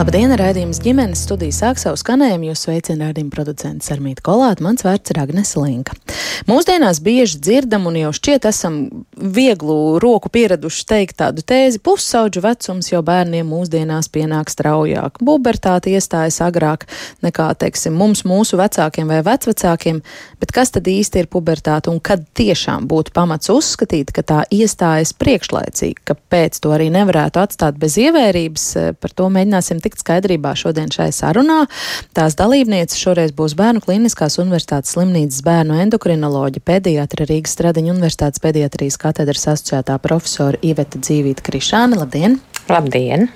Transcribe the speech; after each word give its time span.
Labdien, 0.00 0.32
raidījums 0.32 0.78
ģimenes 0.80 1.26
studijas 1.26 1.58
sāk 1.60 1.76
savu 1.76 1.98
skanējumu, 2.00 2.46
jūs 2.48 2.62
sveicina 2.64 3.10
raidījuma 3.10 3.34
producents 3.34 3.90
Armīta 3.92 4.24
Kolāta, 4.24 4.64
mans 4.64 4.80
vārds 4.80 5.12
ir 5.12 5.18
Agnes 5.20 5.50
Linka. 5.60 5.92
Mūsdienās 6.48 7.02
bieži 7.04 7.36
dzirdam 7.36 7.84
un 7.90 7.98
jau 7.98 8.12
šķiet 8.16 8.46
esam 8.48 8.78
vieglu 9.12 9.98
roku 10.00 10.30
pieraduši 10.32 10.86
teikt 10.88 11.18
tādu 11.20 11.44
tēzi, 11.44 11.82
pussauģu 11.84 12.40
vecums 12.46 12.88
jau 12.88 13.02
bērniem 13.04 13.44
mūsdienās 13.52 14.08
pienāk 14.08 14.48
straujāk. 14.48 15.20
Bubertāte 15.20 15.92
iestājas 15.92 16.40
agrāk 16.46 16.86
nekā, 17.20 17.50
teiksim, 17.60 17.92
mums, 18.00 18.24
mūsu 18.24 18.56
vecākiem 18.56 19.12
vai 19.12 19.20
vecvecākiem, 19.26 20.00
bet 20.40 20.56
kas 20.56 20.72
tad 20.78 20.88
īsti 20.88 21.26
ir 21.26 21.28
pubertāte 21.28 21.92
un 21.92 22.00
kad 22.00 22.24
tiešām 22.40 22.88
būtu 22.88 23.12
pamats 23.12 23.52
uzskatīt, 23.52 24.14
ka 24.16 24.24
tā 24.24 24.40
iestājas 24.48 25.12
priekšlaicīgi, 25.20 26.00
ka 26.08 26.16
pēc 26.32 26.62
to 26.64 26.72
arī 26.72 26.88
nevarētu 26.96 27.44
atstāt 27.44 27.76
bez 27.76 28.00
ievērības, 28.00 28.66
par 28.96 29.12
to 29.12 29.28
mēģināsim 29.28 29.84
tikt 29.84 29.89
tikt 29.90 30.04
skaidrībā 30.04 30.54
šodien 30.54 30.90
šai 30.94 31.10
sarunā. 31.14 31.64
Tās 32.16 32.36
dalībnieces 32.38 32.98
šoreiz 33.00 33.34
būs 33.36 33.56
Bērnu 33.58 33.82
Kliniskās 33.82 34.38
Universitātes 34.38 34.94
slimnīcas 34.94 35.42
bērnu 35.46 35.80
endokrinoloģija, 35.84 36.64
pediatra 36.64 37.26
Rīgas 37.28 37.56
Stradiņa 37.58 37.94
Universitātes 37.96 38.42
pediatrijas 38.42 39.00
katedras 39.02 39.48
asociētā 39.50 39.98
profesora 40.02 40.60
Iveta 40.62 41.00
Dzīvīta 41.02 41.44
Krišāne. 41.46 41.98
Labdien! 41.98 42.38
Labdien! 42.70 43.26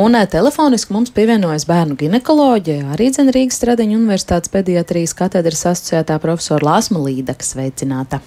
Un 0.00 0.18
telefoniski 0.30 0.96
mums 0.96 1.12
pievienojas 1.14 1.68
bērnu 1.70 1.94
ginekoloģija, 2.00 2.90
arī 2.96 3.12
Dzene 3.14 3.34
Rīgas 3.36 3.60
Stradiņa 3.62 4.00
Universitātes 4.00 4.50
pediatrijas 4.50 5.14
katedras 5.14 5.62
asociētā 5.70 6.18
profesora 6.22 6.74
Lāsma 6.74 7.04
Līdaka 7.06 7.46
sveicināta. 7.46 8.20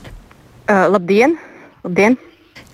Uh, 0.67 0.87
labdien! 0.95 1.37
labdien. 1.87 2.17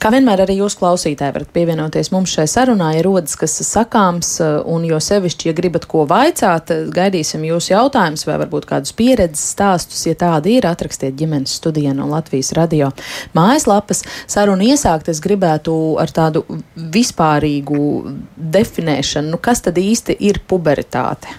Kā 0.04 0.10
vienmēr 0.12 0.42
arī 0.44 0.58
jūs 0.58 0.74
klausītāji 0.76 1.32
varat 1.32 1.52
pievienoties 1.56 2.10
mums 2.12 2.34
šai 2.36 2.44
sarunā, 2.52 2.90
ja 2.92 3.06
rodas 3.06 3.38
kas 3.40 3.54
sakāms, 3.64 4.34
eh, 4.44 4.58
un 4.68 4.84
jo 4.84 4.98
sevišķi, 5.00 5.48
ja 5.48 5.54
gribat 5.56 5.86
ko 5.88 6.02
vaicāt, 6.04 6.74
eh, 6.76 6.82
gaidīsim 6.92 7.46
jūsu 7.48 7.72
jautājumus 7.72 8.26
vai 8.28 8.36
varbūt 8.42 8.68
kādus 8.68 8.92
pieredzes 8.92 9.56
stāstus, 9.56 10.04
ja 10.06 10.14
tādi 10.14 10.58
ir, 10.58 10.68
atrakstiet 10.68 11.16
ģimenes 11.16 11.56
studijā 11.56 11.96
no 11.96 12.10
Latvijas 12.12 12.52
radio 12.52 12.92
mājaslapas. 13.34 14.04
Sarunu 14.28 14.68
iesākt 14.76 15.08
es 15.08 15.22
gribētu 15.22 15.98
ar 15.98 16.12
tādu 16.12 16.44
vispārīgu 16.76 18.18
definēšanu, 18.36 19.30
nu 19.30 19.38
kas 19.38 19.62
tad 19.62 19.76
īsti 19.76 20.18
ir 20.20 20.42
puberitāte? 20.46 21.32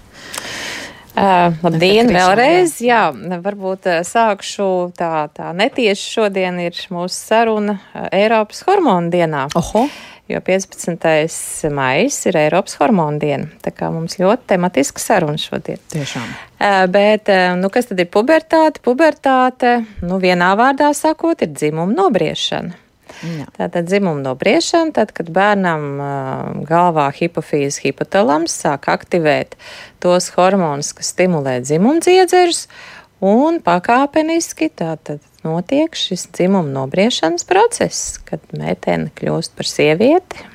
Uh, 1.15 1.55
labdien, 1.63 2.09
vēlreiz. 2.11 2.81
Jā, 2.83 3.05
varbūt 3.15 3.87
sākšu 4.09 4.67
tā, 4.99 5.29
tā 5.31 5.53
netieši 5.55 6.09
šodien 6.17 6.59
ir 6.65 6.75
mūsu 6.91 7.15
saruna 7.15 7.77
Eiropas 8.11 8.65
hormonu 8.67 9.13
dienā. 9.15 9.47
Oho. 9.55 9.87
Jo 10.27 10.41
15. 10.41 11.69
maijs 11.77 12.17
ir 12.27 12.39
Eiropas 12.41 12.79
hormonu 12.81 13.21
diena. 13.23 13.47
Tā 13.63 13.71
kā 13.77 13.93
mums 13.95 14.17
ļoti 14.19 14.49
tematiska 14.55 15.03
saruna 15.03 15.39
šodien. 15.39 15.79
Tiešām. 15.95 16.31
Uh, 16.59 16.85
bet, 16.91 17.31
nu, 17.61 17.71
kas 17.71 17.93
tad 17.93 18.03
ir 18.03 18.11
pubertāte? 18.11 18.83
Pubertāte, 18.83 19.77
nu, 20.03 20.19
vienā 20.19 20.55
vārdā 20.59 20.91
sakot, 20.99 21.47
ir 21.47 21.55
dzimuma 21.55 21.95
nobriešana. 21.95 22.84
Jā. 23.23 23.47
Tātad 23.57 23.87
dzimuma 23.89 24.21
nobriešana, 24.25 24.95
tad, 24.97 25.13
kad 25.17 25.31
bērnam 25.35 25.85
galvā 26.69 27.07
hipofīzes 27.15 27.81
hipotalams 27.85 28.57
sāk 28.65 28.89
aktivēt 28.93 29.55
tos 30.03 30.33
hormonus, 30.35 30.93
kas 30.97 31.13
stimulē 31.15 31.61
dzimumdziedzerus, 31.65 32.67
un 33.25 33.61
pakāpeniski 33.65 34.69
tātad 34.77 35.23
notiek 35.47 35.95
šis 35.97 36.27
dzimuma 36.35 36.69
nobriešanas 36.75 37.47
process, 37.49 38.19
kad 38.29 38.43
meitene 38.57 39.13
kļūst 39.17 39.55
par 39.57 39.71
sievieti 39.71 40.51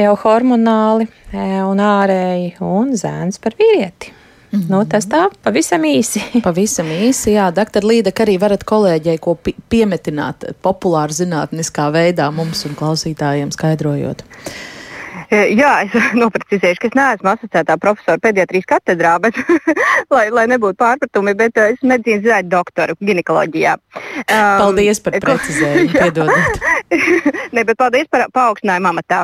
jau 0.00 0.14
hormonāli 0.22 1.08
un 1.36 1.82
ārēji, 1.84 2.54
un 2.64 2.94
zēns 2.98 3.40
par 3.42 3.56
vīrieti. 3.58 4.14
Mm 4.50 4.60
-hmm. 4.60 4.70
nu, 4.70 4.84
tas 4.84 5.06
tā 5.06 5.28
pavisam 5.42 5.82
īsi. 5.82 6.22
pavisam 6.46 6.86
īsi, 6.86 7.30
jā. 7.30 7.50
Doktor 7.54 7.84
Līda, 7.84 8.10
arī 8.10 8.40
varat 8.40 8.64
kolēģei 8.64 9.18
ko 9.18 9.38
piemetināt 9.68 10.44
populāri 10.62 11.12
zinātniskā 11.12 11.90
veidā 11.92 12.30
mums 12.32 12.64
un 12.64 12.74
klausītājiem 12.74 13.50
skaidrojot. 13.50 14.22
Jā, 15.30 15.84
es 15.86 15.94
noprecizēšu, 16.18 16.80
ka 16.82 16.88
es 16.90 16.96
neesmu 16.98 17.30
asociētā 17.32 17.76
profesora 17.80 18.18
pediatrijas 18.22 18.66
katedrā, 18.72 19.14
bet, 19.22 19.36
lai, 20.14 20.26
lai 20.34 20.46
nebūtu 20.50 20.78
pārpratumi, 20.80 21.36
bet 21.38 21.58
es 21.60 21.76
esmu 21.76 21.92
medicīnas 21.92 22.24
zinātņu 22.24 22.50
doktoru 22.50 22.96
ginekoloģijā. 22.98 23.76
Um, 24.26 24.58
paldies 24.64 25.02
par 25.04 25.18
precizējumu, 25.22 25.92
piedodiet. 26.00 26.58
ne, 27.54 27.62
bet 27.62 27.78
paldies 27.78 28.10
par 28.10 28.26
paaugstinājumu 28.34 28.90
amatā. 28.90 29.22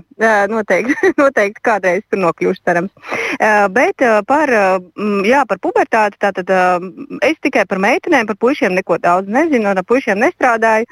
Noteikti, 0.50 0.95
noteikti 1.19 1.65
kādreiz 1.66 2.05
tur 2.06 2.22
nokļūšu 2.22 2.62
cerams. 2.62 2.93
Bet 3.75 4.05
par, 4.28 4.53
jā, 5.27 5.43
par 5.50 5.61
pubertāti, 5.62 6.21
tātad 6.22 6.53
es 7.27 7.41
tikai 7.43 7.66
par 7.69 7.83
meitenēm, 7.83 8.28
par 8.31 8.39
puišiem 8.41 8.77
neko 8.78 9.00
daudz 9.03 9.31
nezinu, 9.33 9.72
ar 9.72 9.83
puišiem 9.87 10.22
nestrādāju, 10.22 10.87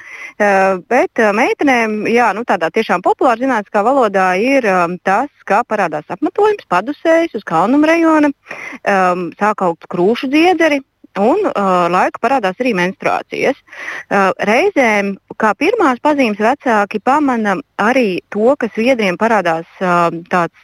bet 0.91 1.23
meitenēm, 1.39 2.01
jā, 2.11 2.33
nu 2.37 2.43
tādā 2.49 2.73
tiešām 2.75 3.05
populāra 3.07 3.41
zinātniskā 3.41 3.85
valodā 3.87 4.33
ir 4.43 4.67
tas, 5.07 5.31
kā 5.49 5.63
parādās 5.69 6.09
apmetojums, 6.13 6.67
padusējis 6.71 7.39
uz 7.39 7.47
kalnuma 7.49 7.93
rajona, 7.93 8.33
um, 8.33 9.31
sāk 9.41 9.65
augt 9.67 9.89
krūšu 9.93 10.33
dziedzeri. 10.33 10.83
Un 11.15 11.45
uh, 11.47 11.87
laiku 11.95 12.19
parādās 12.19 12.59
arī 12.59 12.73
menstruācijas. 12.75 13.55
Uh, 14.11 14.33
reizēm, 14.49 15.13
kā 15.39 15.53
pirmās 15.55 16.01
pazīmes, 16.03 16.41
vecāki 16.43 16.99
pamana 16.99 17.55
arī 17.79 18.19
to, 18.35 18.57
ka 18.59 18.67
sviedriem 18.75 19.15
parādās 19.21 19.69
uh, 19.79 20.09
tāds 20.33 20.59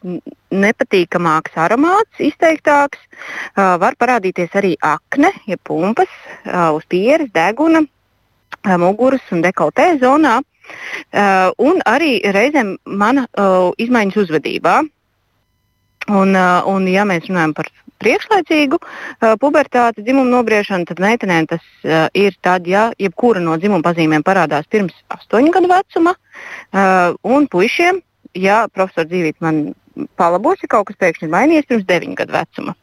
nepatīkamāks 0.51 1.55
aromāts, 1.55 2.19
izteiktāks. 2.19 2.99
Uh, 3.55 3.79
var 3.79 3.95
parādīties 3.95 4.59
arī 4.59 4.75
akne, 4.83 5.31
ja 5.47 5.61
pumpas 5.63 6.11
uh, 6.11 6.75
uz 6.75 6.83
pieres, 6.91 7.31
deguna, 7.31 7.85
uh, 7.87 8.75
muguras 8.83 9.31
un 9.31 9.47
dekoltē 9.47 9.93
zonā. 10.03 10.41
Uh, 10.41 10.60
un 11.59 11.83
arī 11.89 12.19
reizēm 12.35 12.77
mana 12.85 13.27
uh, 13.27 13.71
izmaiņas 13.81 14.25
uzvedībā. 14.25 14.81
Un, 16.11 16.35
uh, 16.35 16.67
un, 16.67 16.87
ja 16.91 17.05
mēs 17.07 17.29
runājam 17.29 17.53
par 17.55 17.69
priekšlaicīgu 18.01 18.79
uh, 18.81 19.35
pubertāti, 19.41 20.03
dzimumu 20.07 20.33
nobriešanu, 20.33 20.89
tad 20.89 21.03
meitenēm 21.03 21.47
tas 21.51 21.63
uh, 21.85 22.09
ir 22.17 22.35
tad, 22.43 22.67
ja 22.67 22.89
jebkura 22.99 23.43
no 23.45 23.59
dzimuma 23.61 23.85
pazīmēm 23.85 24.25
parādās 24.27 24.67
pirms 24.73 24.97
8 25.13 25.53
gadu 25.55 25.71
vecuma, 25.71 26.17
uh, 26.17 27.13
un 27.23 27.47
puišiem, 27.53 28.01
ja 28.41 28.65
profesors 28.73 29.11
dzīvīt 29.13 29.39
man 29.45 29.63
palabos, 30.19 30.63
ja 30.65 30.73
kaut 30.73 30.89
kas 30.89 30.99
pēkšņi 31.05 31.29
ir 31.29 31.35
mainījies 31.37 31.69
pirms 31.69 31.87
9 31.93 32.19
gadu 32.23 32.37
vecuma. 32.39 32.77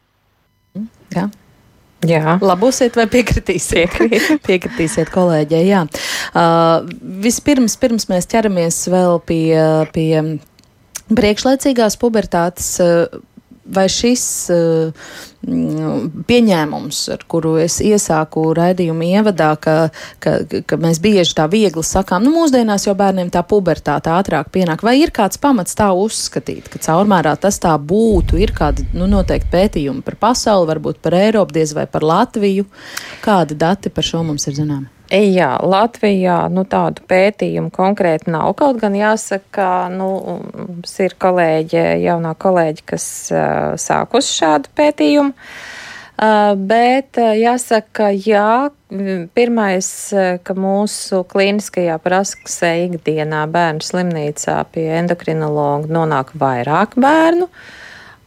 Jā. 1.16 1.26
Jā. 2.06 2.36
Labosiet 2.38 2.94
vai 2.98 3.08
piekritīsiet? 3.10 3.96
piekritīsiet 4.46 5.10
kolēģei, 5.10 5.64
jā. 5.66 5.80
Uh, 6.30 6.86
vispirms, 7.24 7.74
pirms 7.80 8.06
mēs 8.10 8.28
ķeramies 8.30 8.84
vēl 8.92 9.18
pie, 9.26 9.58
pie 9.94 10.12
priekšlaicīgās 11.10 11.98
pubertātes, 11.98 12.70
uh, 12.84 13.18
vai 13.74 13.86
šis 13.92 14.24
uh, 14.54 15.10
pieņēmums, 16.28 17.00
ar 17.14 17.22
kuru 17.30 17.54
es 17.62 17.78
iesāku 17.84 18.42
raidījumu 18.58 19.06
ievadā, 19.06 19.52
ka, 19.62 19.76
ka, 20.22 20.34
ka 20.66 20.78
mēs 20.80 20.98
bieži 21.02 21.36
tā 21.38 21.46
viegli 21.50 21.84
sakām, 21.86 22.24
nu, 22.26 22.32
mūsdienās 22.34 22.88
jau 22.88 22.96
bērniem 22.98 23.30
tā 23.34 23.44
pubertāte 23.46 24.10
ātrāk 24.10 24.50
pienāk, 24.54 24.82
vai 24.82 24.98
ir 25.02 25.14
kāds 25.14 25.38
pamats 25.40 25.78
tā 25.78 25.92
uzskatīt, 25.94 26.68
ka 26.72 26.82
caurmērā 26.88 27.36
tas 27.40 27.60
tā 27.62 27.76
būtu, 27.78 28.40
ir 28.42 28.54
kādi, 28.56 28.88
nu, 28.98 29.06
noteikti 29.10 29.52
pētījumi 29.54 30.04
par 30.06 30.18
pasauli, 30.28 30.70
varbūt 30.74 31.02
par 31.04 31.20
Eiropu, 31.22 31.60
diez 31.60 31.74
vai 31.76 31.86
par 31.86 32.06
Latviju, 32.06 32.66
kādi 33.24 33.58
dati 33.58 33.94
par 33.94 34.06
šo 34.06 34.26
mums 34.26 34.50
ir 34.50 34.58
zināmi? 34.58 34.97
Jā, 35.08 35.54
Latvijā 35.64 36.50
nu, 36.52 36.66
tādu 36.68 37.00
pētījumu 37.08 37.70
konkrēti 37.72 38.28
nav. 38.28 38.50
Kaut 38.60 38.76
gan 38.82 38.92
jāsaka, 38.92 39.46
ka 39.56 39.68
nu, 39.88 40.08
mums 40.52 40.92
ir 41.00 41.14
kolēģe, 41.16 41.84
jaunā 42.04 42.34
kolēģe, 42.36 42.84
kas 42.92 43.06
uh, 43.32 43.72
sākus 43.80 44.28
šādu 44.36 44.68
pētījumu. 44.76 45.32
Uh, 45.32 46.52
bet 46.60 47.16
uh, 47.22 47.32
jāsaka, 47.38 48.10
jā, 48.20 48.68
pirmais, 49.32 49.88
ka 50.44 50.58
mūsu 50.60 51.22
klīniskajā 51.32 51.96
praksē 52.04 52.74
ikdienā 52.90 53.46
bērnu 53.52 53.84
slimnīcā 53.88 54.60
pie 54.74 54.90
endokrinologa 55.00 55.88
nonāk 55.88 56.36
vairāk 56.36 56.98
bērnu. 57.00 57.48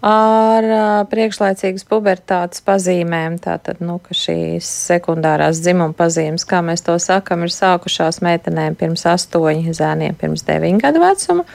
Ar 0.02 0.66
priekšlaicīgas 1.12 1.86
pubertātes 1.86 2.64
pazīmēm. 2.66 3.38
Tātad, 3.42 3.82
nu, 3.86 4.00
ka 4.02 4.16
šīs 4.18 4.66
sekundārās 4.90 5.62
dzimuma 5.62 5.94
pazīmes, 5.98 6.46
kā 6.50 6.64
mēs 6.66 6.82
to 6.86 6.98
sakam, 7.02 7.46
ir 7.46 7.54
sākušās 7.54 8.22
meitenēm 8.26 8.78
pirms 8.80 9.06
astoņi, 9.14 9.76
zēniem 9.78 10.18
pirms 10.18 10.46
deviņu 10.48 10.82
gadu 10.82 11.04
vecuma. 11.04 11.46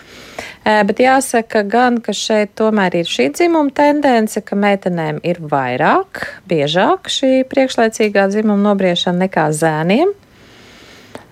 Bet 0.67 1.01
jāsaka 1.01 1.63
gan, 1.67 1.99
ka 2.05 2.15
šeit 2.15 2.55
tomēr 2.59 3.01
ir 3.01 3.11
šī 3.11 3.31
dzimuma 3.35 3.73
tendence, 3.75 4.43
ka 4.45 4.59
meitenēm 4.59 5.19
ir 5.27 5.41
vairāk, 5.43 6.23
biežāk 6.51 7.11
šī 7.11 7.41
priekšlaicīgā 7.51 8.29
dzimuma 8.31 8.71
nobriešana 8.71 9.27
nekā 9.27 9.49
zēniem. 9.57 10.15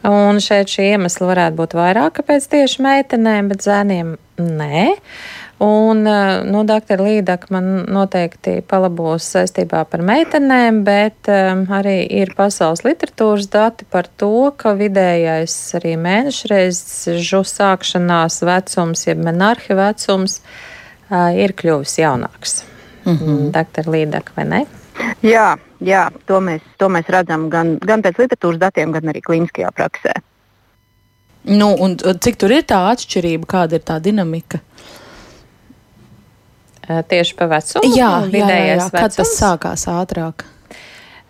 Un 0.05 0.37
šeit 0.45 0.69
šī 0.69 0.91
iemesla 0.95 1.31
varētu 1.31 1.57
būt 1.57 1.75
vairāk, 1.79 2.19
kāpēc 2.19 2.47
tieši 2.53 2.83
meitenēm, 2.85 3.49
bet 3.49 3.65
zēniem 3.65 4.17
nē. 4.37 4.91
Un, 5.63 6.03
nu, 6.51 6.65
doktor 6.67 6.99
Līdaka 6.99 7.47
man 7.55 7.69
noteikti 7.95 8.57
palabos 8.67 9.29
saistībā 9.37 9.85
par 9.87 10.03
meitenēm, 10.03 10.81
bet 10.87 11.31
um, 11.31 11.63
arī 11.71 12.01
ir 12.11 12.33
pasaules 12.35 12.83
literatūras 12.83 13.47
dati 13.53 13.87
par 13.87 14.09
to, 14.19 14.51
ka 14.59 14.75
vidējais 14.75 15.55
arī 15.79 15.95
mēnešreizes 16.03 17.23
žu 17.23 17.45
sākšanās 17.47 18.41
vecums, 18.43 19.07
jeb 19.07 19.23
menarhi 19.23 19.79
vecums, 19.79 20.41
uh, 20.43 21.31
ir 21.39 21.55
kļuvis 21.55 22.01
jaunāks. 22.03 22.65
Mm 23.05 23.17
-hmm. 23.17 23.51
Doktor 23.55 23.89
Līdaka, 23.95 24.33
vai 24.37 24.45
ne? 24.45 24.67
Jā, 25.23 25.57
jā 25.81 26.11
to, 26.27 26.41
mēs, 26.41 26.61
to 26.79 26.89
mēs 26.89 27.09
redzam 27.09 27.49
gan, 27.51 27.79
gan 27.79 28.03
pēc 28.03 28.19
literatūras 28.19 28.59
datiem, 28.59 28.93
gan 28.93 29.09
arī 29.13 29.23
klīniskajā 29.23 29.71
praksē. 29.71 30.19
Nu, 31.45 31.75
un 31.79 31.97
cik 31.97 32.37
tur 32.41 32.53
ir 32.53 32.63
tā 32.63 32.79
atšķirība, 32.91 33.47
kāda 33.47 33.77
ir 33.77 33.83
tā 33.85 33.99
dinamika? 34.01 34.59
Tieši 36.87 37.37
pa 37.39 37.49
vecumu. 37.51 37.95
Jā, 37.97 38.11
jā, 38.33 38.49
jā, 38.49 38.75
jā. 38.75 38.91
kad 38.93 39.17
tas 39.17 39.37
sākās 39.39 39.89
ātrāk. 39.91 40.47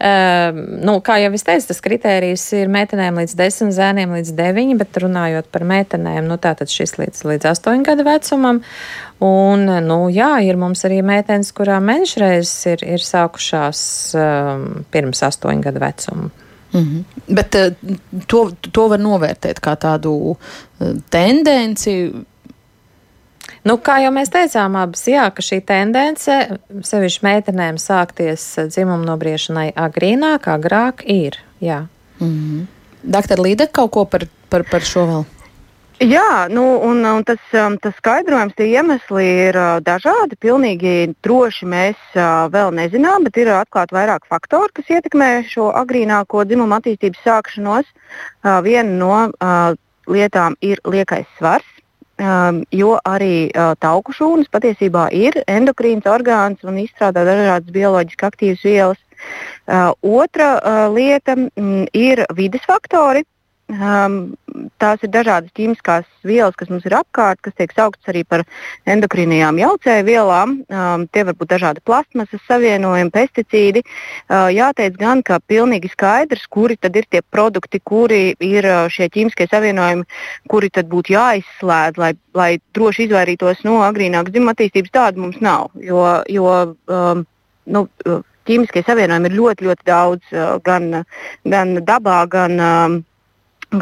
Uh, 0.04 0.50
nu, 0.82 0.96
kā 1.06 1.20
jau 1.22 1.30
es 1.36 1.44
teicu, 1.46 1.68
tas 1.70 1.78
kriterijs 1.80 2.42
ir 2.58 2.68
meitenēm 2.68 3.20
līdz 3.22 3.36
10, 3.38 3.70
zēniem 3.72 4.10
līdz 4.16 4.32
9, 4.36 4.74
bet 4.80 4.98
runājot 5.00 5.46
par 5.54 5.62
meitenēm, 5.70 6.26
nu, 6.26 6.34
tātad 6.42 6.68
šis 6.68 6.96
līdz, 6.98 7.22
līdz 7.30 7.46
8 7.52 7.86
gadu 7.86 8.04
vecumam. 8.04 8.58
Un, 9.22 9.64
nu, 9.86 9.98
jā, 10.12 10.32
ir 10.44 10.58
mums 10.60 10.82
arī 10.84 10.98
meitenes, 11.06 11.54
kurām 11.56 11.86
menšreizes 11.88 12.52
ir, 12.74 12.84
ir 12.96 13.06
sākušās 13.06 13.80
um, 14.18 14.66
pirms 14.92 15.22
8 15.30 15.62
gadu 15.64 15.80
vecuma. 15.80 16.28
Mm 16.74 16.82
-hmm. 16.82 17.34
Bet 17.38 17.54
uh, 17.54 17.96
to, 18.26 18.50
to 18.72 18.88
var 18.88 18.98
novērtēt 18.98 19.62
kā 19.62 19.76
tādu 19.78 20.34
uh, 20.34 20.36
tendenci 21.10 22.10
Nu, 23.64 23.78
kā 23.80 23.96
jau 24.04 24.10
mēs 24.12 24.28
teicām, 24.28 24.74
abas, 24.76 25.06
jā, 25.08 25.24
ka 25.32 25.40
šī 25.44 25.62
tendence, 25.64 26.34
sevišķi 26.84 27.24
meitenēm, 27.24 27.78
sākties 27.80 28.44
dzimuma 28.68 29.06
nobriešanai 29.08 29.70
agrīnāk, 29.72 30.50
agrāk 30.52 31.00
ir. 31.08 31.38
Jā. 31.64 31.86
Mm 32.20 32.28
-hmm. 32.28 32.66
Doktor 33.02 33.40
Līde, 33.40 33.66
kaut 33.72 33.90
ko 33.90 34.04
par, 34.04 34.26
par, 34.48 34.64
par 34.70 34.80
šo 34.80 35.06
vēl? 35.06 35.24
Jā, 36.00 36.48
nu, 36.50 36.62
un, 36.82 37.04
un 37.04 37.22
tas, 37.24 37.40
um, 37.54 37.76
tas 37.78 37.94
skaidrojums, 37.96 38.54
tie 38.58 38.66
iemesli 38.66 39.24
ir 39.48 39.56
uh, 39.56 39.80
dažādi. 39.80 40.36
Pilnīgi 40.40 41.14
droši 41.22 41.68
mēs 41.70 41.96
uh, 42.16 42.50
vēl 42.50 42.74
nezinām, 42.74 43.24
bet 43.24 43.36
ir 43.36 43.48
atklāti 43.48 43.94
vairāk 43.94 44.26
faktori, 44.28 44.72
kas 44.74 44.90
ietekmē 44.90 45.44
šo 45.48 45.70
agrīnāko 45.70 46.44
dzimumu 46.44 46.74
attīstības 46.74 47.22
sākšanos. 47.24 47.86
Uh, 47.86 48.58
viena 48.66 48.90
no 48.90 49.76
lietām 50.10 50.56
ir 50.60 50.82
liekais 50.84 51.26
svars. 51.38 51.73
Um, 52.14 52.60
jo 52.70 52.92
arī 53.02 53.50
uh, 53.50 53.72
tauku 53.82 54.12
šūnas 54.14 54.46
patiesībā 54.54 55.08
ir 55.10 55.40
endokrīns 55.50 56.06
orgāns 56.06 56.62
un 56.62 56.76
izstrādā 56.78 57.24
dažādas 57.26 57.74
bioloģiski 57.74 58.26
aktīvas 58.28 58.62
vielas. 58.62 59.00
Uh, 59.66 59.90
otra 60.22 60.52
uh, 60.60 60.84
lieta 60.94 61.34
mm, 61.34 61.88
ir 61.90 62.22
vides 62.38 62.62
faktori. 62.70 63.24
Um, 63.74 64.36
tās 64.78 65.02
ir 65.02 65.10
dažādas 65.10 65.50
ķīmiskās 65.56 66.06
vielas, 66.26 66.54
kas 66.58 66.68
mums 66.70 66.84
ir 66.86 66.94
apkārt, 66.94 67.40
kas 67.42 67.54
tiek 67.58 67.72
sauktas 67.74 68.10
arī 68.12 68.22
par 68.28 68.44
endokrīnajām 68.90 69.58
jaucēju 69.58 70.04
vielām. 70.06 70.52
Um, 70.68 71.06
tie 71.10 71.24
var 71.26 71.34
būt 71.38 71.50
dažādi 71.54 71.82
plasmasas 71.86 72.42
savienojumi, 72.46 73.10
pesticīdi. 73.14 73.82
Uh, 73.82 74.50
jāteic 74.54 74.98
gan, 75.00 75.22
ka 75.26 75.40
pilnīgi 75.50 75.90
skaidrs, 75.90 76.44
kuri 76.54 76.76
tad 76.78 76.94
ir 77.00 77.08
tie 77.10 77.22
produkti, 77.34 77.80
kuri 77.82 78.36
ir 78.38 78.68
uh, 78.68 78.84
šie 78.92 79.08
ķīmiskie 79.14 79.48
savienojumi, 79.50 80.06
kuri 80.52 80.70
tad 80.74 80.90
būtu 80.92 81.16
jāizslēdz, 81.16 81.98
lai, 81.98 82.12
lai 82.36 82.50
droši 82.76 83.08
izvairītos 83.08 83.64
no 83.66 83.80
agrīnākas 83.88 84.34
dzimuma 84.34 84.54
attīstības. 84.54 84.92
Tādu 84.94 85.24
mums 85.24 85.40
nav. 85.42 85.72
Jo, 85.82 86.04
jo, 86.30 86.52
um, 86.92 87.24
nu, 87.64 87.88
ķīmiskie 88.44 88.84
savienojumi 88.86 89.32
ir 89.32 89.36
ļoti, 89.40 89.66
ļoti 89.66 89.88
daudz 89.88 90.38
gan, 90.68 91.02
gan 91.48 91.74
dabā, 91.88 92.20
gan 92.30 93.04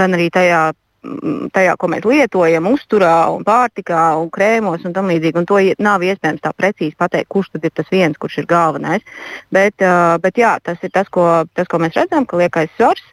gan 0.00 0.16
arī 0.16 0.28
tajā, 0.32 0.60
mm, 1.04 1.50
tajā, 1.54 1.74
ko 1.78 1.90
mēs 1.92 2.06
lietojam, 2.08 2.68
uzturā, 2.72 3.16
un 3.34 3.44
pārtikā, 3.46 4.04
un 4.20 4.30
krēmos 4.34 4.86
un 4.88 4.94
tam 4.96 5.10
līdzīgi. 5.12 5.38
Un 5.40 5.48
to 5.48 5.60
nav 5.82 6.04
iespējams 6.06 6.44
tā 6.44 6.52
precīzi 6.56 6.96
pateikt, 6.98 7.30
kurš 7.32 7.52
tad 7.54 7.68
ir 7.68 7.74
tas 7.74 7.90
viens, 7.92 8.18
kurš 8.18 8.42
ir 8.42 8.50
galvenais. 8.50 9.02
Bet, 9.52 9.82
bet 10.22 10.38
jā, 10.38 10.56
tas 10.62 10.78
ir 10.82 10.94
tas 10.94 11.08
ko, 11.08 11.26
tas, 11.54 11.68
ko 11.68 11.82
mēs 11.82 11.98
redzam, 11.98 12.26
ka 12.26 12.40
liekais 12.40 12.72
svars, 12.76 13.04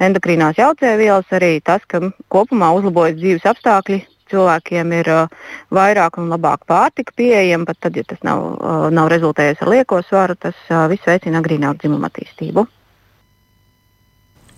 endokrīnās 0.00 0.58
jaucējvielas, 0.58 1.28
arī 1.32 1.60
tas, 1.64 1.84
ka 1.86 2.00
kopumā 2.32 2.72
uzlabojas 2.78 3.20
dzīves 3.20 3.48
apstākļi. 3.54 4.02
Cilvēkiem 4.32 4.92
ir 4.96 5.08
uh, 5.12 5.48
vairāk 5.76 6.16
un 6.20 6.30
labāk 6.32 6.64
pārtika 6.70 7.12
pieejama, 7.20 7.68
pat 7.68 7.82
tad, 7.84 7.98
ja 8.00 8.06
tas 8.08 8.22
nav, 8.24 8.44
uh, 8.54 8.86
nav 8.94 9.10
rezultējies 9.12 9.60
ar 9.60 9.72
lieko 9.74 10.00
svaru, 10.06 10.38
tas 10.40 10.56
uh, 10.70 10.86
viss 10.92 11.04
veicina 11.08 11.42
agrīnāku 11.42 11.84
dzimumu 11.84 12.08
attīstību. 12.08 12.64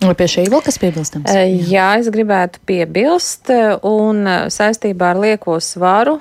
Vai 0.04 0.14
pie 0.18 0.26
šī 0.28 0.44
vēl 0.52 0.60
kas 0.64 0.76
piebilstams? 0.80 1.32
Jā, 1.70 1.86
es 2.00 2.10
gribētu 2.12 2.60
piebilst, 2.68 3.48
un 3.88 4.28
saistībā 4.52 5.14
ar 5.14 5.20
lieko 5.22 5.56
svaru, 5.64 6.18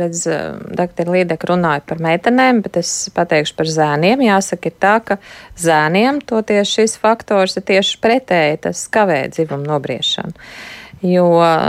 redz, 0.00 0.24
doktori 0.78 1.18
Liedek 1.18 1.44
runāja 1.50 1.82
par 1.84 2.00
meitenēm, 2.00 2.62
bet 2.64 2.80
es 2.80 3.10
pateikšu 3.16 3.58
par 3.58 3.68
zēniem. 3.68 4.24
Jāsaka, 4.24 4.72
ir 4.72 4.76
tā, 4.80 4.96
ka 5.04 5.18
zēniem 5.60 6.22
to 6.24 6.40
tieši 6.46 6.80
šis 6.80 6.96
faktors 7.02 7.58
ir 7.60 7.66
tieši 7.68 8.00
pretēji, 8.00 8.62
tas 8.68 8.86
kavē 8.92 9.26
dzimumu 9.34 9.68
nobriešanu. 9.68 10.48
Jo, 11.00 11.28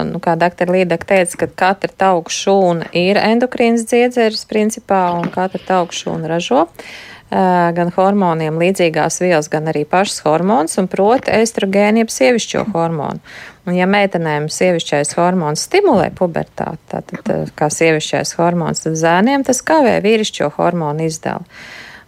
nu, 0.10 0.20
kā 0.24 0.36
dr. 0.40 0.72
Līdaka 0.72 1.08
teica, 1.14 1.38
ka 1.44 1.48
katra 1.64 1.92
tauku 2.04 2.32
šūna 2.36 2.90
ir 3.00 3.20
endokrīns 3.20 3.86
dziedzeris 3.88 4.44
principā, 4.48 5.06
un 5.20 5.32
katra 5.32 5.60
tauku 5.68 5.96
šūna 5.96 6.32
ražo. 6.32 6.66
Uh, 6.68 7.12
gan 7.32 7.92
hormoniem 7.96 8.58
līdzīgās 8.60 9.22
vielas, 9.24 9.48
gan 9.52 9.70
arī 9.72 9.86
pašas 9.88 10.20
hormonus, 10.26 10.76
un 10.82 10.90
proti 10.92 11.32
estrogēnu, 11.32 12.04
jeb 12.04 12.12
sievišķo 12.12 12.66
hormonu. 12.74 13.22
Un, 13.68 13.76
ja 13.78 13.86
meitenēm 13.88 14.50
sievišķais 14.52 15.14
hormons 15.20 15.64
stimulē 15.68 16.10
pubertāti, 16.18 16.82
tad, 16.92 17.14
tad 17.24 17.54
kā 17.56 17.70
sievišķais 17.72 18.36
hormons, 18.40 18.84
tad 18.84 18.98
zēniem 19.00 19.46
tas 19.48 19.62
kavē 19.64 20.00
vīrišķo 20.04 20.52
hormonu 20.58 21.08
izdevu. 21.08 21.46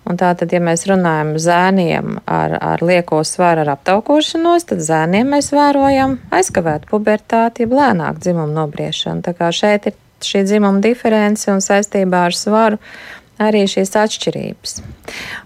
Un 0.03 0.18
tātad, 0.20 0.51
ja 0.51 0.60
mēs 0.60 0.84
runājam 0.89 1.38
zēniem 1.39 2.18
ar, 2.27 2.58
ar 2.60 2.82
lieko 2.84 3.22
svaru, 3.24 3.63
ar 3.63 3.77
aptaukošanos, 3.77 4.65
tad 4.74 4.84
zēniem 4.84 5.30
mēs 5.32 5.53
vērojam 5.56 6.18
aizkavētu 6.36 6.89
pubertāti, 6.92 7.63
jeb 7.63 7.77
lēnāku 7.77 8.25
dzimumu 8.25 8.51
nobriešanu. 8.58 9.24
Tā 9.24 9.32
kā 9.38 9.53
šeit 9.56 9.88
ir 9.88 9.96
šī 10.24 10.44
dzimuma 10.50 10.84
diference 10.84 11.48
un 11.51 11.63
saistībā 11.63 12.25
ar 12.27 12.36
svaru 12.36 12.82
arī 13.42 13.63
šīs 13.70 13.94
atšķirības. 13.98 14.75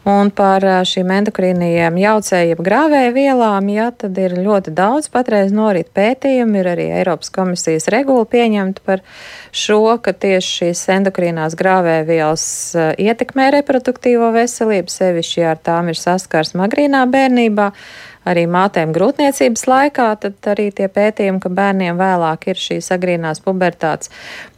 Un 0.07 0.29
par 0.35 0.63
šīm 0.87 1.11
endokrīnijiem 1.17 1.97
jaucējiem 2.01 2.59
grāvēju 2.63 3.13
vielām, 3.15 3.69
jā, 3.71 3.87
tad 4.03 4.17
ir 4.21 4.35
ļoti 4.39 4.73
daudz 4.75 5.09
patreiz 5.13 5.53
norit 5.55 5.89
pētījumi, 5.95 6.61
ir 6.61 6.71
arī 6.73 6.87
Eiropas 6.99 7.31
komisijas 7.33 7.87
regula 7.93 8.27
pieņemta 8.29 8.83
par 8.85 9.03
šo, 9.55 9.97
ka 10.03 10.13
tieši 10.13 10.53
šīs 10.59 10.83
endokrīnās 10.97 11.57
grāvēju 11.59 12.09
vielas 12.09 12.45
ietekmē 12.75 13.49
reproduktīvo 13.57 14.33
veselību, 14.35 14.91
sevišķi, 14.91 15.41
ja 15.43 15.55
ar 15.55 15.63
tām 15.63 15.91
ir 15.93 15.99
saskars 15.99 16.55
agrīnā 16.57 17.05
bērnībā 17.11 17.71
arī 18.27 18.45
mātēm 18.51 18.91
grūtniecības 18.95 19.65
laikā, 19.69 20.07
tad 20.23 20.49
arī 20.51 20.69
tie 20.75 20.89
pētījumi, 20.91 21.41
ka 21.43 21.51
bērniem 21.59 21.99
vēlāk 21.99 22.49
ir 22.51 22.61
šīs 22.61 22.91
agrīnās 22.95 23.41
pubertātes. 23.45 24.11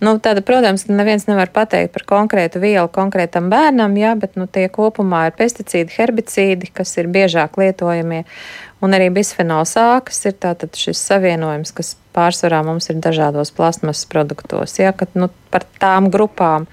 Nu, 0.04 0.16
tad, 0.24 0.42
protams, 0.48 0.88
neviens 0.90 1.28
nevar 1.30 1.52
pateikt 1.54 1.94
par 1.96 2.08
konkrētu 2.10 2.62
vielu 2.64 2.88
konkrētam 2.94 3.52
bērnam, 3.54 3.98
jā, 4.00 4.16
bet 4.20 4.40
nu, 4.40 4.48
tie 4.50 4.68
kopumā 4.74 5.28
ir 5.30 5.38
pesticīdi, 5.40 5.96
herbicīdi, 5.98 6.72
kas 6.74 6.96
ir 7.02 7.12
biežāk 7.14 7.60
lietojamie. 7.62 8.26
Un 8.80 8.96
arī 8.96 9.10
bisfenols 9.12 9.76
A, 9.80 10.00
kas 10.06 10.22
ir 10.30 10.38
tātad 10.40 10.78
šis 10.80 11.02
savienojums, 11.10 11.74
kas 11.76 11.98
pārsvarā 12.16 12.62
mums 12.64 12.88
ir 12.92 13.02
dažādos 13.04 13.52
plasmasas 13.56 14.08
produktos. 14.10 14.78
Jā, 14.80 14.94
kad, 14.96 15.12
nu, 15.20 15.28
par 15.52 15.68
tām 15.82 16.08
grupām 16.14 16.70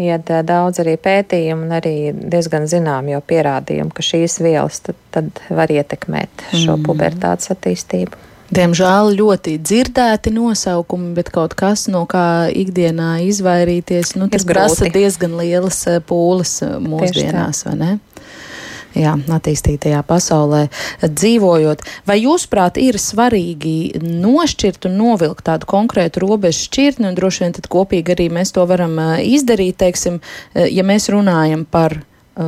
iet 0.00 0.30
daudz 0.46 0.80
arī 0.82 0.96
pētījumu 1.00 1.66
un 1.66 1.74
arī 1.78 1.96
diezgan 2.16 2.68
zinām 2.70 3.08
jau 3.12 3.22
pierādījumu, 3.24 3.92
ka 3.96 4.04
šīs 4.04 4.40
vielas 4.44 4.82
tad, 4.84 4.98
tad 5.14 5.42
var 5.48 5.72
ietekmēt 5.72 6.48
šo 6.52 6.76
mm. 6.76 6.86
pubertātes 6.88 7.52
attīstību. 7.54 8.26
Diemžēl 8.46 9.16
ļoti 9.18 9.56
dzirdēti 9.58 10.30
nosaukumi, 10.36 11.10
bet 11.16 11.32
kaut 11.34 11.56
kas, 11.58 11.88
no 11.90 12.04
kā 12.06 12.46
ikdienā 12.54 13.16
izvairīties, 13.26 14.14
nu, 14.20 14.28
tas 14.30 14.46
prasa 14.46 14.86
diezgan 14.92 15.34
lielas 15.40 15.80
eh, 15.90 15.98
pūles 15.98 16.60
eh, 16.62 16.76
mūsdienās, 16.82 17.64
vai 17.66 17.74
ne? 17.80 17.90
Jā, 18.96 19.14
attīstītajā 19.36 20.00
pasaulē 20.08 20.66
dzīvojot. 21.04 21.84
Vai 22.08 22.18
jūsuprāt, 22.22 22.80
ir 22.82 22.98
svarīgi 23.00 24.00
nošķirt 24.02 24.88
un 24.88 24.96
novilkt 25.00 25.46
tādu 25.50 25.68
konkrētu 25.70 26.24
robežu 26.24 26.66
šķirtni, 26.66 27.10
un 27.10 27.18
droši 27.18 27.44
vien 27.44 27.56
tad 27.58 27.68
kopīgi 27.72 28.16
arī 28.16 28.30
mēs 28.32 28.54
to 28.56 28.64
varam 28.68 28.98
izdarīt, 29.22 29.78
teiksim, 29.84 30.18
ja 30.54 30.86
mēs 30.86 31.10
runājam 31.12 31.66
par 31.68 32.00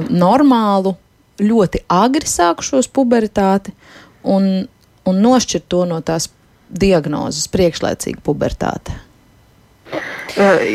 normālu, 0.08 0.96
ļoti 1.38 1.84
agri 1.92 2.26
sākušos 2.26 2.90
pubertāti 2.90 3.70
un 4.26 4.66
un 5.08 5.20
nošķirt 5.24 5.68
to 5.72 5.84
no 5.88 6.00
tās 6.04 6.28
diagnozes 6.68 7.48
priekšlaicīga 7.52 8.22
pubertāte? 8.24 8.96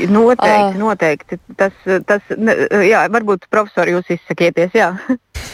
Noteikti, 0.09 0.79
noteikti. 0.79 1.37
Tas, 1.59 1.75
tas, 2.09 2.31
jā, 2.83 3.03
varbūt 3.13 3.45
profesori 3.53 3.93
jūs 3.93 4.09
izsakieties, 4.17 4.73
jā. 4.79 4.89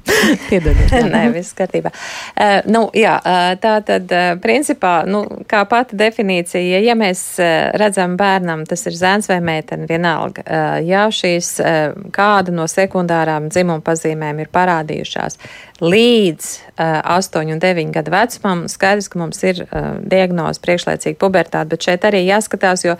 Piedodiet. 0.48 0.92
Nē, 1.14 1.22
viss 1.34 1.56
kārtībā. 1.58 1.92
Uh, 1.92 2.58
nu, 2.72 2.84
jā, 2.96 3.14
uh, 3.18 3.52
tā 3.62 3.74
tad, 3.86 4.12
uh, 4.12 4.34
principā, 4.42 5.02
nu, 5.08 5.24
kā 5.50 5.64
pati 5.70 5.98
definīcija, 5.98 6.82
ja 6.84 6.96
mēs 6.98 7.24
redzam 7.78 8.16
bērnam, 8.20 8.64
tas 8.68 8.86
ir 8.90 8.96
zēns 8.98 9.30
vai 9.30 9.40
meitene, 9.44 9.88
vienalga, 9.90 10.44
uh, 10.46 10.78
ja 10.86 11.06
šīs 11.12 11.52
uh, 11.62 11.82
kāda 12.14 12.54
no 12.54 12.68
sekundārām 12.70 13.50
dzimuma 13.52 13.82
pazīmēm 13.84 14.44
ir 14.44 14.52
parādījušās 14.52 15.38
līdz 15.82 16.48
uh, 16.78 17.00
8 17.18 17.50
un 17.50 17.58
9 17.62 17.90
gadu 17.94 18.12
vecumam, 18.14 18.64
skaidrs, 18.70 19.08
ka 19.10 19.18
mums 19.18 19.42
ir 19.42 19.64
uh, 19.64 19.96
diagnoze 19.98 20.62
priekšlaicīga 20.62 21.18
pubertāte, 21.18 21.72
bet 21.72 21.88
šeit 21.88 22.06
arī 22.06 22.22
jāskatās, 22.22 22.84
jo 22.86 22.94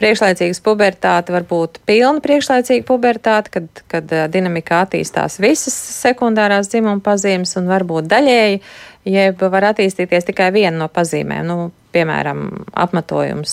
priekšlaicīgas 0.00 0.60
pubertāte 0.64 1.32
var 1.32 1.46
būt 1.48 1.80
pilna 1.88 2.20
priekšlaicīga 2.24 2.84
pubertāte, 2.88 3.54
kad, 3.56 3.82
kad 3.88 4.12
uh, 4.12 4.26
dinamika 4.32 4.82
attīstās 4.84 5.40
visas 5.40 5.76
sekundārās 6.02 6.68
dzimuma 6.68 7.00
pazīmes 7.04 7.56
un 7.60 7.72
varbūt 7.72 8.10
daļēji, 8.12 8.62
jeb 9.08 9.48
var 9.48 9.70
attīstīties 9.72 10.28
tikai 10.28 10.52
viena 10.52 10.76
no 10.84 10.92
pazīmēm. 10.92 11.48
Nu, 11.48 11.70
piemēram, 11.92 12.44
apmetojums, 12.76 13.52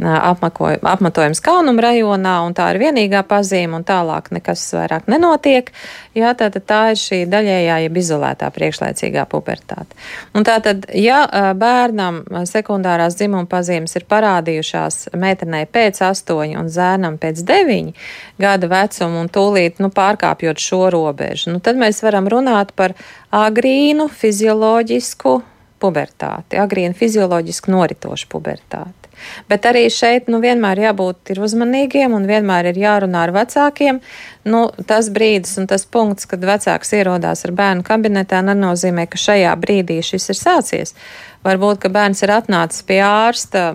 apmako, 0.00 0.70
apmetojums 0.88 1.42
Kaunuma 1.44 1.84
rajonā, 1.84 2.36
un 2.46 2.54
tā 2.56 2.70
ir 2.72 2.80
vienīgā 2.80 3.20
pazīme, 3.28 3.76
un 3.76 3.84
tālāk 3.84 4.30
nekas 4.32 4.62
vairāk 4.76 5.10
nenotiek. 5.10 5.68
Jā, 6.16 6.32
tātad 6.38 6.64
tā 6.66 6.80
ir 6.94 7.00
šī 7.00 7.20
daļējā, 7.30 7.76
jeb 7.84 7.98
izolētā 8.00 8.48
priekšlaicīgā 8.54 9.26
pubertāte. 9.30 9.98
Un 10.34 10.46
tātad, 10.48 10.88
ja 10.96 11.20
bērnam 11.58 12.22
sekundārās 12.48 13.18
dzimuma 13.20 13.46
pazīmes 13.50 13.94
ir 14.00 14.08
parādījušās 14.10 15.12
meitenei 15.20 15.66
pēc 15.70 16.00
astoņi 16.08 16.58
un 16.60 16.72
zēnam 16.72 17.20
pēc 17.20 17.44
deviņi 17.46 17.94
gada 18.40 18.72
vecuma 18.72 19.20
un 19.20 19.30
tūlīt, 19.30 19.78
nu, 19.84 19.92
pārkāpjot 19.94 20.60
šo 20.60 20.86
robežu, 20.94 21.52
nu, 21.54 21.60
tad 21.62 21.78
mēs 21.80 22.00
varam 22.02 22.28
runāt 22.32 22.72
par 22.74 22.96
agrīnu 23.30 24.08
fizioloģisku 24.08 25.40
pubertāti, 25.80 26.58
agrīna 26.60 26.96
fizioloģiski 26.96 27.72
noritoša 27.72 28.28
pubertāte. 28.30 29.10
Bet 29.50 29.66
arī 29.68 29.84
šeit 29.92 30.30
nu, 30.32 30.40
vienmēr 30.40 30.80
jābūt 30.86 31.32
uzmanīgiem 31.36 32.14
un 32.16 32.26
vienmēr 32.28 32.70
ir 32.70 32.80
jārunā 32.80 33.26
ar 33.26 33.34
vecākiem. 33.34 34.00
Nu, 34.48 34.62
tas 34.88 35.10
brīdis 35.12 35.58
un 35.60 35.68
tas 35.70 35.84
punkts, 35.84 36.28
kad 36.30 36.44
vecāks 36.46 36.94
ierodās 36.96 37.44
ar 37.44 37.52
bērnu 37.56 37.84
kabinetā, 37.86 38.40
nenozīmē, 38.46 39.04
ka 39.10 39.20
šajā 39.20 39.52
brīdī 39.60 40.00
šis 40.06 40.30
ir 40.32 40.40
sācies. 40.40 40.94
Varbūt, 41.40 41.78
ka 41.80 41.88
bērns 41.88 42.20
ir 42.20 42.34
atnācis 42.34 42.82
pie 42.84 42.98
ārsta 43.00 43.70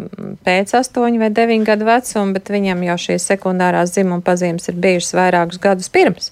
pēc 0.46 0.74
8 0.78 1.16
vai 1.18 1.32
9 1.34 1.64
gadu 1.66 1.88
vecuma, 1.88 2.36
bet 2.36 2.52
viņam 2.54 2.84
jau 2.86 2.98
šīs 3.08 3.26
sekundārās 3.32 3.96
dzimuma 3.96 4.22
pazīmes 4.26 4.70
ir 4.70 4.78
bijušas 4.84 5.16
vairākus 5.18 5.62
gadus 5.64 5.90
pirms. 5.90 6.30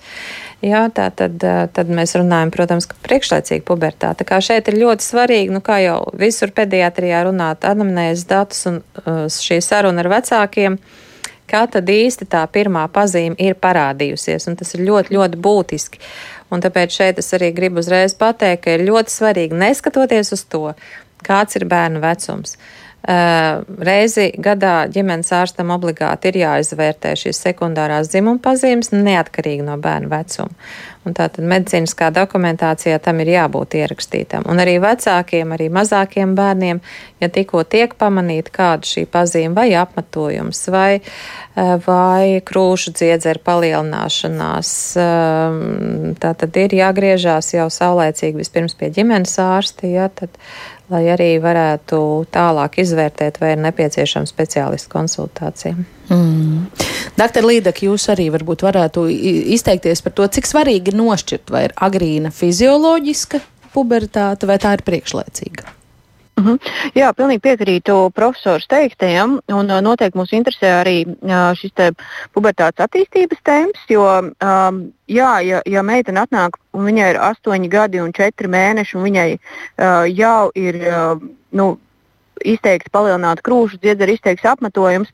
Jā, 0.63 0.83
tā 0.93 1.07
tad, 1.09 1.41
tad 1.73 1.89
mēs 1.89 2.13
runājam, 2.15 2.51
protams, 2.53 2.85
ka 2.87 2.99
priekšlaicīga 3.03 3.65
pubertāte. 3.65 4.21
Tā 4.21 4.27
kā 4.29 4.37
šeit 4.45 4.69
ir 4.69 4.77
ļoti 4.83 5.03
svarīgi, 5.03 5.49
nu 5.51 5.59
kā 5.65 5.79
jau 5.81 5.97
visur 6.21 6.53
pediatrijā 6.53 7.25
runāt, 7.25 7.65
anamnēzes 7.65 8.29
datus 8.29 8.61
un 8.69 8.77
uh, 8.79 9.25
šī 9.25 9.57
saruna 9.65 10.05
ar 10.05 10.11
vecākiem. 10.13 10.77
Kā 11.49 11.65
tad 11.67 11.89
īsti 11.89 12.29
tā 12.29 12.45
pirmā 12.53 12.85
pazīme 12.93 13.35
ir 13.41 13.57
parādījusies, 13.59 14.45
un 14.47 14.55
tas 14.61 14.71
ir 14.77 14.85
ļoti, 14.85 15.17
ļoti 15.17 15.41
būtiski. 15.43 15.99
Un 16.53 16.61
tāpēc 16.61 16.93
šeit 16.93 17.19
es 17.19 17.33
arī 17.35 17.49
gribu 17.57 17.81
uzreiz 17.81 18.13
pateikt, 18.15 18.63
ka 18.63 18.77
ir 18.77 18.85
ļoti 18.85 19.11
svarīgi 19.11 19.57
neskatoties 19.57 20.31
uz 20.37 20.45
to, 20.47 20.69
kāds 21.25 21.59
ir 21.59 21.67
bērnu 21.69 22.03
vecums. 22.03 22.57
Uh, 22.57 22.83
reizi 23.83 24.29
gadā 24.39 24.85
ģimenes 24.87 25.27
ārstam 25.35 25.73
obligāti 25.75 26.29
ir 26.31 26.37
jāizvērtē 26.39 27.17
šīs 27.19 27.41
sekundārās 27.49 28.07
dzimuma 28.13 28.39
pazīmes 28.39 28.93
neatkarīgi 28.95 29.65
no 29.67 29.75
bērna 29.75 30.07
vecuma. 30.07 30.55
Un 31.03 31.11
tātad 31.11 31.43
medicīniskā 31.43 32.13
dokumentācijā 32.15 32.95
tam 33.03 33.17
ir 33.19 33.33
jābūt 33.33 33.75
ierakstītam. 33.75 34.45
Un 34.47 34.61
arī 34.63 34.77
vecākiem, 34.79 35.51
arī 35.51 35.67
mazākiem 35.75 36.31
bērniem, 36.37 36.79
ja 37.19 37.27
tikko 37.27 37.65
tiek 37.67 37.91
pamanīta 37.99 38.53
kāda 38.55 38.87
šī 38.87 39.03
pazīme 39.11 39.51
vai 39.57 39.73
apmetojums 39.75 40.63
vai, 40.71 41.01
uh, 41.03 41.73
vai 41.83 42.39
krūšu 42.39 42.93
dziedzera 42.95 43.43
palielināšanās, 43.43 44.71
um, 45.03 46.15
tātad 46.23 46.61
ir 46.63 46.77
jāgriežās 46.79 47.51
jau 47.57 47.67
saulēcīgi 47.67 48.39
vispirms 48.39 48.79
pie 48.79 48.93
ģimenes 48.95 49.35
ārsta, 49.43 49.91
ja, 49.91 50.07
tad 50.07 50.39
lai 50.93 51.03
arī 51.13 51.29
varētu 51.43 51.99
tālāk 52.33 52.79
izvērtēt, 52.83 53.39
vai 53.41 53.53
ir 53.55 53.61
nepieciešama 53.65 54.29
speciālistu 54.29 54.91
konsultācija. 54.93 55.75
Mm. 56.13 56.65
Doktor 57.19 57.47
Līdek, 57.49 57.83
jūs 57.87 58.07
arī 58.13 58.29
varbūt 58.33 58.65
varētu 58.65 59.07
izteikties 59.57 60.03
par 60.05 60.15
to, 60.17 60.27
cik 60.37 60.49
svarīgi 60.49 60.93
ir 60.93 60.99
nošķirt, 60.99 61.53
vai 61.53 61.67
ir 61.69 61.77
agrīna 61.89 62.33
fizioloģiska 62.33 63.41
pubertāte 63.73 64.49
vai 64.49 64.59
tā 64.61 64.75
ir 64.77 64.85
priekšlaicīga. 64.85 65.82
Mhm. 66.35 66.49
-huh. 66.49 66.59
Jā, 66.95 67.13
pilnīgi 67.13 67.41
piekrītu 67.41 68.11
profesors 68.11 68.67
teiktajam, 68.67 69.39
un 69.47 69.71
uh, 69.71 69.81
noteikti 69.81 70.17
mūs 70.17 70.33
interesē 70.33 70.71
arī 70.81 70.95
uh, 71.05 71.53
šis 71.53 71.71
te 71.75 71.91
pubertātes 72.33 72.85
attīstības 72.85 73.43
temps, 73.43 73.79
jo, 73.89 74.03
um, 74.41 74.93
jā, 75.07 75.31
ja, 75.45 75.61
ja 75.65 75.83
meitene 75.83 76.23
atnāk 76.25 76.57
un 76.73 76.85
viņai 76.85 77.09
ir 77.13 77.19
8 77.21 77.69
gadi 77.69 78.01
un 78.01 78.11
4 78.11 78.49
mēneši, 78.49 78.97
un 78.97 79.03
viņai 79.03 79.29
uh, 79.37 80.05
jau 80.09 80.51
ir 80.55 80.75
uh, 80.81 81.21
nu, 81.51 81.77
izteikti 82.43 82.89
palielināta 82.89 83.45
krūšu 83.45 83.77
dziedzera, 83.77 84.11
izteikts 84.11 84.45
apmetojums, 84.45 85.13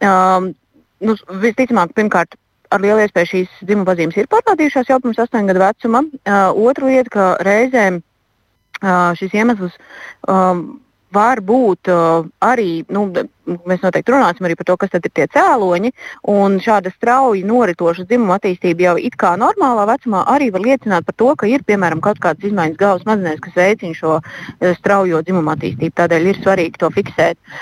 um, 0.00 0.54
nu, 1.00 1.16
visticamāk, 1.42 1.90
pirmkārt, 1.98 2.38
ar 2.70 2.80
lielu 2.80 3.02
iespēju 3.02 3.26
šīs 3.32 3.58
dzimuma 3.66 3.90
pazīmes 3.90 4.16
ir 4.16 4.30
parādījušās 4.30 4.88
jau 4.88 5.00
pirms 5.02 5.18
8 5.18 5.50
gadu 5.50 5.60
vecuma. 5.60 6.04
Uh, 6.22 6.54
otra 6.70 6.86
lieta, 6.86 7.10
ka 7.10 7.28
reizēm 7.42 8.00
šis 9.18 9.34
iemesls 9.38 9.76
um, 10.28 10.64
var 11.12 11.42
būt 11.44 11.90
uh, 11.92 12.24
arī, 12.40 12.84
nu, 12.92 13.04
mēs 13.68 13.82
noteikti 13.84 14.14
runāsim 14.14 14.46
arī 14.48 14.56
par 14.56 14.68
to, 14.70 14.76
kas 14.80 14.92
tad 14.94 15.06
ir 15.06 15.12
tie 15.14 15.26
cēloņi, 15.34 15.92
un 16.32 16.56
šāda 16.62 16.92
strauji 16.94 17.44
noritoša 17.48 18.06
dzimuma 18.08 18.38
attīstība 18.38 18.86
jau 18.86 18.94
it 18.96 19.18
kā 19.20 19.34
normālā 19.40 19.84
vecumā 19.92 20.24
arī 20.32 20.48
var 20.54 20.64
liecināt 20.64 21.08
par 21.08 21.16
to, 21.20 21.32
ka 21.36 21.50
ir, 21.50 21.64
piemēram, 21.68 22.00
kaut 22.04 22.20
kādas 22.22 22.48
izmaiņas 22.48 22.80
galvas 22.80 23.04
smadzenēs, 23.04 23.42
kas 23.44 23.58
veicina 23.58 23.98
šo 23.98 24.20
straujo 24.80 25.20
dzimuma 25.26 25.56
attīstību. 25.56 25.96
Tādēļ 26.00 26.30
ir 26.32 26.40
svarīgi 26.40 26.80
to 26.80 26.92
fiksēt. 26.96 27.58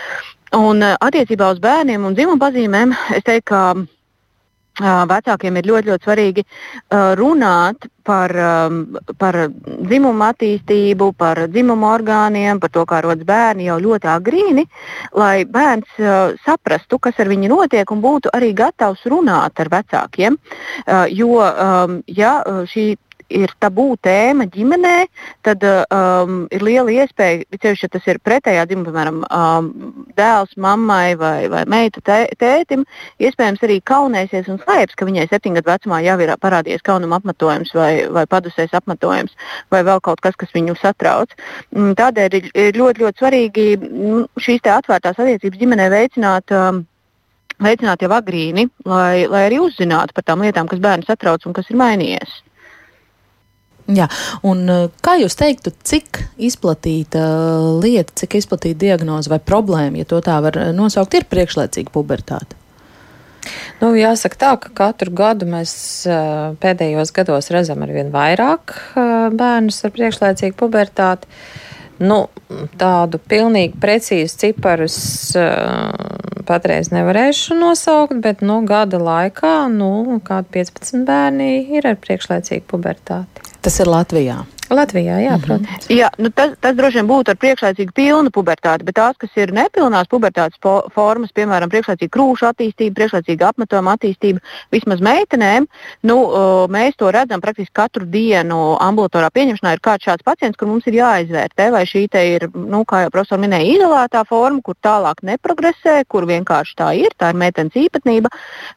Un 0.57 0.83
attiecībā 0.83 1.53
uz 1.55 1.63
bērniem 1.63 2.07
un 2.07 2.15
dzimuma 2.19 2.43
pazīmēm 2.47 2.95
es 3.17 3.27
teiktu, 3.27 3.51
ka 3.51 3.65
vecākiem 4.81 5.57
ir 5.61 5.69
ļoti, 5.71 5.91
ļoti 5.91 6.07
svarīgi 6.07 6.45
runāt 7.21 7.89
par, 8.05 8.33
par 9.21 9.39
dzimumu 9.51 10.25
attīstību, 10.27 11.13
par 11.19 11.45
dzimumu 11.53 11.89
orgāniem, 11.91 12.61
par 12.61 12.73
to, 12.75 12.87
kā 12.89 13.03
rodas 13.05 13.27
bērni 13.29 13.69
jau 13.69 13.79
ļoti 13.83 14.11
agrīni, 14.11 14.65
lai 15.15 15.45
bērns 15.45 16.01
saprastu, 16.47 16.99
kas 16.99 17.21
ar 17.21 17.31
viņu 17.31 17.53
notiek 17.53 17.93
un 17.93 18.03
būtu 18.03 18.33
arī 18.35 18.53
gatavs 18.57 19.05
runāt 19.11 19.61
ar 19.61 19.71
vecākiem. 19.77 20.41
Jo, 21.15 21.31
ja 22.09 22.35
šī 22.73 22.87
ir 23.31 23.53
tabū 23.63 23.95
tēma 24.05 24.47
ģimenē, 24.51 24.97
tad 25.47 25.65
um, 25.65 26.43
ir 26.53 26.65
liela 26.67 26.93
iespēja, 26.93 27.47
ceļš, 27.63 27.85
ja 27.87 27.91
tas 27.95 28.09
ir 28.11 28.21
pretējā 28.25 28.67
dzimuma, 28.69 28.91
piemēram, 28.91 29.21
um, 29.25 29.71
dēls 30.19 30.57
mammai 30.61 31.15
vai, 31.21 31.49
vai 31.53 31.65
meita 31.71 32.03
tē, 32.05 32.19
tētim, 32.41 32.85
iespējams 33.23 33.65
arī 33.67 33.81
kaunēsies 33.87 34.51
un 34.53 34.61
slēps, 34.65 34.99
ka 34.99 35.09
viņai 35.09 35.29
septiņu 35.31 35.61
gadu 35.61 35.73
vecumā 35.73 36.03
jau 36.07 36.19
ir 36.25 36.35
parādījies 36.43 36.85
kaunuma 36.87 37.21
apmetojums 37.21 37.75
vai, 37.77 37.93
vai 38.13 38.27
padusēs 38.31 38.77
apmetojums 38.77 39.37
vai 39.73 39.83
vēl 39.87 40.03
kaut 40.05 40.23
kas, 40.25 40.37
kas 40.41 40.53
viņu 40.57 40.77
satrauc. 40.81 41.35
Mm, 41.75 41.95
tādēļ 42.01 42.39
ir, 42.41 42.53
ir 42.67 42.79
ļoti, 42.81 43.05
ļoti 43.05 43.23
svarīgi 43.23 43.67
mm, 43.79 44.29
šīs 44.41 44.71
atvērtās 44.79 45.19
attiecības 45.19 45.61
ģimenē 45.65 45.91
veicināt. 45.93 46.55
Um, 46.55 46.87
veicināt 47.61 48.01
jau 48.01 48.09
agrīni, 48.17 48.69
lai, 48.89 49.27
lai 49.29 49.43
arī 49.49 49.61
uzzinātu 49.61 50.17
par 50.17 50.25
tām 50.25 50.45
lietām, 50.45 50.69
kas 50.71 50.81
bērnu 50.81 51.05
satrauc 51.05 51.45
un 51.45 51.57
kas 51.57 51.69
ir 51.69 51.77
mainījies. 51.81 52.39
Jā, 53.91 54.07
un 54.47 54.63
kā 55.03 55.17
jūs 55.19 55.35
teiktu, 55.39 55.73
cik 55.87 56.21
izplatīta 56.39 57.25
lieta, 57.83 58.15
cik 58.23 58.37
izplatīta 58.39 58.79
diagnoze 58.85 59.33
vai 59.33 59.41
problēma, 59.43 59.99
ja 59.99 60.07
to 60.09 60.21
tā 60.25 60.37
var 60.45 60.59
nosaukt, 60.77 61.17
ir 61.19 61.27
priekšlaicīga 61.31 61.91
pubertāte? 61.95 62.59
Nu, 63.81 63.95
jāsaka 63.97 64.37
tā, 64.37 64.53
ka 64.61 64.71
katru 64.77 65.15
gadu 65.17 65.49
mēs 65.49 65.73
pēdējos 66.61 67.15
gados 67.17 67.51
redzam 67.55 67.81
ar 67.83 67.93
vien 67.95 68.13
vairāk 68.13 68.77
bērnus 69.41 69.81
ar 69.89 69.95
priekšlaicīgu 69.97 70.59
pubertāti. 70.61 71.31
Nu, 72.01 72.29
tādu 72.81 73.21
pilnīgi 73.29 73.77
precīzu 73.81 74.39
ciparus 74.45 74.99
patreiz 76.49 76.89
nevarēšu 76.93 77.57
nosaukt, 77.59 78.17
bet 78.25 78.45
nu, 78.45 78.61
gada 78.69 79.01
laikā 79.01 79.55
nu, 79.73 80.21
kādi 80.25 80.61
15 80.61 81.05
bērni 81.09 81.51
ir 81.77 81.89
ar 81.91 82.01
priekšlaicīgu 82.01 82.69
pubertāti. 82.71 83.50
Tas 83.61 83.77
ir 83.83 83.89
Latvijā. 83.93 84.39
Latvijā, 84.71 85.19
jā, 85.19 85.31
mm 85.31 85.37
-hmm. 85.37 85.47
protams. 85.47 85.87
Jā, 85.91 86.09
nu 86.19 86.31
tas, 86.31 86.51
tas 86.61 86.77
droši 86.77 86.95
vien 86.95 87.09
būtu 87.09 87.31
ar 87.31 87.37
priekšlaicīgu 87.37 87.93
pilnu 87.95 88.31
pubertāti, 88.31 88.85
bet 88.85 88.95
tās, 88.95 89.17
kas 89.19 89.31
ir 89.37 89.53
nepilnās 89.53 90.07
pubertātes 90.07 90.59
formas, 90.95 91.33
piemēram, 91.35 91.69
priekšlaicīga 91.69 92.15
krūšu 92.17 92.47
attīstība, 92.51 92.95
priekšlaicīga 92.95 93.49
apmetuma 93.49 93.97
attīstība, 93.97 94.39
vismaz 94.71 95.01
meitenēm, 95.01 95.67
nu, 96.03 96.17
mēs 96.69 96.97
to 96.97 97.11
redzam 97.11 97.41
praktiski 97.41 97.73
katru 97.73 98.07
dienu 98.07 98.77
ambulatorā 98.81 99.31
pieņemšanā. 99.35 99.73
Ir 99.73 99.81
kāds 99.81 100.07
šāds 100.07 100.23
pacients, 100.25 100.57
kur 100.57 100.69
mums 100.69 100.87
ir 100.87 100.95
jāizvērtē, 100.95 101.71
vai 101.71 101.85
šī 101.85 102.07
ir, 102.11 102.49
nu, 102.55 102.85
kā 102.85 103.03
jau 103.03 103.11
profesors 103.11 103.41
minēja, 103.41 103.75
izolētā 103.75 104.25
forma, 104.29 104.61
kur 104.63 104.75
tālāk 104.83 105.23
neprogresē, 105.23 106.05
kur 106.09 106.27
vienkārši 106.27 106.77
tā 106.77 106.95
ir, 106.95 107.11
tā 107.19 107.31
ir 107.31 107.37
meitenes 107.37 107.75
īpatnība, 107.75 108.29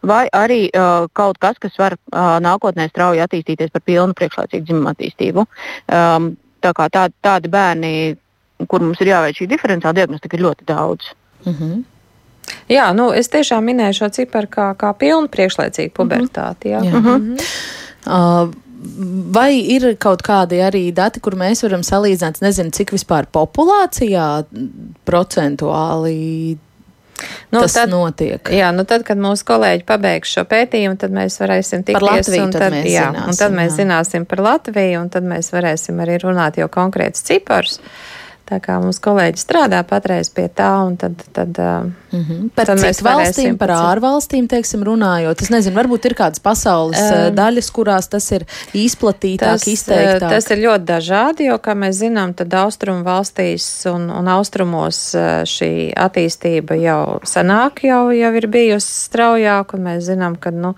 vai 0.01 0.27
arī 0.33 0.69
uh, 0.73 1.07
kaut 1.13 1.37
kas, 1.37 1.57
kas 1.59 1.77
var 1.77 1.93
uh, 1.93 2.39
nākotnē 2.41 2.89
strauji 2.89 3.21
attīstīties 3.21 3.69
par 3.69 3.81
pilnu 3.81 4.13
priekšlaicīgu 4.13 4.65
dzimumu 4.65 4.89
attīstību. 4.93 5.45
Um, 5.91 6.33
tā 6.63 6.71
kā 6.75 6.87
tā, 6.89 7.07
tādi 7.23 7.51
bērni, 7.51 8.15
kur 8.67 8.83
mums 8.85 9.01
ir 9.03 9.11
jāveic 9.11 9.41
šī 9.41 9.49
diferenciāla 9.51 9.99
diagnostika, 9.99 10.37
ir 10.37 10.45
ļoti 10.45 10.67
daudz. 10.69 11.11
Mm 11.45 11.53
-hmm. 11.53 11.83
Jā, 12.69 12.93
nu, 12.95 13.11
es 13.11 13.29
tiešām 13.29 13.63
minēju 13.63 13.93
šo 13.93 14.09
ciparu 14.09 14.47
kā, 14.47 14.75
kā 14.75 14.93
pilnu 14.93 15.27
priekšlaicīgu 15.27 15.91
mhm. 15.91 15.97
pubertāti. 15.97 16.69
Jā. 16.69 16.83
Jā. 16.83 16.99
Mm 16.99 17.05
-hmm. 17.05 17.39
uh, 18.05 18.53
Vai 19.33 19.61
ir 19.71 19.95
kaut 19.95 20.21
kādi 20.21 20.59
arī 20.59 20.91
dati, 20.93 21.21
kur 21.23 21.37
mēs 21.39 21.63
varam 21.63 21.83
salīdzināt, 21.87 22.41
nezinu, 22.43 22.71
cik 22.75 22.91
vispār 22.91 23.25
populācijā 23.31 24.43
procentuāli 25.07 26.57
Nu, 27.53 27.61
tas 27.61 27.75
tad, 27.77 27.91
notiek. 27.93 28.49
Jā, 28.53 28.71
nu 28.75 28.85
tad, 28.89 29.05
kad 29.07 29.19
mūsu 29.21 29.45
kolēģi 29.47 29.85
pabeigs 29.89 30.33
šo 30.35 30.45
pētījumu, 30.49 30.97
tad 31.01 31.13
mēs 31.15 31.37
varēsim 31.41 31.85
tikties. 31.85 31.99
Par 31.99 32.07
Latviju, 32.09 32.47
un 32.47 32.55
tad, 32.55 32.65
tad 32.65 32.75
mēs 32.77 32.89
jā, 32.89 33.05
zināsim. 33.09 33.29
Un 33.29 33.39
tad 33.43 33.55
mēs 33.59 33.71
jā. 33.71 33.77
zināsim 33.81 34.27
par 34.29 34.43
Latviju, 34.47 35.03
un 35.03 35.13
tad 35.13 35.29
mēs 35.29 35.53
varēsim 35.53 36.03
arī 36.03 36.19
runāt 36.23 36.59
jau 36.61 36.69
konkrētus 36.73 37.25
ciparus. 37.29 37.79
Tā 38.53 38.59
kā 38.61 38.75
mums 38.81 38.99
kolēģi 39.01 39.41
strādā 39.41 39.79
patreiz 39.87 40.29
pie 40.33 40.45
tā, 40.53 40.69
un 40.85 40.97
tad. 41.01 41.17
tad 41.33 41.57
mm 41.57 42.19
-hmm. 42.21 42.49
Par 42.55 42.67
tad 42.69 42.79
mēs 42.79 43.01
valstīm, 43.01 43.57
par 43.57 43.71
ārvalstīm, 43.73 44.47
teiksim, 44.47 44.83
runājot. 44.85 45.41
Es 45.41 45.49
nezinu, 45.49 45.75
varbūt 45.75 46.05
ir 46.05 46.13
kādas 46.13 46.39
pasaules 46.39 46.99
um, 47.01 47.35
daļas, 47.35 47.71
kurās 47.71 48.09
tas 48.09 48.31
ir 48.31 48.45
izplatītāk, 48.73 49.57
tas, 49.57 49.67
izteiktāk. 49.67 50.29
Tas 50.29 50.49
ir 50.51 50.57
ļoti 50.57 50.85
dažādi, 50.85 51.47
jo, 51.49 51.57
kā 51.57 51.73
mēs 51.73 51.97
zinām, 52.03 52.33
tad 52.33 52.53
austrumu 52.53 53.03
valstīs 53.03 53.85
un, 53.89 54.09
un 54.09 54.27
austrumos 54.27 55.15
šī 55.55 55.93
attīstība 55.97 56.77
jau 56.77 57.19
senāk 57.23 57.83
jau, 57.83 58.11
jau 58.11 58.33
ir 58.33 58.47
bijusi 58.47 58.93
straujāk, 59.09 59.73
un 59.73 59.83
mēs 59.89 60.05
zinām, 60.11 60.37
ka, 60.37 60.51
nu, 60.51 60.75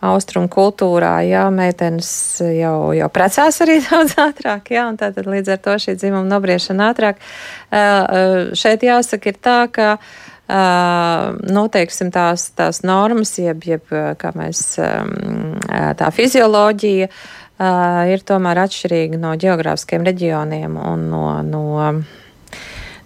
austrumu 0.00 0.48
kultūrā, 0.52 1.12
jā, 1.28 1.44
meitenes 1.52 2.10
jau, 2.40 2.92
jau 2.96 3.10
precās 3.12 3.60
arī 3.64 3.78
daudz 3.88 4.16
ātrāk, 4.20 4.72
jā, 4.74 4.86
un 4.88 4.98
tātad 5.00 5.28
līdz 5.28 5.54
ar 5.54 5.62
to 5.66 5.76
šī 5.84 5.96
dzimuma 6.00 6.26
nobriešana 6.30 6.90
ātrāk. 6.92 7.22
Šeit 8.56 8.86
jāsaka 8.86 9.32
ir 9.32 9.40
tā, 9.40 9.60
ka. 9.72 9.94
Noteiksim 10.50 12.08
tās, 12.10 12.48
tās 12.58 12.80
normas, 12.82 13.36
jeb, 13.38 13.62
jeb 13.62 13.92
kā 14.18 14.32
mēs 14.34 14.64
tā 14.80 16.08
fizioloģija 16.10 17.06
ir 18.10 18.24
tomēr 18.26 18.58
atšķirīga 18.64 19.20
no 19.22 19.36
geogrāfiskiem 19.38 20.02
reģioniem 20.08 20.74
un 20.74 21.06
no, 21.12 21.22
no 21.46 21.62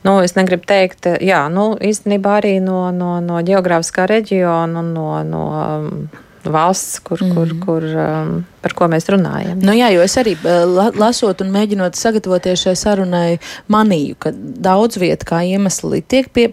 nu, 0.05 0.15
es 0.23 0.35
negribu 0.37 0.65
teikt, 0.69 1.09
jā, 1.25 1.43
nu, 1.53 1.75
īstenībā 1.81 2.39
arī 2.41 2.59
no, 2.65 2.87
no, 2.97 3.19
no 3.25 3.41
geogrāfiskā 3.45 4.07
reģiona 4.09 4.81
un 4.81 4.93
no, 4.97 5.09
no 5.29 5.45
valsts, 6.51 7.01
kur, 7.05 7.23
mm. 7.23 7.35
kur, 7.35 7.55
kur, 7.65 7.87
um, 8.01 8.35
par 8.65 8.75
ko 8.79 8.89
mēs 8.91 9.09
runājam. 9.13 9.61
Nu, 9.65 9.75
jā, 9.77 9.91
jo 9.95 10.05
es 10.05 10.17
arī 10.21 10.35
uh, 10.41 10.91
lasot 10.97 11.43
un 11.45 11.53
mēģinot 11.55 11.99
sagatavoties 11.99 12.65
šai 12.65 12.75
sarunai, 12.79 13.29
manīju, 13.73 14.17
ka 14.25 14.33
daudz 14.35 14.99
vietu 15.01 15.29
kā 15.29 15.43
iemesli 15.45 16.01
tiek 16.09 16.31
pie, 16.35 16.49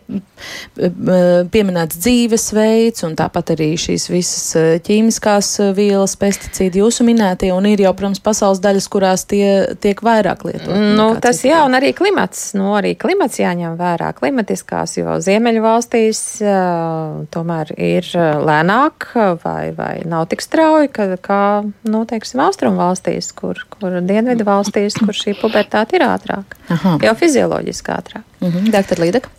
pieminēts 0.75 1.99
dzīvesveids 2.01 3.05
un 3.07 3.15
tāpat 3.19 3.53
arī 3.55 3.69
šīs 3.79 4.09
visas 4.11 4.45
uh, 4.59 4.73
ķīmiskās 4.83 5.53
vielas, 5.77 6.17
pesticīdi 6.19 6.81
jūsu 6.81 7.05
minētie, 7.07 7.53
un 7.55 7.69
ir 7.69 7.85
jau, 7.85 7.93
protams, 7.97 8.21
pasaules 8.23 8.61
daļas, 8.63 8.89
kurās 8.91 9.25
tie 9.29 9.45
tiek 9.81 10.03
vairāk 10.03 10.45
lietot. 10.49 10.75
Nu, 10.97 11.11
tas 11.21 11.39
citā. 11.39 11.53
jā, 11.53 11.63
un 11.67 11.79
arī 11.79 11.93
klimats, 11.97 12.51
nu, 12.57 12.73
arī 12.77 12.93
klimats 12.99 13.39
jāņem 13.39 13.77
vērā, 13.79 14.11
klimatiskās, 14.17 14.97
jo 14.99 15.15
Ziemeļu 15.23 15.63
valstīs 15.63 16.21
uh, 16.43 17.23
tomēr 17.31 17.71
ir 17.79 18.11
lēnāk 18.41 19.11
vai, 19.43 19.71
vai 19.77 19.93
nav 20.09 20.27
tik 20.31 20.43
strauji, 20.43 20.91
ka, 20.93 21.07
kā, 21.23 21.43
nu, 21.87 22.00
teiksim, 22.09 22.41
austrumu 22.43 22.81
valstīs, 22.81 23.31
kur, 23.37 23.59
kur 23.75 23.99
dienvidu 24.05 24.45
valstīs, 24.47 24.97
kur 24.99 25.15
šī 25.17 25.35
pubertāte 25.39 25.97
ir 25.97 26.05
ātrāk. 26.07 26.57
Aha. 26.73 26.97
Jau 27.05 27.15
fizioloģiski 27.19 27.95
ātrāk. 27.95 28.27
Mhm. 28.41 28.71
Doktor 28.73 29.03
Līdeka? 29.03 29.31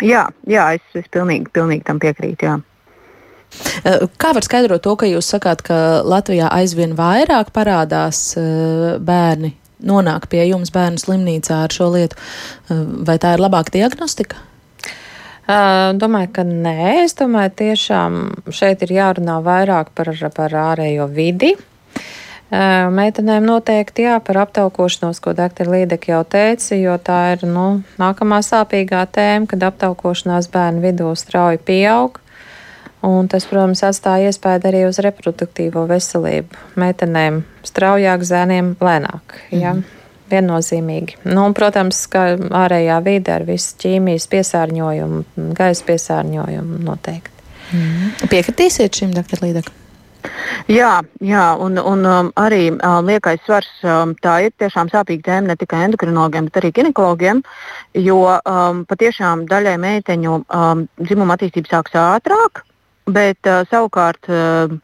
Jā, 0.00 0.26
jā 0.48 0.66
es, 0.78 0.84
es 0.96 1.08
pilnīgi, 1.12 1.50
pilnīgi 1.52 1.84
tam 1.86 2.00
piekrītu. 2.00 2.48
Jā. 2.48 2.58
Eh, 3.84 4.04
kā 4.20 4.32
var 4.36 4.46
skaidrot 4.46 4.82
to, 4.84 4.94
ka 4.96 5.08
jūs 5.08 5.28
sakāt, 5.34 5.64
ka 5.66 5.76
Latvijā 6.06 6.50
aizvien 6.54 6.94
vairāk 6.98 7.50
parādās 7.54 8.22
eh, 8.38 8.98
bērni, 9.02 9.54
nonāk 9.86 10.28
pie 10.30 10.44
jums 10.48 10.72
bērnu 10.74 11.02
slimnīcā 11.02 11.64
ar 11.66 11.74
šo 11.74 11.90
lietu? 11.94 12.18
Eh, 12.70 12.84
vai 13.08 13.18
tā 13.22 13.34
ir 13.36 13.42
labāka 13.42 13.74
diagnostika? 13.74 14.38
Uh, 15.50 15.90
domāju, 15.98 16.28
ka 16.36 16.42
nē. 16.46 17.02
Es 17.02 17.16
domāju, 17.18 17.50
tiešām 17.58 18.18
šeit 18.54 18.84
ir 18.86 18.92
jārunā 18.94 19.40
vairāk 19.42 19.90
par, 19.98 20.12
par 20.36 20.54
ārējo 20.54 21.08
vidi. 21.10 21.56
Uh, 22.50 22.86
meitenēm 22.94 23.48
noteikti 23.48 24.06
jā, 24.06 24.20
par 24.22 24.44
aptaukošanos, 24.44 25.18
ko 25.22 25.34
dr. 25.34 25.66
Līdeka 25.70 26.12
jau 26.12 26.22
teica, 26.22 26.78
jo 26.78 26.94
tā 27.02 27.18
ir 27.34 27.44
nu, 27.50 27.66
nākamā 27.98 28.42
sāpīgā 28.46 29.02
tēma, 29.10 29.50
kad 29.50 29.66
aptaukošanās 29.72 30.50
bērnu 30.54 30.84
vidū 30.86 31.10
strauji 31.18 31.58
pieaug. 31.66 32.22
Un 33.06 33.30
tas, 33.32 33.48
protams, 33.50 33.82
atstāja 33.82 34.30
iespēju 34.30 34.68
arī 34.70 34.84
uz 34.86 35.00
reproduktīvo 35.02 35.88
veselību. 35.90 36.66
Meitenēm 36.78 37.42
straujāk, 37.66 38.22
zēniem 38.28 38.76
lēnāk. 38.78 39.40
Ja? 39.50 39.72
Mm 39.72 39.80
-hmm 39.80 39.99
viennozīmīgi. 40.30 41.20
Nu, 41.28 41.44
un, 41.48 41.56
protams, 41.56 42.04
ka 42.10 42.32
ārējā 42.36 43.00
vide 43.06 43.34
ar 43.34 43.44
visu 43.48 43.76
ķīmijas 43.82 44.28
piesārņojumu, 44.32 45.52
gaisa 45.58 45.86
piesārņojumu 45.90 46.80
noteikti. 46.86 47.36
Mm. 47.70 48.30
Piekritīsiet 48.30 48.96
šim, 48.98 49.14
doktor 49.14 49.44
Līdekam? 49.44 49.76
Jā, 50.68 51.00
jā, 51.24 51.44
un, 51.64 51.78
un 51.80 52.04
um, 52.06 52.28
arī 52.38 52.68
um, 52.74 53.06
liekais 53.08 53.40
svars 53.46 53.70
um, 53.86 54.12
tā 54.20 54.36
ir 54.46 54.52
tiešām 54.60 54.90
sāpīga 54.92 55.26
tēma 55.30 55.52
ne 55.52 55.56
tikai 55.60 55.84
endokrinologiem, 55.86 56.50
bet 56.50 56.60
arī 56.60 56.70
ginekologiem, 56.76 57.40
jo 57.96 58.18
um, 58.28 58.84
patiešām 58.90 59.46
daļai 59.50 59.76
meiteņu 59.80 60.36
um, 60.42 60.84
dzimuma 61.00 61.38
attīstība 61.38 61.72
sāks 61.72 61.96
ātrāk, 61.96 62.64
bet 63.08 63.48
uh, 63.48 63.62
savukārt 63.70 64.28
uh, 64.28 64.76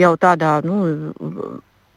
jau 0.00 0.14
tādā 0.20 0.56
nu, 0.66 0.78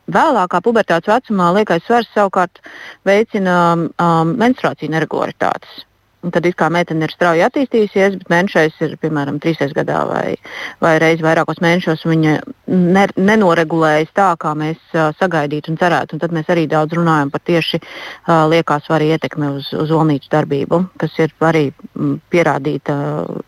Vēlākā 0.08 0.62
pubertātes 0.64 1.12
vecumā 1.12 1.52
liekais 1.58 1.84
svars 1.84 2.08
savukārt 2.16 2.62
veicina 3.08 3.58
um, 3.76 4.34
menstruāciju 4.40 4.94
neregularitātes. 4.94 5.84
Un 6.26 6.34
tad 6.34 6.48
kā 6.58 6.68
meitene 6.74 7.06
ir 7.06 7.12
strauji 7.14 7.44
attīstījusies, 7.46 8.16
bet 8.20 8.32
mēnešais 8.32 8.80
ir 8.84 8.96
piemēram 9.00 9.38
trīsreiz 9.40 9.72
gadā 9.78 10.00
vai, 10.10 10.34
vai 10.82 10.96
reizi 11.00 11.24
vairākos 11.24 11.62
mēnešos. 11.64 12.08
Viņa 12.10 12.34
ne, 12.74 13.06
nenoregulējas 13.30 14.16
tā, 14.18 14.32
kā 14.42 14.56
mēs 14.58 14.80
uh, 14.96 15.12
sagaidītu 15.20 15.72
un 15.72 15.80
cerētu. 15.80 16.18
Un 16.18 16.24
tad 16.24 16.34
mēs 16.36 16.50
arī 16.52 16.66
daudz 16.72 16.98
runājam 16.98 17.32
par 17.32 17.46
tieši 17.48 17.80
uh, 17.84 18.48
liekā 18.50 18.80
svara 18.84 19.12
ietekmi 19.14 19.54
uz, 19.60 19.70
uz 19.78 19.94
olnīcu 19.94 20.34
darbību, 20.34 20.84
kas 21.00 21.16
ir 21.22 21.36
arī 21.48 21.68
mm, 21.70 22.20
pierādīta, 22.34 22.98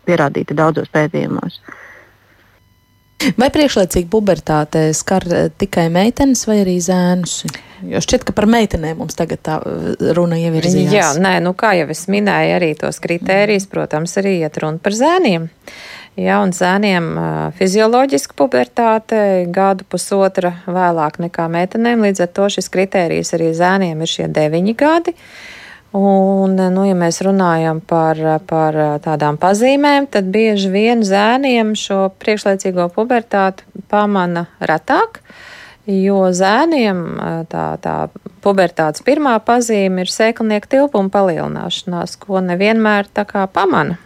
pierādīta 0.06 0.56
daudzos 0.62 0.92
pētījumos. 0.94 1.60
Vai 3.36 3.50
priekšlaicīga 3.52 4.08
pubertāte 4.08 4.86
skar 4.96 5.26
eh, 5.28 5.48
tikai 5.60 5.88
meitenes 5.92 6.46
vai 6.48 6.60
arī 6.62 6.78
zēnus? 6.80 7.42
Jo 7.84 8.00
šķiet, 8.00 8.24
ka 8.28 8.34
par 8.36 8.46
meitenēm 8.48 9.00
mums 9.00 9.18
tagad 9.18 9.42
tā 9.44 9.58
eh, 9.60 10.10
runa 10.16 10.38
zīmēta. 10.40 10.94
Jā, 10.94 11.12
nē, 11.20 11.36
nu 11.44 11.52
kā 11.58 11.74
jau 11.76 11.88
es 11.92 12.06
minēju, 12.12 12.56
arī 12.56 12.72
tos 12.80 13.00
kritērijus, 13.04 13.68
protams, 13.70 14.16
arī 14.20 14.38
iet 14.40 14.56
runa 14.62 14.80
par 14.82 14.96
zēniem. 14.96 15.50
Ja, 16.20 16.40
un 16.42 16.50
zēniem 16.52 17.12
fizioloģiska 17.56 18.34
pubertāte 18.36 19.20
gadu 19.54 19.86
pusotra 19.88 20.56
vēlāk 20.66 21.20
nekā 21.22 21.46
meitenēm, 21.52 22.02
līdz 22.08 22.24
ar 22.26 22.32
to 22.34 22.48
šis 22.56 22.68
kritērijs 22.72 23.30
arī 23.38 23.52
zēniem 23.56 24.02
ir 24.02 24.10
šie 24.10 24.26
deviņi 24.28 24.74
gadi. 24.80 25.14
Un, 25.96 26.54
nu, 26.54 26.82
ja 26.86 26.94
mēs 26.94 27.18
runājam 27.26 27.80
par, 27.82 28.18
par 28.46 28.76
tādām 29.02 29.34
pazīmēm, 29.42 30.06
tad 30.06 30.28
bieži 30.30 30.68
vien 30.70 31.00
zēniem 31.02 31.72
šo 31.74 32.12
priekšlaicīgo 32.22 32.86
pubertāti 32.94 33.66
pamana 33.90 34.44
retāk, 34.62 35.18
jo 35.90 36.28
zēniem 36.30 37.00
tā, 37.50 37.64
tā 37.82 37.94
pubertātes 38.44 39.02
pirmā 39.02 39.34
pazīme 39.42 40.04
ir 40.04 40.12
sēklnieku 40.14 40.70
tilpuma 40.70 41.10
palielināšanās, 41.10 42.14
ko 42.22 42.38
nevienmēr 42.44 43.10
tā 43.10 43.26
kā 43.26 43.48
pamana. 43.50 43.98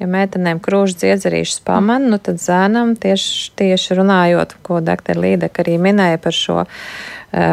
Ja 0.00 0.08
meitenēm 0.08 0.62
krūžs 0.64 0.96
dziedzerīšas 1.02 1.60
pamana, 1.66 2.08
nu 2.14 2.20
tad 2.22 2.40
zēnam 2.40 2.94
tieši, 2.96 3.52
tieši 3.58 3.98
runājot, 3.98 4.56
ko 4.64 4.80
doktor 4.80 5.18
Līdeka 5.20 5.60
arī 5.64 5.76
minēja 5.82 6.22
par 6.22 6.36
šo 6.38 6.58
uh, 6.62 6.70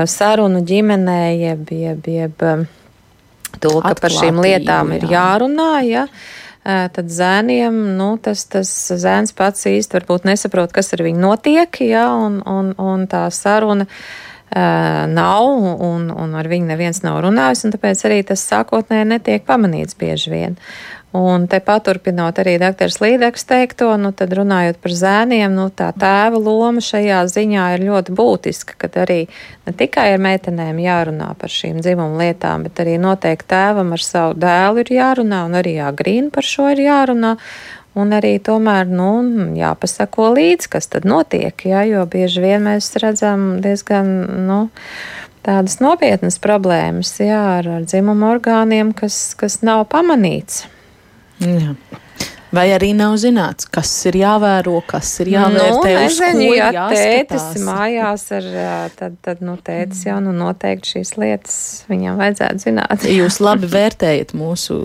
sarunu 0.08 0.62
ģimenē, 0.64 1.22
jeb, 1.42 1.76
jeb, 1.76 2.08
jeb 2.08 2.50
to, 3.62 3.78
ka 3.84 3.94
par 4.00 4.14
šīm 4.14 4.42
lietām 4.44 4.94
jā. 4.94 5.00
ir 5.00 5.08
jārunā. 5.16 5.72
Ja? 5.88 6.06
Tad 6.66 7.12
zēniem, 7.14 7.76
nu, 8.00 8.16
tas, 8.18 8.48
tas 8.50 8.70
zēns 8.90 9.36
pats 9.38 9.68
īsti 9.70 10.00
varbūt 10.00 10.26
nesaprot, 10.26 10.74
kas 10.74 10.96
ar 10.98 11.04
viņu 11.06 11.22
notiek, 11.22 11.82
ja, 11.86 12.08
un, 12.18 12.40
un, 12.42 12.72
un 12.82 13.06
tā 13.12 13.28
saruna 13.30 13.86
nav, 14.50 15.46
un, 15.86 16.10
un 16.10 16.34
ar 16.40 16.50
viņu 16.50 16.70
neviens 16.70 17.04
nav 17.06 17.20
runājis, 17.26 17.66
un 17.68 17.76
tāpēc 17.76 18.02
arī 18.08 18.20
tas 18.26 18.46
sākotnēji 18.50 19.12
netiek 19.12 19.46
pamanīts 19.46 19.98
bieži 20.00 20.34
vien. 20.34 20.58
Un 21.16 21.46
te 21.48 21.62
paturpinot 21.64 22.42
arī 22.42 22.58
doktors 22.60 22.98
Līdeks 23.00 23.46
teikto, 23.48 23.94
nu 24.02 24.10
tad 24.12 24.34
runājot 24.36 24.82
par 24.84 24.96
zēniem, 25.00 25.54
nu 25.56 25.70
tā 25.72 25.94
tēva 25.96 26.42
loma 26.42 26.84
šajā 26.84 27.22
ziņā 27.32 27.68
ir 27.76 27.86
ļoti 27.88 28.16
būtiska, 28.18 28.76
kad 28.82 28.98
arī 29.06 29.22
ne 29.64 29.76
tikai 29.80 30.10
ar 30.16 30.20
meitenēm 30.26 30.82
jārunā 30.84 31.30
par 31.40 31.54
šīm 31.54 31.80
dzimumu 31.86 32.20
lietām, 32.20 32.66
bet 32.68 32.84
arī 32.84 32.98
noteikti 33.00 33.48
tēvam 33.54 33.96
ar 33.96 34.04
savu 34.04 34.36
dēlu 34.44 34.84
ir 34.84 34.94
jārunā 34.98 35.46
un 35.48 35.56
arī 35.62 35.78
agrīn 35.88 36.28
par 36.36 36.48
šo 36.48 36.68
ir 36.74 36.84
jārunā. 36.84 37.38
Un 37.96 38.12
arī 38.12 38.34
tomēr 38.44 38.90
nu, 38.92 39.12
jāpasako 39.56 40.34
līdzi, 40.36 40.68
kas 40.74 40.92
tad 40.92 41.08
notiek, 41.08 41.56
ja, 41.64 41.86
jo 41.88 42.04
bieži 42.12 42.44
vien 42.44 42.68
mēs 42.68 42.92
redzam 43.00 43.62
diezgan 43.64 44.10
nu, 44.50 44.60
tādas 45.48 45.80
nopietnas 45.80 46.42
problēmas 46.44 47.16
jā, 47.24 47.40
ar, 47.62 47.76
ar 47.80 47.88
dzimumu 47.88 48.34
orgāniem, 48.36 48.92
kas, 48.92 49.30
kas 49.40 49.62
nav 49.64 49.88
pamanīts. 49.96 50.66
Jā. 51.44 51.76
Vai 52.56 52.70
arī 52.72 52.94
nav 52.96 53.18
zināts, 53.20 53.68
kas 53.68 53.90
ir 54.08 54.16
jāvēro, 54.22 54.78
kas 54.88 55.10
ir 55.24 55.34
jāvērtē? 55.34 55.92
Nu, 55.92 56.04
nezinu, 56.06 56.46
ja 56.56 56.70
tētis 56.88 57.58
mājās 57.66 58.30
ar, 58.38 58.48
tad, 58.96 59.18
tad 59.26 59.42
nu, 59.44 59.58
tētis 59.60 60.06
jau 60.08 60.22
nu 60.24 60.32
noteikti 60.36 60.94
šīs 60.96 61.16
lietas 61.20 61.58
viņam 61.92 62.22
vajadzētu 62.22 62.68
zināt. 62.68 63.08
Jūs 63.12 63.42
labi 63.44 63.68
vērtējat 63.74 64.32
mūsu 64.38 64.78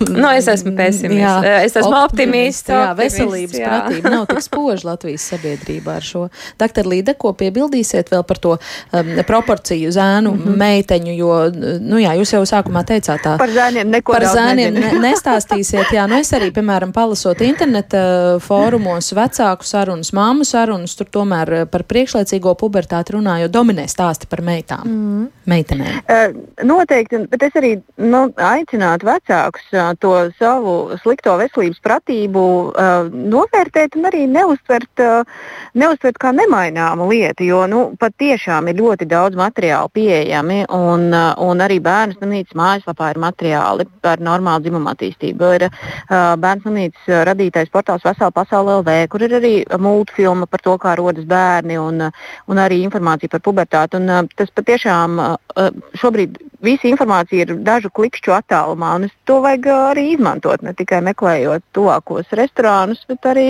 nu, 0.00 0.28
es 0.34 0.48
esmu 0.50 0.74
pesimists. 0.76 1.20
Jā, 1.20 1.60
es 1.64 1.76
esmu 1.78 1.94
optimists. 1.98 2.70
Jā, 2.70 2.94
veselības 2.98 3.58
jā. 3.58 3.68
pratība 3.70 4.12
nav 4.12 4.26
tik 4.30 4.42
spoža 4.44 4.88
Latvijas 4.88 5.26
sabiedrībā 5.32 5.98
ar 6.00 6.06
šo. 6.06 6.24
Doktor 6.60 6.88
Līde, 6.90 7.14
ko 7.18 7.32
piebildīsiet 7.38 8.10
vēl 8.12 8.24
par 8.26 8.40
to 8.42 8.56
um, 8.56 9.12
proporciju 9.26 9.92
zēnu, 9.94 10.32
mm 10.34 10.42
-hmm. 10.42 10.56
meiteņu, 10.64 11.14
jo, 11.16 11.38
nu 11.80 12.00
jā, 12.02 12.14
jūs 12.18 12.34
jau 12.34 12.42
sākumā 12.48 12.84
teicāt 12.88 13.22
tā. 13.24 13.36
Par 13.38 13.50
zēniem 13.50 13.90
neko 13.90 14.12
Par 14.12 14.26
zēniem 14.34 14.74
ne, 14.74 14.92
nestāstīsiet, 15.08 15.92
jā, 15.94 16.06
nu 16.10 16.18
es 16.18 16.32
arī, 16.32 16.50
piemēram, 16.50 16.92
palasot 16.92 17.40
interneta 17.40 18.38
fórumos 18.40 19.12
vecāku 19.12 19.64
sarunas, 19.64 20.12
māmu 20.12 20.44
sarunas, 20.44 20.96
tur 20.96 21.06
tomēr 21.06 21.66
par 21.66 21.82
priekšlaicīgo 21.82 22.54
pubertāti 22.54 23.12
runājot, 23.16 23.50
dominē 23.50 23.86
stāsti 23.88 24.26
par 24.26 24.42
meitām, 24.42 24.84
mm 24.84 25.00
-hmm. 25.04 25.28
meitenēm. 25.46 26.02
Uh, 26.08 26.36
noteikti, 26.62 27.26
bet 27.30 27.42
es 27.42 27.52
arī 27.54 27.80
nu, 27.96 28.32
aicinātu 28.36 29.06
vecākus 29.06 29.62
uh, 29.72 29.83
to 30.00 30.12
savu 30.38 30.74
slikto 31.02 31.34
veselības 31.40 31.80
pratību 31.84 32.42
uh, 32.70 33.08
novērtēt 33.12 33.96
un 33.98 34.08
arī 34.08 34.24
neuztvert, 34.30 35.02
uh, 35.02 35.48
neuztvert 35.78 36.18
kā 36.22 36.32
nemaināmu 36.34 37.08
lietu. 37.10 37.46
Jo 37.48 37.64
nu, 37.70 37.82
patiešām 38.00 38.70
ir 38.70 38.80
ļoti 38.80 39.08
daudz 39.10 39.38
materiālu 39.38 39.92
pieejami, 39.94 40.62
un, 40.74 41.08
uh, 41.12 41.32
un 41.44 41.62
arī 41.64 41.80
bērnu 41.84 42.18
slimnīcas 42.18 42.56
mājaslapā 42.58 43.12
ir 43.14 43.22
materiāli 43.24 43.88
par 44.04 44.22
normālu 44.24 44.66
dzimumu 44.66 44.92
attīstību. 44.94 45.52
Ir 45.58 45.66
uh, 45.68 46.34
bērnu 46.40 46.66
slimnīcas 46.66 47.12
radītais 47.30 47.72
portāls 47.74 48.06
Vesela 48.06 48.32
pasaule 48.34 48.80
LV, 48.80 48.96
kur 49.12 49.26
ir 49.26 49.38
arī 49.40 49.54
multfilma 49.78 50.48
par 50.50 50.64
to, 50.64 50.78
kā 50.80 50.96
rodas 51.00 51.28
bērni, 51.28 51.78
un, 51.80 52.08
un 52.50 52.64
arī 52.64 52.82
informācija 52.86 53.32
par 53.36 53.44
pubertāti. 53.44 54.00
Un, 54.00 54.10
uh, 54.10 54.34
tas 54.38 54.52
patiešām 54.54 55.20
uh, 55.20 55.70
šobrīd 56.00 56.38
visa 56.64 56.88
informācija 56.88 57.44
ir 57.44 57.52
dažu 57.66 57.90
klikšķu 57.94 58.34
attālumā, 58.38 58.94
to 59.28 59.40
vajag 59.44 59.68
arī 59.74 60.06
izmantot, 60.14 60.64
ne 60.64 60.74
tikai 60.76 61.02
meklējot 61.04 61.64
tuvākos 61.76 62.32
restorānus, 62.40 63.04
bet 63.10 63.28
arī, 63.30 63.48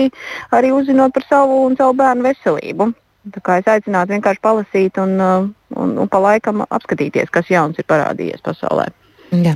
arī 0.55 0.73
uzzinot 0.75 1.15
par 1.15 1.25
savu 1.29 1.63
un 1.69 1.79
savu 1.79 1.97
bērnu 2.01 2.27
veselību. 2.29 2.91
Tā 3.33 3.41
kā 3.41 3.57
es 3.61 3.71
aicinātu 3.71 4.13
vienkārši 4.13 4.43
palasīt 4.43 4.99
un, 5.01 5.15
uh, 5.17 5.47
un, 5.81 5.95
un 5.97 6.11
pa 6.11 6.21
laikam 6.21 6.61
apskatīties, 6.67 7.31
kas 7.33 7.49
jauns 7.49 7.79
ir 7.81 7.87
parādījies 7.89 8.45
pasaulē. 8.45 8.91
Jā. 9.33 9.55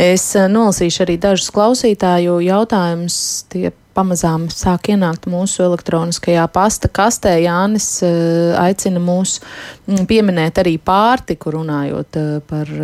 Es 0.00 0.28
uh, 0.36 0.46
nolasīšu 0.50 1.04
arī 1.06 1.16
dažus 1.20 1.52
klausītāju 1.54 2.40
jautājumus. 2.44 3.18
Tie 3.52 3.70
pamazām 3.96 4.48
sāk 4.52 4.90
ienākt 4.92 5.24
mūsu 5.30 5.62
elektroniskajā 5.64 6.42
pasta 6.52 6.90
kastē. 6.92 7.36
Jānis 7.44 7.86
uh, 8.04 8.56
aicina 8.60 9.00
mūs 9.00 9.38
mm, 9.86 10.02
pieminēt 10.10 10.60
arī 10.60 10.74
pārtiku, 10.82 11.54
runājot 11.54 12.20
uh, 12.20 12.28
par 12.50 12.74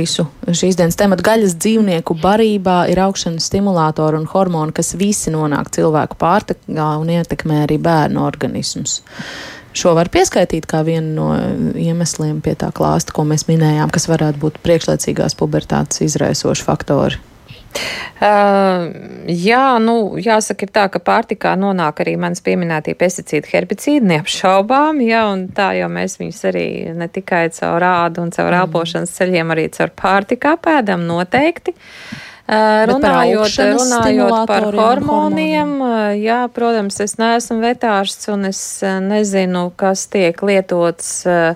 visu 0.00 0.26
šīs 0.48 0.80
dienas 0.80 0.98
tematu. 0.98 1.26
Gaļas 1.28 1.54
dzīvnieku 1.60 2.16
barībā 2.22 2.82
ir 2.90 3.04
augšanas 3.04 3.46
stimulātori 3.52 4.18
un 4.18 4.28
hormoni, 4.32 4.74
kas 4.74 4.96
visi 4.98 5.32
nonāk 5.34 5.70
cilvēku 5.76 6.18
pārtikā 6.20 6.90
un 6.98 7.14
ietekmē 7.20 7.64
arī 7.68 7.78
bērnu 7.82 8.24
organismus. 8.24 9.02
Šo 9.76 9.94
var 9.94 10.10
pieskaitīt 10.10 10.66
kā 10.70 10.82
vienu 10.86 11.14
no 11.14 11.72
iemesliem 11.78 12.40
pie 12.42 12.56
tā 12.58 12.72
klāsta, 12.74 13.14
ko 13.14 13.24
mēs 13.28 13.46
minējām, 13.46 13.90
kas 13.94 14.08
varētu 14.10 14.42
būt 14.42 14.62
priekšlaicīgās 14.64 15.36
pubertātes 15.38 16.02
izraisoši 16.06 16.66
faktori. 16.66 17.20
Uh, 18.20 18.88
jā, 19.30 19.78
nu, 19.78 20.16
jāsaka, 20.18 20.66
ir 20.66 20.72
tā, 20.74 20.88
ka 20.90 20.98
pārtikā 21.06 21.52
nonāk 21.56 22.02
arī 22.02 22.16
manas 22.18 22.42
pieminētie 22.42 22.96
pesticīdi, 22.98 23.46
herbicīdi, 23.52 24.08
neapšaubām, 24.10 24.98
jā, 25.06 25.22
un 25.30 25.44
tā 25.54 25.70
jau 25.78 25.86
mēs 25.92 26.18
viņus 26.18 26.40
arī 26.50 26.66
ne 26.98 27.06
tikai 27.06 27.44
caur 27.54 27.86
ādu 27.86 28.24
un 28.26 28.34
caur 28.34 28.50
mm. 28.50 28.64
elpošanas 28.64 29.14
ceļiem, 29.20 29.54
arī 29.54 29.68
caur 29.76 29.94
pārtikā 30.02 30.56
pēdam 30.66 31.06
noteikti. 31.06 31.76
Uh, 31.76 32.26
runājot, 32.50 33.54
runājot 33.76 34.48
par 34.50 34.66
hormoniem, 34.74 35.76
uh, 35.84 35.92
jā, 36.18 36.40
protams, 36.54 36.98
es 37.04 37.16
neesmu 37.20 37.60
vetārsts 37.62 38.30
un 38.32 38.48
es 38.50 38.60
uh, 38.82 38.98
nezinu, 39.04 39.68
kas 39.78 40.08
tiek 40.10 40.42
lietots 40.42 41.12
uh, 41.30 41.54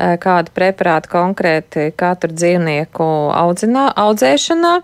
kādu 0.00 0.52
preparātu 0.56 1.10
konkrēti 1.12 1.90
katru 1.98 2.32
dzīvnieku 2.32 3.08
audzinā, 3.36 3.90
audzēšanā. 4.00 4.78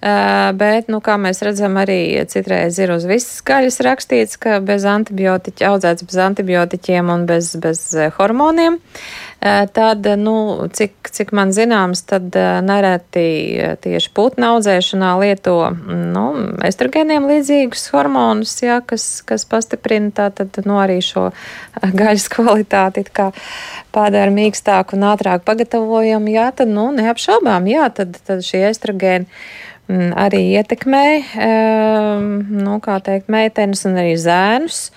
Bet, 0.00 0.86
nu, 0.88 1.02
kā 1.04 1.18
mēs 1.20 1.42
redzam, 1.44 1.74
arī 1.76 2.24
citreiz 2.32 2.78
ir 2.80 2.94
uz 2.94 3.04
visas 3.04 3.42
gaļas 3.44 3.82
rakstīts, 3.84 4.38
ka 4.40 4.56
bez 4.64 4.86
antibiotiķa, 4.88 5.74
audzēts 5.74 6.06
bez 6.08 6.20
antibiotiķiem 6.24 7.12
un 7.12 7.26
bez, 7.28 7.52
bez 7.60 7.82
hormoniem. 8.16 8.78
Tad, 9.40 10.08
nu, 10.20 10.34
cik, 10.72 11.12
cik 11.12 11.34
man 11.36 11.52
zināms, 11.56 12.04
tad 12.08 12.32
nereti 12.64 13.26
tieši 13.84 14.10
putna 14.16 14.54
audzēšanā 14.54 15.12
lieto 15.20 15.56
nu, 15.84 16.26
estrogēniem 16.64 17.28
līdzīgus 17.28 17.86
hormonus, 17.92 18.56
jā, 18.64 18.80
kas, 18.80 19.06
kas 19.28 19.44
pastiprina 19.48 20.12
tātad, 20.16 20.62
nu, 20.64 20.80
arī 20.80 21.02
šo 21.04 21.28
gaļas 22.00 22.28
kvalitāti, 22.32 23.04
kā 23.12 23.30
padara 23.92 24.32
mīkstāku 24.32 24.96
un 24.96 25.10
ātrāk 25.12 25.44
pagatavojumu. 25.44 26.36
Jā, 26.36 26.52
tad, 26.56 26.72
nu, 26.72 26.88
neapšaubām, 26.96 27.68
jā, 27.68 27.88
tad, 27.96 28.16
tad 28.24 28.44
šie 28.48 28.70
estrogēni 28.72 29.28
arī 30.18 30.44
ietekmē, 30.58 31.06
ehm, 31.46 32.28
nu, 32.62 32.78
kā 32.84 33.00
teikt, 33.04 33.30
meitenes 33.32 33.86
un 33.88 33.98
arī 34.00 34.14
zēnus. 34.20 34.90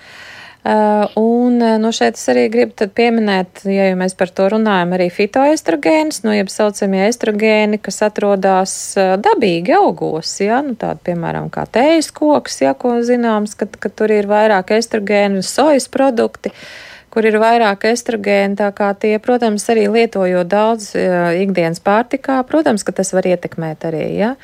Uh, 0.64 1.10
un 1.20 1.58
no 1.60 1.74
nu, 1.76 1.90
šeit 1.92 2.16
es 2.16 2.22
arī 2.32 2.46
gribu 2.48 2.86
pieminēt, 2.96 3.66
ja 3.68 3.90
mēs 4.00 4.14
par 4.16 4.30
to 4.32 4.46
runājam, 4.54 4.94
arī 4.96 5.10
fitoestrogēnus, 5.12 6.22
nu, 6.24 6.32
jeb 6.32 6.48
saucamie 6.48 7.02
estrogēni, 7.10 7.76
kas 7.84 8.00
atrodas 8.06 8.72
dabīgi 8.96 9.76
augos, 9.76 10.32
ja, 10.40 10.62
nu 10.64 10.72
tādi, 10.80 11.04
piemēram, 11.10 11.50
kā 11.52 11.66
tējas 11.68 12.08
koks, 12.16 12.62
ja, 12.64 12.72
ko 12.72 12.96
zināms, 13.04 13.52
ka, 13.60 13.68
ka 13.68 13.92
tur 13.92 14.16
ir 14.16 14.30
vairāk 14.30 14.72
estrogēnu, 14.78 15.44
sojas 15.44 15.90
produkti. 15.92 16.54
Uh, 16.54 16.83
kur 17.14 17.26
ir 17.28 17.38
vairāk 17.42 17.86
estrogēnu, 17.92 18.58
tā 18.60 18.68
kā 18.76 18.90
tie, 18.98 19.16
protams, 19.22 19.64
arī 19.72 19.86
lietojot 19.92 20.50
daudz 20.50 20.92
uh, 20.98 21.32
ikdienas 21.38 21.82
pārtikā, 21.84 22.42
protams, 22.48 22.84
ka 22.86 22.94
tas 22.96 23.14
var 23.16 23.30
ietekmēt 23.30 23.86
arī, 23.88 24.08
ja. 24.18 24.34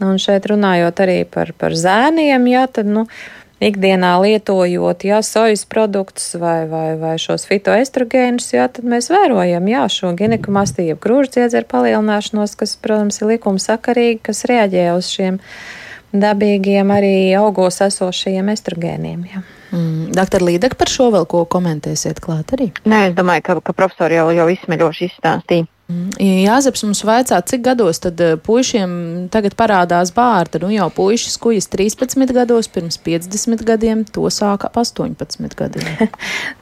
Un 0.00 0.16
šeit 0.20 0.46
runājot 0.48 1.02
arī 1.04 1.18
par, 1.28 1.52
par 1.56 1.76
zēniem, 1.76 2.46
jā, 2.48 2.64
tad, 2.72 2.88
nu, 2.88 3.04
ikdienā 3.60 4.14
lietojot 4.24 5.04
jā, 5.04 5.20
sojas 5.24 5.66
produktus 5.68 6.32
vai, 6.40 6.64
vai, 6.68 6.96
vai 7.00 7.14
šos 7.20 7.44
fitoestrogēnus, 7.48 8.48
jā, 8.54 8.66
tad 8.72 8.88
mēs 8.88 9.10
vērojam 9.12 9.68
jā, 9.68 9.84
šo 9.92 10.14
ginekomastību, 10.16 10.96
grūždziedzeru 11.04 11.68
palielināšanos, 11.68 12.56
kas, 12.60 12.74
protams, 12.80 13.20
ir 13.20 13.34
likuma 13.34 13.60
sakarīgi, 13.60 14.22
kas 14.30 14.46
reaģē 14.48 14.88
uz 14.96 15.12
šiem 15.12 15.40
dabīgiem 16.12 16.90
arī 16.94 17.14
augos 17.38 17.80
esošajiem 17.86 18.52
estrogēniem. 18.54 19.24
Jā. 19.30 19.42
Mm. 19.70 20.10
Doktor 20.16 20.42
Līdek 20.42 20.74
par 20.78 20.90
šo 20.90 21.10
vēl 21.14 21.26
ko 21.30 21.44
komentēsiet 21.50 22.18
klāt 22.22 22.56
arī? 22.56 22.70
Nē, 22.90 23.10
es 23.10 23.18
domāju, 23.18 23.44
ka, 23.46 23.58
ka 23.70 23.76
profesori 23.76 24.18
jau, 24.18 24.30
jau 24.34 24.48
izsmeļoši 24.50 25.10
izstāstīja. 25.12 25.68
Mm. 25.90 26.10
Jāzeps 26.44 26.84
mums 26.84 27.00
vaicā, 27.06 27.40
cik 27.50 27.62
gados 27.64 27.98
tad 28.04 28.20
eh, 28.22 28.36
puišiem 28.38 28.92
tagad 29.32 29.56
parādās 29.58 30.12
bārta. 30.14 30.60
Nu 30.62 30.70
jau 30.70 30.86
puišas 30.94 31.34
kujas 31.42 31.66
13 31.72 32.34
gados, 32.36 32.68
pirms 32.70 32.98
50 33.02 33.64
gadiem, 33.66 34.04
to 34.06 34.28
sāka 34.30 34.70
ap 34.70 34.78
18 34.78 35.56
gadiem. 35.58 35.90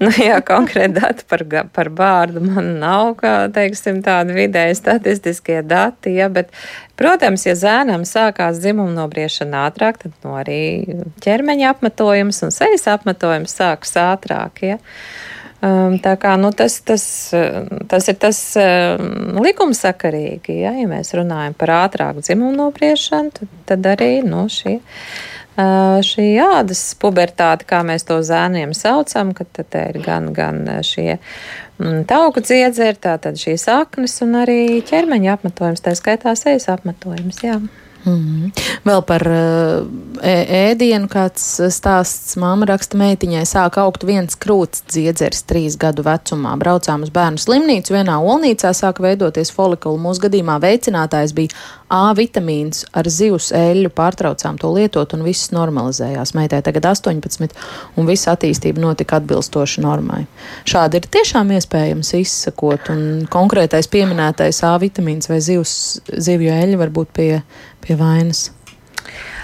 nu 0.04 0.12
jā, 0.14 0.38
konkrēti 0.46 0.96
dati 0.96 1.28
par, 1.28 1.44
par 1.74 1.92
bārdu 1.92 2.42
man 2.46 2.74
nav, 2.80 3.14
kā 3.20 3.34
teiksim, 3.52 4.00
tādi 4.06 4.36
vidēji 4.38 4.78
statistiskie 4.78 5.60
dati, 5.66 6.14
ja, 6.16 6.30
bet, 6.32 6.54
protams, 7.00 7.44
ja 7.48 7.56
zēnam 7.58 8.06
sākās 8.08 8.62
dzimuma 8.62 8.94
nobriešana 9.02 9.66
ātrāk, 9.68 10.00
tad 10.04 10.14
no 10.24 10.38
arī 10.40 10.60
ķermeņa 11.24 11.74
apmetojums 11.74 12.44
un 12.46 12.54
sejas 12.54 12.88
apmetojums 12.94 13.58
sākas 13.60 13.98
ātrāk, 14.08 14.64
ja. 14.72 14.78
Um, 15.58 15.96
tā 15.98 16.12
kā 16.22 16.36
nu, 16.38 16.52
tas, 16.54 16.76
tas, 16.86 17.04
tas 17.90 18.04
ir 18.06 18.18
tas 18.22 18.38
um, 18.62 19.40
likumsakarīgi, 19.42 20.60
ja, 20.62 20.70
ja 20.78 20.86
mēs 20.86 21.10
runājam 21.18 21.56
par 21.58 21.72
ātrāku 21.80 22.22
dzimumu 22.22 22.54
nobriešanu, 22.60 23.32
tad, 23.34 23.56
tad 23.66 23.88
arī 23.96 24.12
nu, 24.22 24.44
šī, 24.54 24.76
šī 26.06 26.28
ādas 26.44 26.84
pubertāte, 27.02 27.66
kā 27.66 27.82
mēs 27.82 28.06
to 28.06 28.20
zēniem 28.22 28.70
saucam, 28.70 29.34
ka 29.34 29.48
te 29.58 29.82
ir 29.90 29.98
gan, 30.04 30.30
gan 30.36 30.62
šie 30.86 31.16
mm, 31.18 32.06
tauku 32.06 32.44
dziedzeri, 32.46 32.94
tātad 33.08 33.42
šīs 33.42 33.66
aknes 33.74 34.14
un 34.22 34.38
arī 34.44 34.78
ķermeņa 34.86 35.34
apmetojums, 35.34 35.82
tā 35.82 35.98
skaitā 35.98 36.38
sejas 36.38 36.70
apmetojums. 36.70 37.42
Jā. 37.42 37.58
Mm. 38.06 38.52
Vēl 38.87 39.02
par 39.08 39.24
uh, 39.26 39.87
ēdienu 40.22 41.08
kāds 41.11 41.44
stāsts. 41.74 42.37
Māma 42.40 42.68
raksta 42.70 42.98
meitiņai, 43.00 43.42
sāk 43.48 43.80
augt 43.82 44.06
viens 44.06 44.38
krūts 44.38 44.84
dziedzeris 44.88 45.42
trīs 45.48 45.76
gadu 45.80 46.04
vecumā. 46.06 46.54
Braucām 46.61 47.04
uz 47.06 47.12
bērnu 47.14 47.40
slimnīcu, 47.42 47.96
vienā 47.96 48.20
olnīcā 48.22 48.70
sāka 48.76 49.04
veidoties 49.04 49.50
folikuli. 49.54 50.00
Mūsu 50.02 50.28
gadījumā 50.28 50.61
veicinātājs 50.62 51.34
bija 51.37 51.54
A 51.88 52.11
vitamīns 52.12 52.82
ar 52.92 53.06
zivs 53.08 53.46
eļļu, 53.56 53.88
pārtraucām 53.96 54.58
to 54.61 54.68
lietot 54.74 55.14
un 55.16 55.22
viss 55.24 55.48
normalizējās. 55.56 56.34
Meitai 56.37 56.61
tagad 56.66 56.84
18 56.90 57.48
un 57.96 58.08
visa 58.11 58.34
attīstība 58.37 58.82
notika 58.82 59.16
atbilstoši 59.16 59.80
normai. 59.87 60.26
Šādi 60.68 61.00
ir 61.00 61.08
tiešām 61.16 61.54
iespējams 61.56 62.12
izsakot 62.20 62.92
un 62.92 63.00
konkrētais 63.32 63.88
pieminētais 63.88 64.61
A 64.68 64.74
vitamīns 64.82 65.30
vai 65.32 65.40
zivs, 65.40 65.72
zivju 66.12 66.52
eļļa 66.52 66.82
var 66.82 66.92
būt 66.92 67.16
pie 67.16 67.30
pie 67.88 67.96
vainas? 67.98 68.48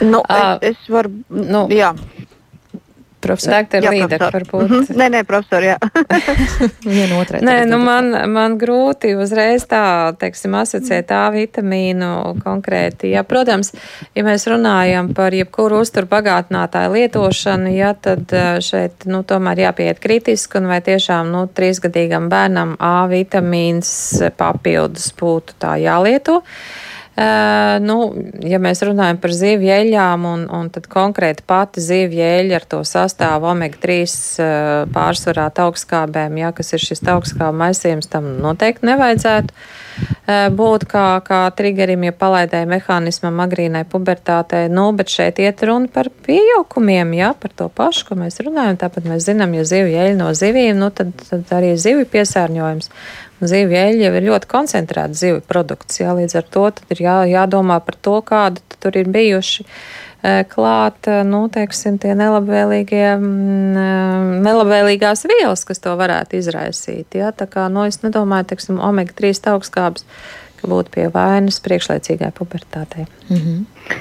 Nu, 0.04 0.20
uh, 0.20 0.56
es, 0.60 0.76
es 0.76 0.92
varu, 0.92 1.10
nu, 1.28 1.66
jā. 1.72 1.94
Profesor, 3.24 3.54
Doktor 3.56 3.86
Līdeka, 3.88 4.28
varbūt. 4.28 4.68
Mm 4.68 4.80
-hmm. 4.80 4.96
Nē, 5.00 5.06
nē, 5.10 5.22
profesor, 5.24 5.62
jā. 5.64 5.76
Viena 6.96 7.20
otrai. 7.20 7.40
Nē, 7.40 7.54
nu 7.66 7.78
man, 7.78 8.10
man 8.32 8.58
grūti 8.60 9.14
uzreiz 9.16 9.64
tā, 9.64 10.12
teiksim, 10.20 10.54
asociēt 10.54 11.08
tā 11.08 11.22
vitamīnu 11.32 12.36
konkrēti. 12.44 13.14
Jā, 13.16 13.22
protams, 13.22 13.72
ja 14.14 14.24
mēs 14.24 14.46
runājam 14.46 15.14
par 15.14 15.34
jebkuru 15.34 15.80
uzturu 15.80 16.06
bagātinātāju 16.06 16.92
lietošanu, 16.92 17.72
jā, 17.72 17.94
tad 18.00 18.36
šeit, 18.60 18.92
nu, 19.06 19.22
tomēr 19.22 19.58
jāpieiet 19.58 19.98
kritiski 20.00 20.58
un 20.58 20.66
vai 20.66 20.80
tiešām, 20.80 21.32
nu, 21.32 21.46
trīsgadīgam 21.46 22.28
bērnam 22.28 22.76
A 22.78 23.06
vitamīns 23.08 24.22
papildus 24.36 25.14
būtu 25.20 25.52
tā 25.58 25.76
jālieto. 25.80 26.34
Uh, 26.34 26.93
nu, 27.14 27.98
ja 28.42 28.58
mēs 28.58 28.82
runājam 28.82 29.20
par 29.22 29.34
zivju 29.36 29.70
eļļām, 29.70 30.26
un, 30.26 30.44
un 30.50 30.70
tad 30.74 30.88
konkrēti 30.90 31.46
pati 31.46 31.84
zivju 31.84 32.24
eļļa 32.26 32.58
ar 32.58 32.66
to 32.74 32.82
sastāvu 32.88 33.52
omega-3 33.52 33.98
uh, 34.02 34.74
pārsvarā 34.94 35.46
augstskābēm, 35.66 36.42
ja, 36.42 36.50
kas 36.56 36.74
ir 36.74 36.82
šis 36.82 37.04
augstskābu 37.14 37.54
maisījums, 37.62 38.10
tam 38.10 38.32
noteikti 38.42 38.90
nevajadzētu 38.90 39.54
uh, 39.54 39.83
būt 40.26 40.86
kā, 40.90 41.06
kā 41.26 41.40
triggerim, 41.56 42.06
ja 42.08 42.14
palaidēja 42.16 42.68
mehānismam 42.70 43.42
agrīnai 43.44 43.84
pubertātei. 43.90 44.66
Nu, 44.72 44.88
bet 44.96 45.12
šeit 45.12 45.40
iet 45.42 45.62
runa 45.66 45.90
par 45.92 46.10
pieaukumiem, 46.26 47.12
ja, 47.18 47.34
par 47.38 47.52
to 47.56 47.68
pašu, 47.68 48.08
ko 48.08 48.18
mēs 48.22 48.40
runājam. 48.44 48.80
Tāpat 48.80 49.10
mēs 49.10 49.28
zinām, 49.28 49.54
ja 49.58 49.66
zivju 49.68 50.00
eļļa 50.06 50.18
no 50.20 50.32
zivīm, 50.36 50.80
nu, 50.80 50.90
tad, 50.94 51.12
tad 51.28 51.54
arī 51.58 51.74
zivju 51.80 52.08
piesārņojums 52.14 52.90
Zivju 53.44 53.76
eļļa 53.76 54.06
jau 54.06 54.12
ir 54.14 54.26
ļoti 54.28 54.48
koncentrēta 54.48 55.18
zivju 55.18 55.42
produkts, 55.48 55.98
jā, 56.00 56.14
līdz 56.16 56.36
ar 56.38 56.46
to 56.54 56.64
ir 56.94 57.02
jā, 57.02 57.16
jādomā 57.28 57.80
par 57.84 57.98
to, 57.98 58.20
kāda 58.24 58.62
tur 58.80 58.96
ir 59.00 59.10
bijuši 59.10 59.66
klāt, 60.48 61.08
nu, 61.28 61.42
teiksim, 61.52 61.98
tie 62.00 62.14
nelabvēlīgie, 62.16 63.08
mm, 63.18 64.38
nelabvēlīgās 64.44 65.26
vielas, 65.28 65.66
kas 65.68 65.82
to 65.84 65.92
varētu 66.00 66.38
izraisīt. 66.40 67.18
Jā, 67.18 67.28
tā 67.36 67.44
kā, 67.50 67.66
nu, 67.72 67.84
es 67.84 68.00
nedomāju, 68.00 68.48
teiksim, 68.54 68.80
omega-3 68.80 69.52
augstskābes, 69.52 70.06
ka 70.60 70.70
būtu 70.70 70.94
pie 70.96 71.06
vainas 71.12 71.60
priekšlaicīgai 71.64 72.32
pubertātei. 72.38 73.04
Mm 73.28 73.36
-hmm. 73.36 74.00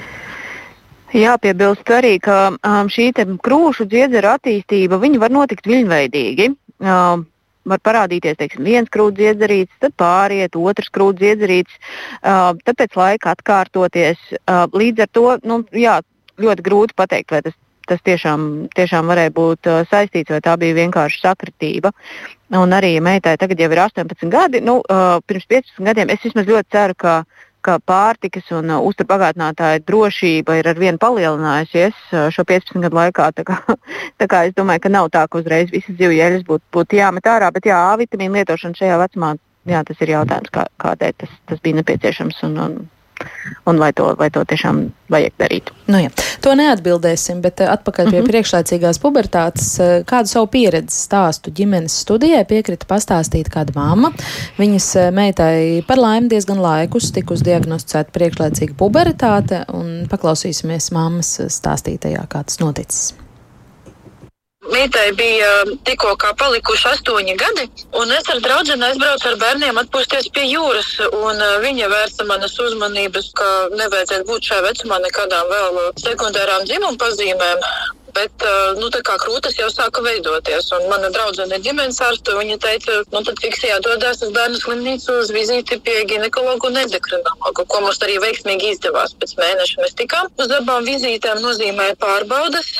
Jāpiebilst 1.14 1.90
arī, 1.94 2.16
ka 2.18 2.50
um, 2.50 2.88
šī 2.90 3.12
krūšu 3.38 3.86
dziedzera 3.86 4.34
attīstība 4.34 4.98
var 4.98 5.30
notikt 5.30 5.66
viļņveidīgi. 5.66 6.48
Um, 6.80 7.26
var 7.64 7.78
parādīties 7.80 8.36
teiksim, 8.36 8.64
viens 8.64 8.90
krūts 8.92 9.22
iedzerīts, 9.22 9.72
tad 9.80 9.94
pāriet 9.96 10.56
otrs 10.56 10.90
krūts 10.90 11.22
iedzerīts, 11.22 11.72
uh, 12.20 12.52
tad 12.64 12.76
pēc 12.76 12.96
laika 12.96 13.32
atkārtoties. 13.32 14.18
Uh, 14.44 14.66
līdz 14.72 15.06
ar 15.06 15.08
to 15.12 15.38
nu, 15.44 15.64
jā, 15.72 16.00
ļoti 16.40 16.66
grūti 16.66 16.96
pateikt, 16.98 17.34
vai 17.34 17.42
tas, 17.46 17.56
tas 17.88 18.02
tiešām, 18.06 18.68
tiešām 18.74 19.10
varēja 19.12 19.34
būt 19.36 19.70
uh, 19.70 19.82
saistīts, 19.90 20.32
vai 20.32 20.42
tā 20.44 20.56
bija 20.60 20.78
vienkārši 20.80 21.22
sakritība. 21.22 21.94
Un 22.54 22.76
arī, 22.76 22.96
meitai 23.04 23.36
tagad 23.40 23.60
jau 23.60 23.70
ir 23.72 23.82
18 23.86 24.30
gadi, 24.32 24.62
nu, 24.64 24.78
uh, 24.84 25.18
pirms 25.26 25.48
15 25.50 25.88
gadiem 25.90 26.14
es 26.14 26.22
vismaz 26.24 26.48
ļoti 26.50 26.72
ceru, 26.74 26.98
ka 26.98 27.18
ka 27.64 27.78
pārtikas 27.88 28.50
un 28.54 28.72
uh, 28.72 28.82
uzturbagātinātāja 28.88 29.82
drošība 29.88 30.58
ir 30.60 30.68
arvien 30.68 30.98
palielinājusies 31.00 31.96
uh, 32.12 32.26
šo 32.34 32.44
15 32.50 32.84
gadu 32.84 32.98
laikā. 32.98 33.30
Tā 33.38 33.46
kā, 33.48 33.58
tā 34.20 34.28
kā 34.30 34.44
es 34.48 34.56
domāju, 34.58 34.84
ka 34.84 34.92
nav 34.92 35.10
tā, 35.14 35.24
ka 35.30 35.40
uzreiz 35.40 35.72
visas 35.72 35.96
zivju 35.96 36.20
ēļas 36.26 36.44
būtu 36.48 36.64
būt 36.76 36.98
jāmet 37.00 37.30
ārā, 37.30 37.50
bet 37.54 37.70
jā, 37.70 37.80
A 37.84 37.96
vitamīna 38.00 38.40
lietošana 38.40 38.78
šajā 38.78 38.98
vecumā, 39.00 39.34
jā, 39.70 39.80
tas 39.88 40.04
ir 40.04 40.12
jautājums, 40.14 40.52
kā, 40.54 40.66
kādēļ 40.84 41.16
tas, 41.22 41.32
tas 41.50 41.64
bija 41.64 41.80
nepieciešams. 41.80 42.42
Un, 42.48 42.60
un, 42.66 42.76
un 43.64 43.78
vai 43.78 43.92
to, 43.92 44.10
vai 44.18 44.28
to 44.30 44.44
tiešām 44.44 44.84
vajag 45.12 45.34
darīt. 45.40 45.70
Nu, 45.86 45.98
jā. 46.00 46.10
to 46.44 46.54
neatbildēsim, 46.58 47.40
bet 47.44 47.62
eh, 47.64 47.70
atpakaļ 47.72 48.10
pie 48.10 48.12
mm 48.12 48.20
-hmm. 48.20 48.30
priekšlaicīgās 48.30 49.00
pubertātes. 49.02 49.68
Eh, 49.80 50.04
kādu 50.08 50.28
savu 50.28 50.46
pieredzi 50.52 50.96
stāstu 50.96 51.52
ģimenes 51.54 51.98
studijai 52.04 52.44
piekrita 52.44 52.86
pastāstīt 52.88 53.50
kāda 53.52 53.74
mamma. 53.74 54.12
Viņas 54.58 54.88
eh, 54.96 55.10
meitai 55.10 55.82
par 55.88 55.98
laimi 55.98 56.28
diezgan 56.28 56.60
laikus 56.60 57.12
tikus 57.12 57.42
diagnosticēta 57.42 58.10
priekšlaicīga 58.12 58.74
pubertāte, 58.78 59.64
un 59.72 60.06
paklausīsimies 60.10 60.90
mammas 60.92 61.36
stāstītajā, 61.48 62.26
kā 62.28 62.44
tas 62.44 62.60
noticis. 62.60 63.23
Mītai 64.64 65.10
bija 65.12 65.48
tikko 65.84 66.14
palikuši 66.40 66.86
astoņi 66.94 67.34
gadi, 67.40 67.66
un 68.00 68.12
es 68.16 68.30
ar 68.32 68.40
draugu 68.44 68.76
aizbraucu 68.86 69.28
ar 69.30 69.36
bērniem 69.42 69.80
atpūsties 69.82 70.30
pie 70.32 70.46
jūras. 70.48 70.88
Viņa 71.64 71.90
vērsa 71.92 72.24
manas 72.30 72.56
uzmanības, 72.66 73.32
ka 73.36 73.50
nevajadzētu 73.76 74.28
būt 74.30 74.48
šajā 74.48 74.64
vecumā 74.68 75.02
nekādām 75.04 75.52
vēl 75.52 75.82
sekundārām 76.00 76.64
dzimuma 76.64 76.96
pazīmēm 77.04 77.68
bet 78.16 78.46
nu, 78.80 78.90
krūtis 79.24 79.58
jau 79.58 79.68
sāka 79.72 80.02
veidoties. 80.04 80.70
Un 80.76 80.88
mana 80.90 81.10
draudzene 81.14 81.58
ģimenes 81.64 82.00
ārste. 82.04 82.34
Viņa 82.38 82.58
teica, 82.62 83.00
nu, 83.12 83.22
tad 83.26 83.40
fiksē 83.42 83.70
jādodas 83.72 84.22
uz 84.24 84.32
bērnu 84.34 84.60
slimnīcu 84.60 85.18
uz 85.22 85.32
vizīti 85.34 85.78
pie 85.84 85.96
ginekologa 86.10 86.68
un 86.68 86.80
endokrinologa, 86.82 87.64
ko 87.64 87.80
mums 87.84 88.00
arī 88.04 88.18
veiksmīgi 88.22 88.74
izdevās. 88.74 89.14
Pēc 89.20 89.36
mēneša 89.40 89.82
mēs 89.82 89.96
tikām 90.00 90.30
uz 90.40 90.54
abām 90.58 90.86
vizītēm, 90.88 91.42
nozīmēja 91.44 91.96
pārbaudas, 92.02 92.72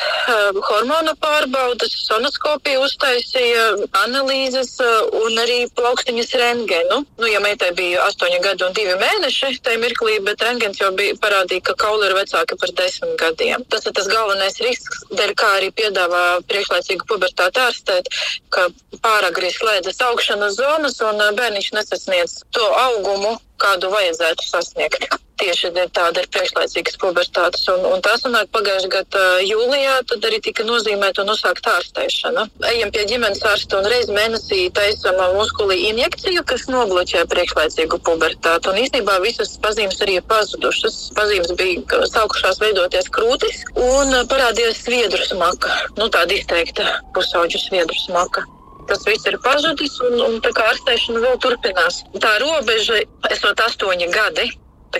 hormonu 0.70 1.14
pārbaudas, 1.22 1.94
sonoskopiju 2.08 2.84
uztaisīja, 2.84 3.66
analīzes 4.04 4.76
un 5.22 5.38
arī 5.44 5.64
plaukstiņas 5.78 6.34
rengenu. 6.42 7.02
Nu, 7.20 7.30
ja 7.30 7.42
meitai 7.44 7.72
bija 7.78 8.04
8 8.08 8.40
gadi 8.44 8.66
un 8.66 8.76
2 8.76 8.98
mēneši, 9.00 9.60
tajā 9.64 9.80
mirklī, 9.82 10.18
bet 10.26 10.42
rengens 10.44 10.80
jau 10.82 10.90
bija 10.96 11.16
parādīja, 11.22 11.68
ka 11.70 11.78
kauli 11.84 12.08
ir 12.10 12.16
vecāki 12.18 12.58
par 12.60 12.74
10 12.82 13.16
gadiem. 13.20 13.64
Tas 13.70 13.86
ir 13.86 13.94
tas 13.96 14.10
galvenais 14.10 14.60
risks 14.64 15.04
dēļ, 15.24 15.34
kā 15.38 15.50
arī 15.58 15.70
piedāvā 15.72 16.40
priekšlaicīgu 16.48 17.06
pubertāti 17.08 17.60
ārstēt, 17.60 18.08
ka 18.52 18.68
pāragri 19.04 19.50
slēdzas 19.52 20.00
augšanas 20.04 20.58
zonas 20.58 21.00
un 21.00 21.22
bērniņš 21.36 21.70
nesasniedz 21.78 22.42
to 22.52 22.64
augumu, 22.64 23.38
kādu 23.64 23.92
vajadzētu 23.92 24.48
sasniegt. 24.48 25.06
Tieši 25.34 25.72
tāda 25.90 26.22
ir 26.22 26.28
priekšlaicīgas 26.30 26.98
pubertātes. 27.02 27.64
Un, 27.72 27.82
un 27.90 28.02
tas 28.04 28.22
nāk 28.30 28.52
pagājušajā 28.54 28.90
gadā 28.92 29.24
jūlijā, 29.42 29.96
tad 30.10 30.26
arī 30.28 30.38
tika 30.44 30.62
nozīmēta 30.68 31.24
un 31.24 31.32
uzsākta 31.32 31.72
ārstēšana. 31.80 32.44
Ejam 32.70 32.92
pie 32.94 33.02
ģimenes 33.10 33.42
ārsta 33.50 33.80
un 33.80 33.88
reiz 33.90 34.12
mēnesī 34.14 34.68
taisam 34.78 35.18
muskulī 35.34 35.80
injekciju, 35.90 36.46
kas 36.46 36.68
nobloķē 36.70 37.26
priekšlaicīgu 37.34 37.98
pubertāti. 38.06 38.70
Un 38.70 38.80
īstenībā 38.84 39.18
visas 39.26 39.56
pazīmes 39.64 39.98
arī 40.06 40.20
ir 40.20 40.26
pazudušas. 40.30 41.00
Pazīmes 41.18 41.54
bija 41.58 42.02
sākušās 42.14 42.62
veidoties 42.62 43.10
krūtis 43.18 43.64
un 43.74 44.14
parādījās 44.30 44.84
sviedru 44.86 45.26
smaka. 45.26 45.74
Nu, 45.98 46.12
tāda 46.14 46.38
izteikta 46.38 47.00
pusauģu 47.16 47.66
sviedru 47.66 48.04
smaka. 48.06 48.46
Tas 48.88 49.06
viss 49.08 49.26
ir 49.30 49.38
pazudis, 49.44 49.94
un, 50.08 50.18
un 50.26 50.36
tā 50.44 50.52
kā 50.56 50.66
ārstēšana 50.72 51.22
vēl 51.24 51.40
turpinās. 51.44 52.02
Tā 52.20 52.34
robeža, 52.42 53.00
esot 53.30 53.62
astoņi 53.66 54.10
gadi, 54.12 54.50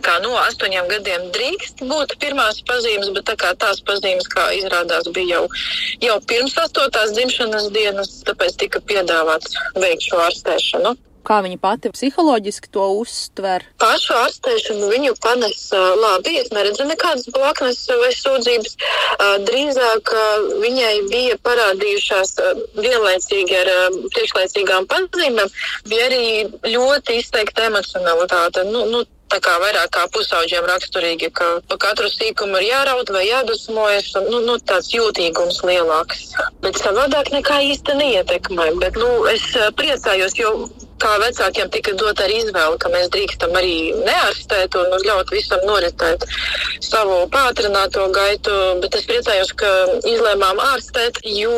kā 0.03 0.17
no 0.25 0.35
astoņiem 0.41 0.89
gadiem 0.91 1.29
drīkst 1.35 1.85
būt 1.87 2.17
pirmās 2.23 2.61
pazīmes, 2.67 3.13
bet 3.15 3.31
tā 3.31 3.53
tās 3.61 3.83
pazīmes, 3.87 4.27
kā 4.33 4.49
izrādās, 4.59 5.11
bija 5.15 5.39
jau, 5.39 5.45
jau 6.03 6.19
pirms 6.31 6.57
astotās 6.65 7.15
dzimšanas 7.15 7.71
dienas, 7.75 8.15
tāpēc 8.27 8.57
tika 8.65 8.83
piedāvāts 8.89 9.55
veikt 9.79 10.09
šo 10.09 10.23
ārstēšanu 10.25 10.97
kā 11.27 11.41
viņa 11.45 11.59
pati 11.63 11.93
psiholoģiski 11.95 12.71
to 12.75 12.87
uztver? 13.01 13.65
Pašu 13.83 14.17
ārstēšanu 14.21 14.91
viņu 14.93 15.15
panes 15.25 15.67
labi. 15.73 16.37
Es 16.43 16.53
neredzu 16.55 16.87
nekādas 16.89 17.29
blaknes 17.35 17.83
vai 17.89 18.13
sūdzības. 18.17 18.77
Drīzāk 19.49 20.15
viņai 20.63 20.95
bija 21.11 21.41
parādījušās 21.47 22.37
vienlaicīgi 22.79 23.59
ar 23.63 23.73
priekšlaicīgām 24.15 24.89
pazīmēm, 24.91 25.51
bija 25.91 26.09
arī 26.11 26.25
ļoti 26.77 27.21
izteikta 27.23 27.69
emocionalitāte. 27.71 28.65
Nu, 28.71 28.87
nu, 28.91 29.05
tā 29.33 29.41
kā 29.43 29.55
vairāk 29.63 29.91
kā 29.95 30.05
pusauģiem 30.15 30.67
raksturīgi, 30.69 31.31
ka 31.35 31.49
pa 31.69 31.79
katru 31.81 32.11
sīkumu 32.13 32.61
ir 32.61 32.69
jāraud 32.69 33.11
vai 33.15 33.25
jādusmojas, 33.27 34.13
un 34.21 34.29
nu, 34.31 34.41
nu, 34.47 34.57
tāds 34.69 34.93
jūtīgums 34.95 35.63
lielāks. 35.67 36.27
Bet 36.65 36.79
savādāk 36.83 37.33
nekā 37.35 37.61
īsti 37.73 37.99
neietekmē. 38.01 38.71
Bet, 38.83 38.99
nu, 39.01 39.25
es 39.31 39.47
priecājos, 39.79 40.37
jo 40.39 40.55
kā 41.03 41.15
vecākiem 41.23 41.71
tika 41.75 41.95
dot 41.99 42.21
arī 42.23 42.41
izvēle, 42.43 42.79
ka 42.81 42.91
mēs 42.93 43.11
drīkstam 43.15 43.55
arī 43.59 43.77
neārstēt 44.07 44.77
un 44.81 44.97
ļaut 45.05 45.33
visam 45.35 45.63
noritēt 45.69 46.27
savu 46.85 47.25
pātrināto 47.33 48.07
gaitu, 48.15 48.55
bet 48.83 48.97
es 48.99 49.07
priecājos, 49.09 49.55
ka 49.59 49.71
izlēmām 50.09 50.61
ārstēt, 50.73 51.21
jo 51.29 51.55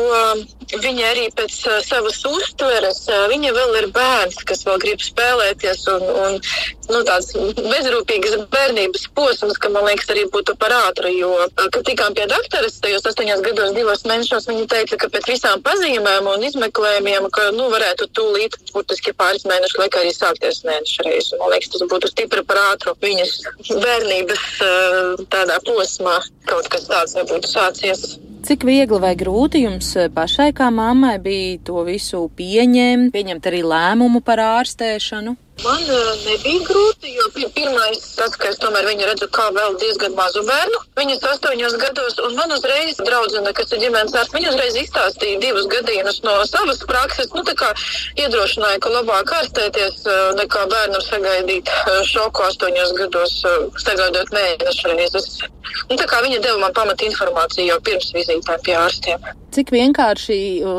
viņa 0.73 1.11
arī 1.11 1.27
pēc 1.35 1.57
savas 1.87 2.19
uztveres, 2.27 3.03
viņa 3.31 3.53
vēl 3.55 3.77
ir 3.81 3.89
bērns, 3.95 4.41
kas 4.47 4.65
vēl 4.67 4.81
grib 4.83 5.03
spēlēties 5.03 5.85
un, 5.93 6.07
un 6.25 6.39
nu, 6.91 7.01
tāds 7.07 7.31
bezrūpīgas 7.57 8.47
bērnības 8.51 9.07
posms, 9.17 9.59
ka 9.61 9.71
man 9.73 9.87
liekas 9.87 10.11
arī 10.13 10.25
būtu 10.33 10.57
par 10.59 10.75
ātru, 10.75 11.11
jo, 11.13 11.31
kad 11.57 11.79
tikām 11.87 12.15
pie 12.17 12.27
doktoras, 12.31 12.79
tajos 12.83 13.07
astoņos 13.11 13.43
gados, 13.45 13.75
divos 13.77 14.03
mēnešos, 14.07 14.49
viņa 14.51 14.67
teica, 14.73 14.99
ka 15.03 15.11
pēc 15.13 15.31
visām 15.33 15.63
pazīmēm 15.65 16.27
un 16.33 16.45
izmeklējumiem, 16.49 17.29
ka, 17.33 17.49
nu, 17.55 17.69
varētu 17.73 18.09
tūlīt, 18.17 18.59
burtiski 18.73 19.15
pār 19.17 19.26
pāris 19.27 19.47
mēnešu 19.47 19.81
laikā 19.81 20.03
arī 20.03 20.13
sākties 20.15 20.63
mēneša 20.67 21.07
reizes. 21.07 21.33
Man 21.39 21.51
liekas, 21.51 21.71
tas 21.73 21.83
būtu 21.91 22.11
stipri 22.11 22.43
par 22.47 22.61
ātru 22.71 22.95
viņas 23.03 23.33
bērnības 23.67 24.45
eh, 24.63 25.25
tādā 25.33 25.59
posmā. 25.67 26.15
Kaut 26.47 26.69
kas 26.71 26.87
tāds 26.87 27.17
nebūtu 27.17 27.51
sācies. 27.51 28.05
Cik 28.47 28.63
viegli 28.63 28.99
vai 29.03 29.15
grūti 29.19 29.65
jums 29.65 29.89
eh, 29.99 30.07
pašai 30.13 30.53
kā 30.55 30.69
mammai 30.71 31.17
bija 31.23 31.59
to 31.67 31.83
visu 31.87 32.27
pieņemt, 32.37 33.11
pieņemt 33.15 33.51
arī 33.51 33.65
lēmumu 33.67 34.23
par 34.23 34.43
ārstēšanu? 34.45 35.35
Man 35.63 35.81
uh, 35.89 36.09
nebija 36.21 36.61
grūti, 36.67 37.11
jo 37.17 37.23
pirmais, 37.33 38.03
tas, 38.13 38.35
ka 38.37 38.51
es 38.51 38.59
tomēr 38.61 38.85
viņu 38.85 39.07
redzu 39.09 39.27
kā 39.33 39.47
vēl 39.55 39.73
diezgan 39.81 40.13
mazu 40.17 40.43
bērnu. 40.45 40.81
Viņas 40.99 41.25
astoņos 41.31 41.77
gados, 41.81 42.19
un 42.27 42.37
man 42.37 42.53
uzreiz 42.53 42.99
draudzene, 43.01 43.53
kas 43.57 43.73
ir 43.73 43.81
ģimenes 43.81 44.13
ārsts, 44.13 44.35
viņa 44.37 44.51
uzreiz 44.53 44.77
izstāstīja 44.83 45.39
divus 45.41 45.65
gadījumus 45.71 46.21
no 46.27 46.35
savas 46.51 46.83
prakses. 46.85 47.33
Nu, 47.33 47.41
tā 47.47 47.57
kā 47.57 47.71
iedrošināja, 48.21 48.83
ka 48.85 48.93
labāk 48.99 49.33
ārstēties 49.39 50.05
uh, 50.05 50.29
nekā 50.37 50.67
bērnam 50.69 51.01
sagaidīt 51.07 51.73
uh, 51.73 52.03
šoku 52.05 52.45
astoņos 52.51 52.93
gados, 53.01 53.35
sagaidot 53.81 54.29
mēnešu 54.37 54.93
reizes. 54.93 55.41
Nu, 55.89 55.97
tā 55.97 56.05
kā 56.05 56.21
viņa 56.21 56.43
deva 56.45 56.61
man 56.67 56.77
pamat 56.77 57.01
informāciju 57.09 57.71
jau 57.73 57.81
pirms 57.89 58.13
vizītēm 58.13 58.61
pie 58.61 58.77
ārstiem. 58.77 59.25
Cik 59.57 59.71
vienkārši 59.73 60.35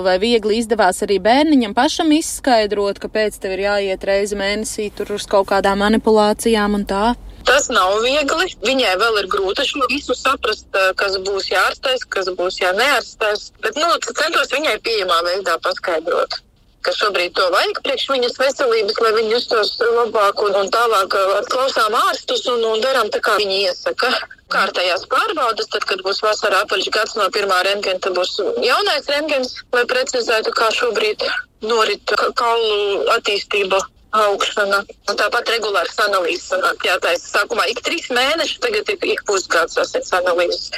vai 0.06 0.12
viegli 0.22 0.60
izdevās 0.60 1.02
arī 1.02 1.16
bērniņam 1.18 1.72
pašam 1.74 2.12
izskaidrot, 2.14 3.00
kāpēc 3.02 3.40
tev 3.42 3.56
ir 3.56 3.64
jāiet 3.64 4.06
reizi 4.06 4.38
mēnesī 4.38 4.86
tur 4.94 5.16
uz 5.16 5.26
kaut 5.26 5.48
kādām 5.50 5.82
manipulācijām 5.82 6.78
un 6.78 6.86
tā? 6.86 7.08
Tas 7.48 7.66
nav 7.74 7.96
viegli. 8.06 8.46
Viņai 8.62 8.94
vēl 9.02 9.18
ir 9.24 9.30
grūti 9.34 9.66
šo 9.66 9.82
visu 9.90 10.14
saprast, 10.14 10.70
kas 11.00 11.18
būs 11.26 11.50
jārastēs, 11.50 12.06
kas 12.06 12.30
būs 12.38 12.62
jāneārstēs. 12.62 13.48
Bet, 13.66 13.82
nu, 13.82 13.90
centos 14.12 14.54
viņai 14.54 14.78
pieejamā 14.86 15.24
veidā 15.26 15.58
paskaidrot 15.66 16.38
ka 16.86 16.94
šobrīd 16.94 17.34
to 17.36 17.44
vajag 17.54 17.80
priekš 17.84 18.06
viņas 18.12 18.38
veselības, 18.40 19.00
lai 19.04 19.12
viņi 19.16 19.34
justos 19.34 19.74
labāk 19.82 20.42
un, 20.46 20.56
un 20.62 20.70
tālāk 20.74 21.16
klausām 21.52 21.96
ārstus 21.98 22.46
un, 22.52 22.64
un 22.72 22.82
darām 22.84 23.10
tā, 23.14 23.22
kā 23.24 23.36
viņi 23.40 23.64
iesaka. 23.66 24.12
Kārtējās 24.48 25.04
pārbaudas, 25.12 25.68
tad, 25.74 25.84
kad 25.84 26.00
būs 26.06 26.22
vasarā 26.24 26.62
apaļš 26.64 26.88
gads 26.94 27.18
no 27.18 27.26
pirmā 27.34 27.58
rentgena, 27.66 28.00
tad 28.00 28.16
būs 28.16 28.38
jaunais 28.64 29.10
rentgens, 29.12 29.58
lai 29.76 29.84
precizētu, 29.90 30.54
kā 30.56 30.70
šobrīd 30.72 31.26
norit 31.68 32.16
kaulu 32.38 33.04
attīstība 33.18 33.82
augšana. 34.16 34.80
Un 35.10 35.18
tāpat 35.20 35.50
regulārs 35.52 35.98
analīzes 36.04 36.48
sanāk 36.52 36.86
jātaisa 36.86 37.32
sākumā 37.34 37.68
ik 37.72 37.82
trīs 37.84 38.08
mēneši, 38.14 38.58
tagad 38.64 38.92
ir 38.94 39.06
ik 39.14 39.22
pusgads 39.28 39.78
asins 39.80 40.12
analīzes. 40.16 40.70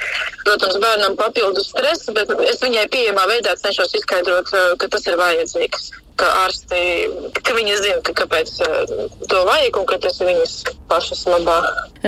Protams, 0.45 0.79
bērnam 0.83 1.17
papildus 1.21 1.71
stress, 1.71 2.11
bet 2.17 2.31
es 2.49 2.63
viņai 2.65 2.87
pieejamā 2.91 3.27
veidā 3.31 3.57
cenšos 3.61 3.95
izskaidrot, 4.01 4.55
ka 4.81 4.91
tas 4.91 5.07
ir 5.07 5.19
vajadzīgs 5.21 5.91
ka 6.19 6.29
ārsti, 6.45 6.81
ka 7.37 7.55
viņi 7.57 7.77
zina, 7.81 8.01
ka 8.07 8.15
kāpēc 8.23 8.53
eh, 8.67 8.95
to 9.31 9.43
vajag 9.49 9.79
un 9.81 9.87
ka 9.89 9.99
tas 10.03 10.21
ir 10.21 10.31
viņas 10.31 10.57
pašas 10.91 11.25
labā. 11.31 11.59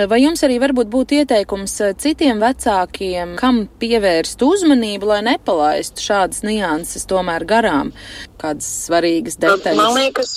Vai 0.09 0.19
jums 0.23 0.43
arī 0.45 0.59
varbūt 0.63 0.89
būtu 0.93 1.21
ieteikums 1.21 1.75
eh, 1.85 1.93
citiem 1.99 2.41
vecākiem, 2.43 3.37
kam 3.41 3.63
pievērst 3.81 4.41
uzmanību, 4.45 5.11
lai 5.13 5.21
nepalaistu 5.29 6.03
šādas 6.03 6.43
nianses 6.45 7.07
tomēr 7.09 7.45
garām, 7.49 7.93
kādas 8.41 8.69
svarīgas 8.87 9.39
detaļas? 9.41 9.79
Man 9.79 9.97
liekas, 9.97 10.33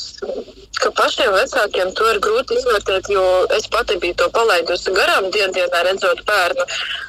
ka 0.80 0.92
pašiem 0.96 1.32
vecākiem 1.34 1.92
to 1.96 2.08
ir 2.12 2.20
grūti 2.24 2.58
izvērtēt, 2.60 3.10
jo 3.12 3.24
es 3.56 3.68
pati 3.72 3.96
biju 4.02 4.16
to 4.20 4.28
palaidusi 4.34 4.94
garām 4.96 5.30
dienā, 5.34 5.66
redzot 5.86 6.22
bērnu. 6.28 6.66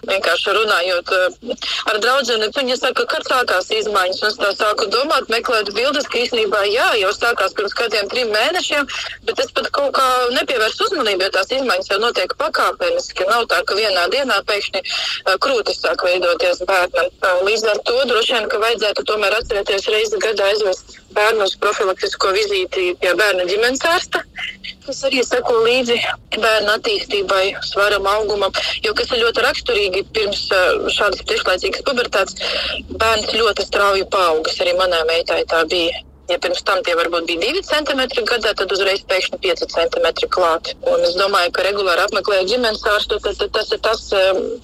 Vienkārši 0.08 0.56
runājot 0.58 1.16
eh, 1.20 1.56
ar 1.92 2.02
draugu, 2.04 2.40
viņa 2.58 2.80
saka, 2.80 3.06
ka 3.12 3.24
sākās 3.28 3.72
izmaiņas. 3.76 4.24
Es 4.28 4.40
tā 4.40 4.54
sāku 4.58 4.88
domāt, 4.92 5.30
meklēt 5.32 5.74
bildes, 5.76 6.08
ka 6.12 6.24
īstenībā 6.24 6.47
jā, 6.68 6.88
jau 7.02 7.12
sākās 7.16 7.56
pirms 7.58 7.76
kādiem 7.78 8.10
trim 8.12 8.32
mēnešiem, 8.34 8.88
bet 9.28 9.40
es 9.44 9.52
pat 9.56 9.70
kaut 9.76 9.94
kā 9.98 10.06
nepievērstu 10.36 10.88
uzmanību, 10.88 11.26
jo 11.26 11.34
tās 11.36 11.52
izmaiņas 11.58 11.92
jau 11.92 12.00
notiek 12.04 12.36
pakāpeniski. 12.40 13.28
Nav 13.32 13.48
tā, 13.52 13.64
ka 13.68 13.78
vienā 13.78 14.08
dienā 14.14 14.40
pēkšņi 14.48 14.84
krūtis 15.44 15.82
sāk 15.84 16.06
veidoties 16.08 16.64
bērnam. 16.70 17.12
Līdz 17.48 17.68
ar 17.74 17.84
to 17.90 17.98
droši 18.12 18.38
vien, 18.38 18.48
ka 18.52 18.62
vajadzētu 18.64 19.08
tomēr 19.12 19.38
atcerēties 19.42 19.92
reizi 19.94 20.24
gadā 20.24 20.52
aizvest 20.52 20.98
bērnu 21.18 21.46
uz 21.48 21.56
profilaktisko 21.62 22.32
vizīti 22.36 22.92
pie 23.02 23.14
bērna 23.18 23.46
ģimenes 23.50 23.84
ārsta, 23.90 24.22
kas 24.86 25.00
arī 25.08 25.24
seko 25.26 25.62
līdzi 25.66 25.98
bērnu 26.38 26.74
attīstībai, 26.76 27.44
svaram, 27.66 28.08
augumam. 28.12 28.54
Jo 28.86 28.94
kas 28.98 29.12
ir 29.14 29.24
ļoti 29.24 29.46
raksturīgi 29.48 30.04
pirms 30.16 30.44
šādas 30.98 31.24
priekšlaicīgas 31.30 31.86
pubertātes, 31.88 32.38
bērns 33.02 33.34
ļoti 33.40 33.68
strauji 33.68 34.06
paaugas. 34.14 34.60
Arī 34.64 34.78
manai 34.80 35.04
meitai 35.10 35.44
tā 35.50 35.64
bija. 35.72 36.04
Ja 36.28 36.36
pirms 36.44 36.64
tam 36.68 36.82
tie 36.84 36.96
varbūt 37.00 37.28
bija 37.30 37.54
2 37.56 37.62
cm 37.64 38.02
gadā, 38.28 38.52
tad 38.60 38.72
uzreiz 38.76 39.04
pēkšņi 39.08 39.40
5 39.46 39.62
cm 39.74 40.08
klāt. 40.34 40.74
Un 40.92 41.06
es 41.08 41.16
domāju, 41.20 41.54
ka 41.56 41.64
regulāri 41.68 42.04
apmeklējot 42.04 42.50
ģimenes 42.52 42.84
ārstu, 42.94 43.20
tad, 43.24 43.38
tad 43.40 43.54
tas 43.56 43.72
ir 43.72 43.82
tas, 43.86 44.04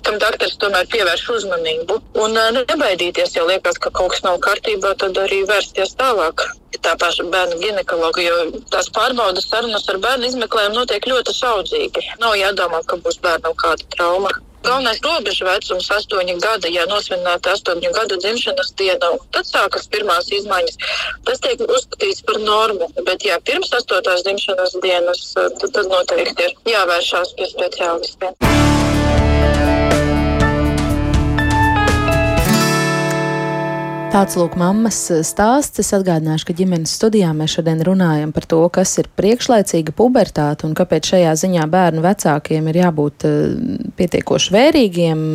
kam 0.03 0.19
doktors 0.19 0.57
tomēr 0.59 0.89
pievērš 0.91 1.23
uzmanību. 1.37 1.99
Un 2.25 2.35
nebaidīties, 2.59 3.37
ja 3.37 3.47
liekas, 3.47 3.79
ka 3.79 3.93
kaut 3.95 4.11
kas 4.15 4.25
nav 4.27 4.41
kārtībā, 4.43 4.91
tad 4.99 5.17
arī 5.23 5.43
vērsties 5.47 5.95
tālāk. 5.99 6.49
Tā 6.83 6.97
paša 6.99 7.23
bērnu 7.31 7.61
ginekologa, 7.61 8.19
jo 8.25 8.63
tās 8.73 8.89
pārbaudas 8.91 9.45
sarunas 9.47 9.85
ar 9.93 10.01
bērnu 10.03 10.27
izmeklējumu 10.27 10.81
notiek 10.81 11.05
ļoti 11.07 11.35
saudzīgi. 11.37 12.09
Nav 12.19 12.35
jādomā, 12.35 12.81
ka 12.83 12.99
būs 12.99 13.21
bērnam 13.23 13.55
kāda 13.61 13.87
trauma. 13.95 14.33
Galvenais 14.63 14.99
robeža 15.03 15.45
vecums- 15.45 15.89
astoņi 15.97 16.35
gadi, 16.39 16.69
ja 16.77 16.85
nosvinēta 16.91 17.55
astoņu 17.55 17.91
gadu 17.97 18.17
dzimšanas 18.23 18.71
diena. 18.79 19.09
Tad 19.35 19.49
sākas 19.49 19.89
pirmās 19.95 20.31
izmaiņas. 20.37 20.77
Tas 21.25 21.43
tiek 21.43 21.59
uzskatīts 21.67 22.23
par 22.25 22.39
normu, 22.39 22.87
bet 23.09 23.25
ja 23.27 23.39
pirms 23.39 23.75
astotās 23.79 24.23
dzimšanas 24.23 24.79
dienas, 24.87 25.25
tad, 25.35 25.67
tad 25.73 25.91
noteikti 25.95 26.47
ir 26.47 26.55
jāvēršās 26.75 27.35
pie 27.37 27.51
speciālistiem. 27.55 28.82
Tāds 34.13 34.35
lūk, 34.37 34.53
mammas 34.61 34.97
stāsts. 35.25 35.79
Es 35.81 35.87
atgādināšu, 35.97 36.45
ka 36.45 36.53
ģimenes 36.53 36.91
studijā 36.99 37.31
mēs 37.33 37.55
šodien 37.55 37.79
runājam 37.81 38.29
par 38.35 38.45
to, 38.45 38.59
kas 38.69 38.91
ir 39.01 39.09
priekšlaicīga 39.17 39.89
pubertāte 39.97 40.67
un 40.67 40.75
kāpēc 40.77 41.09
šajā 41.15 41.31
ziņā 41.41 41.65
bērnu 41.73 42.03
vecākiem 42.05 42.69
ir 42.69 42.79
jābūt 42.83 43.25
uh, 43.25 43.81
pietiekoši 43.97 44.53
vērīgiem. 44.53 45.25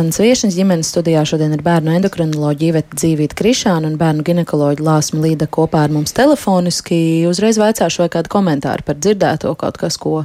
Mans 0.00 0.22
viesnes 0.24 0.56
ģimenes 0.56 0.88
studijā 0.88 1.26
šodien 1.28 1.52
ir 1.52 1.60
bērnu 1.66 1.92
endokrinoloģija 1.98 2.72
Iveta 2.72 2.96
Dzīvīta 2.96 3.36
Krišāna 3.36 3.92
un 3.92 4.00
bērnu 4.00 4.24
ginekoloģija 4.24 4.88
Lāsma 4.88 5.20
Līda 5.28 5.52
kopā 5.52 5.84
ar 5.84 5.92
mums 5.92 6.16
telefoniski. 6.16 7.26
Uzreiz 7.28 7.60
vaicāšu, 7.60 8.06
vai 8.06 8.12
kādu 8.16 8.32
komentāru 8.40 8.88
par 8.88 8.96
dzirdēto 8.96 9.52
kaut 9.60 9.76
kas, 9.84 10.00
ko, 10.00 10.22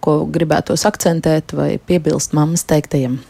ko 0.00 0.22
gribētos 0.24 0.88
akcentēt 0.88 1.52
vai 1.52 1.74
piebilst 1.76 2.32
mammas 2.32 2.64
teiktajam. 2.64 3.20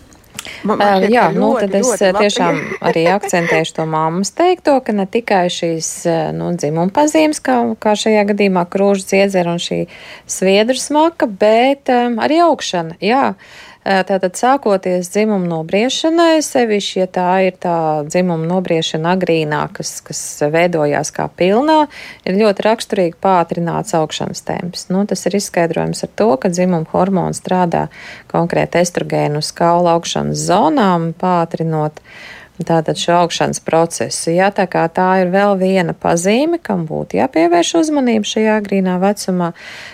Man, 0.63 0.79
man 0.81 1.05
uh, 1.05 1.07
jā, 1.11 1.29
ļoti, 1.35 1.39
nu 1.39 1.51
tad 1.61 1.77
es 1.79 2.05
tiešām 2.19 2.61
arī 2.89 3.05
akcentēšu 3.13 3.79
to 3.79 3.87
mammas 3.91 4.33
teikto, 4.39 4.79
ka 4.85 4.95
ne 4.97 5.07
tikai 5.11 5.47
šīs 5.53 5.93
nu, 6.37 6.53
dzimuma 6.59 6.93
pazīmes, 6.95 7.43
kā, 7.45 7.61
kā 7.83 7.95
šajā 7.99 8.27
gadījumā 8.33 8.67
krūžas 8.71 9.17
iedzera 9.19 9.55
un 9.57 9.63
šī 9.63 9.85
sviedru 10.31 10.79
smaka, 10.79 11.29
bet 11.29 11.93
um, 11.93 12.21
arī 12.25 12.43
augšana. 12.49 12.99
Jā. 13.05 13.33
Uh, 13.35 13.68
Tātad 13.85 14.35
sākoties 14.37 15.09
dzimuma 15.15 15.47
nobriešanai, 15.49 16.43
sevišķi, 16.45 16.97
ja 17.01 17.07
tā 17.09 17.29
ir 17.47 17.59
tā 17.63 18.05
dzimuma 18.05 18.45
nobriešana 18.51 19.15
agrīnā, 19.17 19.63
kas, 19.73 19.99
kas 20.05 20.21
veidojās 20.53 21.13
kā 21.15 21.29
pilnā, 21.39 21.87
ir 22.29 22.41
ļoti 22.41 22.67
raksturīgi 22.67 23.17
pātrināts 23.23 23.97
augšanas 23.97 24.45
temps. 24.45 24.89
Nu, 24.93 25.07
tas 25.09 25.25
ir 25.31 25.39
izskaidrojams 25.39 26.05
ar 26.05 26.13
to, 26.21 26.31
ka 26.43 26.53
dzimuma 26.53 26.91
hormons 26.93 27.41
strādā 27.41 27.87
konkrēti 28.29 28.83
estrogēnu 28.83 29.41
uz 29.41 29.55
kaula 29.57 29.97
augšanas 29.97 30.43
zonām, 30.51 31.13
pātrinot 31.17 32.03
uh, 32.03 32.38
Tātad 32.59 32.99
šo 32.99 33.13
augšanas 33.21 33.61
procesu. 33.63 34.33
Jā, 34.35 34.49
tā 34.51 34.65
kā 34.67 34.83
tā 34.91 35.07
ir 35.23 35.29
vēl 35.31 35.55
viena 35.61 35.93
pazīme, 35.95 36.59
kam 36.59 36.89
būtu 36.89 37.21
jāpievērš 37.21 37.77
uzmanība 37.79 38.27
šajā 38.27 38.57
agrīnā 38.59 38.97
vecumā, 38.99 39.53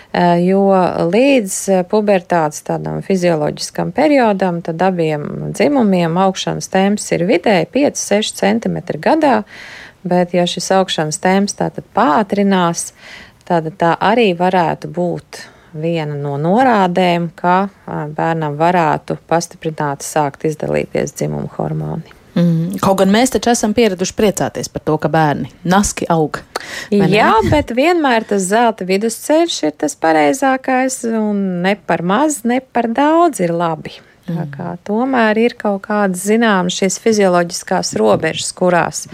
eh, 0.09 0.41
jo 0.47 0.63
līdz 1.13 1.57
eh, 1.69 1.83
pubertātes 1.85 2.65
tādam 2.65 3.03
fizioloģiskam 3.05 3.93
periodam, 3.93 4.63
tad 4.65 4.81
abiem 4.81 5.53
dzimumiem 5.53 6.17
augšanas 6.17 6.71
temps 6.73 7.05
ir 7.13 7.27
vidēji 7.29 7.69
5-6 7.69 8.33
cm 8.41 8.81
gadā, 8.97 9.43
bet 10.01 10.33
ja 10.33 10.49
šis 10.49 10.71
augšanas 10.73 11.21
temps 11.21 11.53
tātad 11.53 11.85
pātrinās, 11.93 12.95
tad 13.45 13.69
tā 13.77 13.93
arī 14.01 14.31
varētu 14.33 14.89
būt 14.89 15.45
viena 15.77 16.17
no 16.17 16.33
norādēm, 16.41 17.29
ka 17.37 17.67
eh, 17.69 18.05
bērnam 18.09 18.57
varētu 18.57 19.21
pastiprināti 19.29 20.09
sākt 20.09 20.49
izdalīties 20.49 21.13
dzimuma 21.13 21.59
hormoni. 21.59 22.24
Mm. 22.35 22.79
Kaut 22.83 22.99
gan 22.99 23.11
mēs 23.13 23.31
taču 23.31 23.53
esam 23.53 23.73
pieraduši 23.75 24.15
priecāties 24.17 24.67
par 24.71 24.83
to, 24.83 24.97
ka 24.99 25.11
bērni 25.11 25.51
naski 25.63 26.07
aug. 26.11 26.41
Jā, 26.91 27.31
bet 27.47 27.71
vienmēr 27.75 28.27
tas 28.27 28.49
zelta 28.49 28.87
vidusceļš 28.87 29.61
ir 29.69 29.77
tas 29.79 29.95
pareizākais, 29.99 31.01
un 31.15 31.63
ne 31.63 31.77
par 31.79 32.03
maz, 32.03 32.41
ne 32.43 32.59
par 32.59 32.89
daudz 32.91 33.39
ir 33.45 33.55
labi. 33.55 33.95
Mm. 34.25 34.77
Tomēr 34.87 35.37
ir 35.37 35.55
kaut 35.59 35.83
kādas 35.85 36.25
zināmas 36.25 36.79
šīs 36.79 36.97
fizioloģiskās 37.03 37.93
robežas, 38.01 38.51
kurās 38.57 39.05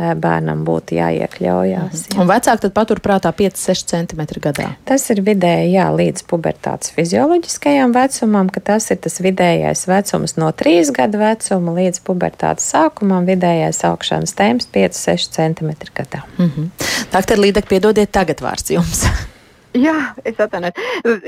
bērnam 0.00 0.64
būtu 0.64 0.96
jāiekļaujās. 0.96 2.04
Jā. 2.10 2.18
Un 2.22 2.30
vecāki 2.30 2.64
tad 2.64 2.74
paturprātā 2.76 3.32
5-6 3.36 3.86
cm 3.92 4.22
gadā. 4.42 4.68
Tas 4.88 5.06
ir 5.12 5.22
vidēji 5.26 5.74
jā, 5.74 5.88
līdz 5.94 6.24
pubertātes 6.30 6.94
fizioloģiskajam 6.96 7.94
vecumam, 7.96 8.52
ka 8.52 8.62
tas 8.72 8.90
ir 8.94 9.00
tas 9.04 9.20
vidējais 9.22 9.86
vecums 9.90 10.36
no 10.40 10.50
3 10.62 10.94
gadu 10.96 11.20
vecuma 11.22 11.76
līdz 11.80 12.04
pubertātes 12.06 12.70
sākumam, 12.72 13.28
vidējais 13.28 13.82
augšanas 13.90 14.36
temps 14.38 14.70
5-6 14.72 15.34
cm 15.36 15.74
gadā. 15.94 16.24
Mm 16.38 16.50
-hmm. 16.50 16.70
Tātad, 17.10 17.38
Līdek, 17.40 17.68
piedodiet, 17.68 18.10
tagad 18.12 18.42
vārds 18.44 18.70
jums. 18.70 19.06
Jā, 19.78 20.14
es 20.26 20.38
atvainojos. 20.42 20.74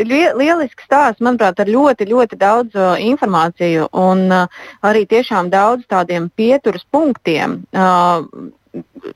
Lielisks 0.03 0.87
stāsts, 0.89 1.23
manuprāt, 1.23 1.61
ar 1.63 1.69
ļoti, 1.71 2.09
ļoti 2.11 2.39
daudz 2.41 2.75
uh, 2.75 2.97
informāciju 2.99 3.87
un 3.95 4.25
uh, 4.35 4.65
arī 4.83 5.05
tiešām 5.07 5.51
daudz 5.53 5.87
tādiem 5.91 6.27
pieturas 6.35 6.83
punktiem. 6.91 7.61
Uh, 7.71 8.51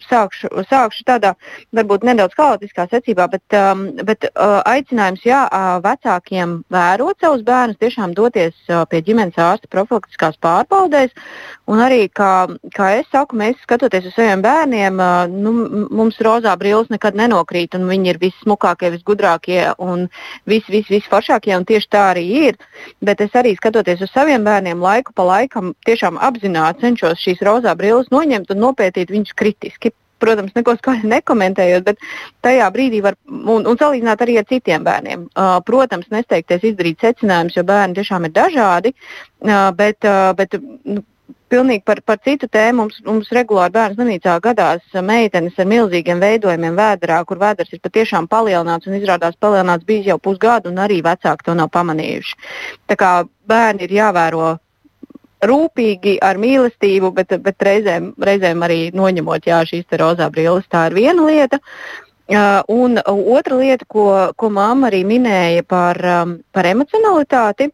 sākšu, 0.09 0.51
sākšu 0.70 1.05
tādā 1.07 1.32
varbūt 1.76 2.05
nedaudz 2.07 2.37
haotiskā 2.39 2.87
secībā, 2.91 3.28
bet, 3.32 3.45
um, 3.57 3.87
bet 4.07 4.28
uh, 4.28 4.61
aicinājums 4.68 5.24
jā, 5.26 5.45
uh, 5.47 5.76
vecākiem 5.84 6.59
vērot 6.72 7.20
savus 7.22 7.45
bērnus, 7.47 7.78
tiešām 7.82 8.14
doties 8.16 8.55
uh, 8.70 8.84
pie 8.91 9.03
ģimenes 9.07 9.39
ārsta 9.41 9.70
profilaktiskās 9.72 10.39
pārbaudēs. 10.43 11.14
Un 11.70 11.82
arī, 11.82 12.07
kā, 12.09 12.47
kā 12.76 12.93
es 13.01 13.09
saku, 13.12 13.39
mēs 13.39 13.59
skatoties 13.64 14.09
uz 14.11 14.16
saviem 14.16 14.43
bērniem, 14.45 15.01
uh, 15.01 15.24
nu, 15.30 15.55
mums 15.91 16.20
rozā 16.22 16.55
brilles 16.59 16.91
nekad 16.93 17.18
nenokrīt, 17.18 17.76
un 17.78 17.89
viņi 17.91 18.12
ir 18.14 18.20
vissmukākie, 18.22 18.93
visgudrākie 18.95 19.62
un 19.82 20.07
vis, 20.47 20.66
vis, 20.72 20.89
visforšākie, 20.93 21.55
un 21.57 21.66
tieši 21.68 21.91
tā 21.93 22.07
arī 22.12 22.26
ir. 22.51 22.61
Bet 23.05 23.22
es 23.24 23.34
arī 23.39 23.57
skatoties 23.59 24.03
uz 24.05 24.12
saviem 24.14 24.45
bērniem, 24.47 24.82
laiku 24.82 25.14
pa 25.16 25.26
laikam 25.26 25.74
tiešām 25.87 26.20
apzināti 26.22 26.87
cenšos 26.87 27.22
šīs 27.22 27.43
rozā 27.47 27.74
brilles 27.78 28.11
noņemt 28.14 28.53
un 28.55 28.62
nopētīt 28.62 29.12
viņus 29.14 29.37
kritiski. 29.37 29.76
Protams, 30.16 30.55
neko 30.57 30.72
skaļi 30.79 31.11
nekomentējot, 31.11 31.83
bet 31.85 31.99
tajā 32.41 32.70
brīdī 32.72 33.03
var 33.05 33.18
un, 33.29 33.66
un 33.68 33.77
salīdzināt 33.77 34.22
arī 34.24 34.39
ar 34.41 34.47
citiem 34.49 34.87
bērniem. 34.87 35.27
Uh, 35.29 35.59
protams, 35.66 36.09
nesteigties 36.09 36.64
izdarīt 36.70 37.05
secinājumus, 37.05 37.59
jo 37.59 37.66
bērni 37.68 37.99
tiešām 37.99 38.24
ir 38.24 38.33
dažādi, 38.39 38.95
uh, 38.97 39.68
bet, 39.77 40.09
uh, 40.09 40.31
bet 40.39 40.57
nu, 40.57 41.05
Pilnīgi 41.47 41.85
par, 41.87 42.01
par 42.03 42.18
citu 42.27 42.49
tēmu 42.51 42.81
mums, 42.81 42.97
mums 43.07 43.29
regulāri 43.35 43.70
bērnu 43.77 43.95
slimnīcā 43.95 44.33
gadās 44.43 44.97
meitenes 45.07 45.59
ar 45.62 45.68
milzīgiem 45.70 46.18
veidojumiem 46.18 46.74
vēdā, 46.74 47.20
kur 47.29 47.39
vēders 47.39 47.70
ir 47.70 47.83
patiešām 47.85 48.27
palielināts 48.31 48.91
un 48.91 48.97
izrādās 48.99 49.39
palielināts 49.39 49.87
bijis 49.87 50.09
jau 50.11 50.18
pusgadu, 50.22 50.72
un 50.72 50.83
arī 50.83 50.99
vecāki 51.07 51.47
to 51.47 51.55
nav 51.55 51.70
pamanījuši. 51.77 52.35
Tā 52.91 52.99
kā 52.99 53.11
bērni 53.47 53.87
ir 53.87 53.95
jāvēro 53.95 54.57
rūpīgi, 55.51 56.17
ar 56.25 56.41
mīlestību, 56.43 57.13
bet, 57.17 57.37
bet 57.45 57.69
reizēm, 57.69 58.13
reizēm 58.29 58.67
arī 58.67 58.81
noņemot 58.97 59.49
jā, 59.49 59.63
šīs 59.69 59.99
rozā 60.01 60.29
brilles. 60.35 60.69
Tā 60.73 60.89
ir 60.91 60.99
viena 60.99 61.29
lieta. 61.29 61.61
Uh, 62.27 62.59
un 62.75 62.99
otra 63.07 63.55
lieta, 63.61 63.87
ko, 63.87 64.07
ko 64.35 64.51
mamma 64.51 64.89
arī 64.89 65.05
minēja 65.07 65.63
par, 65.63 66.01
um, 66.03 66.39
par 66.51 66.67
emocionalitāti, 66.67 67.71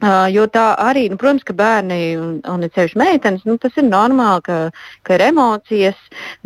Uh, 0.00 0.30
jo 0.32 0.46
tā 0.48 0.62
arī, 0.80 1.02
nu, 1.12 1.18
protams, 1.20 1.42
ka 1.44 1.52
bērni 1.52 1.96
un, 2.16 2.28
un 2.48 2.62
sevišķi 2.64 2.96
meitenes, 2.96 3.42
nu, 3.44 3.58
tas 3.60 3.74
ir 3.76 3.84
normāli, 3.84 4.40
ka, 4.46 4.54
ka 5.04 5.18
ir 5.18 5.24
emocijas, 5.26 5.98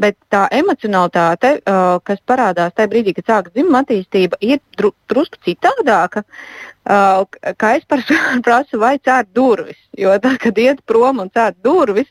bet 0.03 0.17
tā 0.35 0.49
emocionalitāte, 0.59 1.53
uh, 1.63 2.01
kas 2.03 2.19
parādās 2.27 2.75
tajā 2.75 2.91
brīdī, 2.91 3.15
kad 3.15 3.31
sākas 3.31 3.55
dzimuma 3.55 3.85
attīstība, 3.85 4.41
ir 4.43 4.59
dru, 4.75 4.91
drusku 5.07 5.39
citādāka. 5.47 6.25
Kā 6.85 7.71
es 7.79 7.85
prasu, 8.47 8.79
vai 8.81 8.99
cērt 9.01 9.31
durvis. 9.33 9.79
Jo 9.97 10.13
tad, 10.21 10.37
kad 10.43 10.59
iet 10.61 10.83
prom 10.85 11.23
un 11.23 11.31
cērt 11.33 11.57
durvis, 11.65 12.11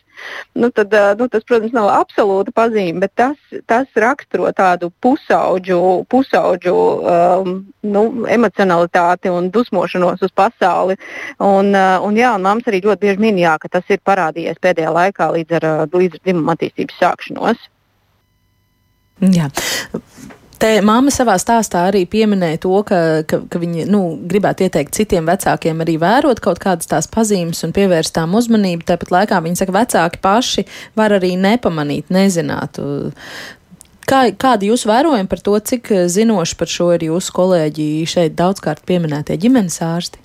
nu, 0.57 0.69
tad, 0.73 0.93
nu, 1.19 1.27
tas, 1.29 1.43
protams, 1.45 1.75
nav 1.75 1.91
absolūta 1.93 2.53
pazīme, 2.55 3.03
bet 3.03 3.13
tas, 3.19 3.37
tas 3.69 3.99
raksturo 3.99 4.49
tādu 4.55 4.89
pusauģu, 5.03 5.79
pusauģu 6.09 6.73
um, 6.73 7.53
nu, 7.85 8.03
emocionalitāti 8.33 9.29
un 9.29 9.51
dusmošanos 9.53 10.25
uz 10.25 10.33
pasauli. 10.33 10.97
Un, 11.37 11.73
un, 11.75 12.17
jā, 12.17 12.33
un 12.33 12.47
māmas 12.47 12.71
arī 12.71 12.81
ļoti 12.87 13.05
bieži 13.05 13.21
min, 13.21 13.43
jā, 13.43 13.57
ka 13.61 13.69
tas 13.77 13.93
ir 13.93 14.01
parādījies 14.01 14.61
pēdējā 14.63 14.95
laikā 14.97 15.29
līdz 15.37 15.59
ar, 15.59 15.69
līdz 15.93 16.17
ar 16.17 16.25
dzimuma 16.25 16.57
attīstības 16.57 16.97
sākšanos. 17.03 17.69
Jā. 19.33 19.51
Te 20.63 20.77
māma 20.79 21.11
savā 21.11 21.33
stāstā 21.41 21.81
arī 21.89 22.05
pieminēja 22.07 22.61
to, 22.63 22.77
ka, 22.87 22.97
ka, 23.27 23.41
ka 23.51 23.59
viņa 23.59 23.83
nu, 23.91 23.99
gribētu 24.31 24.63
ieteikt 24.63 24.95
citiem 24.95 25.27
vecākiem 25.27 25.83
arī 25.83 25.97
vērot 25.99 26.39
kaut 26.43 26.61
kādas 26.63 26.87
tās 26.87 27.09
pazīmes 27.11 27.59
un 27.67 27.73
pievērst 27.75 28.13
tām 28.15 28.37
uzmanību. 28.39 28.85
Tāpat 28.87 29.11
laikā 29.11 29.41
viņa 29.43 29.59
saka, 29.59 29.75
vecāki 29.75 30.21
paši 30.23 30.63
var 30.95 31.17
arī 31.17 31.33
nepamanīt, 31.35 32.07
nezināt. 32.15 32.79
Kā, 34.07 34.21
kādi 34.39 34.71
jūs 34.71 34.87
vērojumi 34.87 35.27
par 35.27 35.43
to, 35.43 35.57
cik 35.59 35.91
zinoši 36.15 36.55
par 36.59 36.71
šo 36.71 36.93
ir 36.95 37.09
jūsu 37.09 37.35
kolēģi 37.35 37.89
šeit 38.15 38.39
daudzkārt 38.39 38.87
pieminētie 38.87 39.35
ģimenes 39.43 39.81
ārsti? 39.83 40.23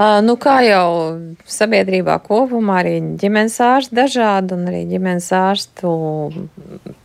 Nu, 0.00 0.34
kā 0.40 0.56
jau 0.64 0.86
sabiedrībā 1.46 2.16
kopumā, 2.24 2.78
arī 2.80 2.94
ģimenes 3.20 3.58
ārsti 3.62 3.96
dažādi, 3.98 4.56
un 4.56 4.64
arī 4.70 4.80
ģimenes 4.88 5.28
ārstu 5.36 5.92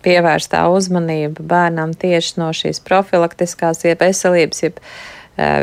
pievērstā 0.06 0.64
uzmanība 0.72 1.44
bērnam 1.52 1.92
tieši 2.00 2.40
no 2.40 2.48
šīs 2.56 2.80
profilaktiskās, 2.88 3.84
jeb 3.86 4.02
veselības, 4.02 4.64
jeb 4.64 4.80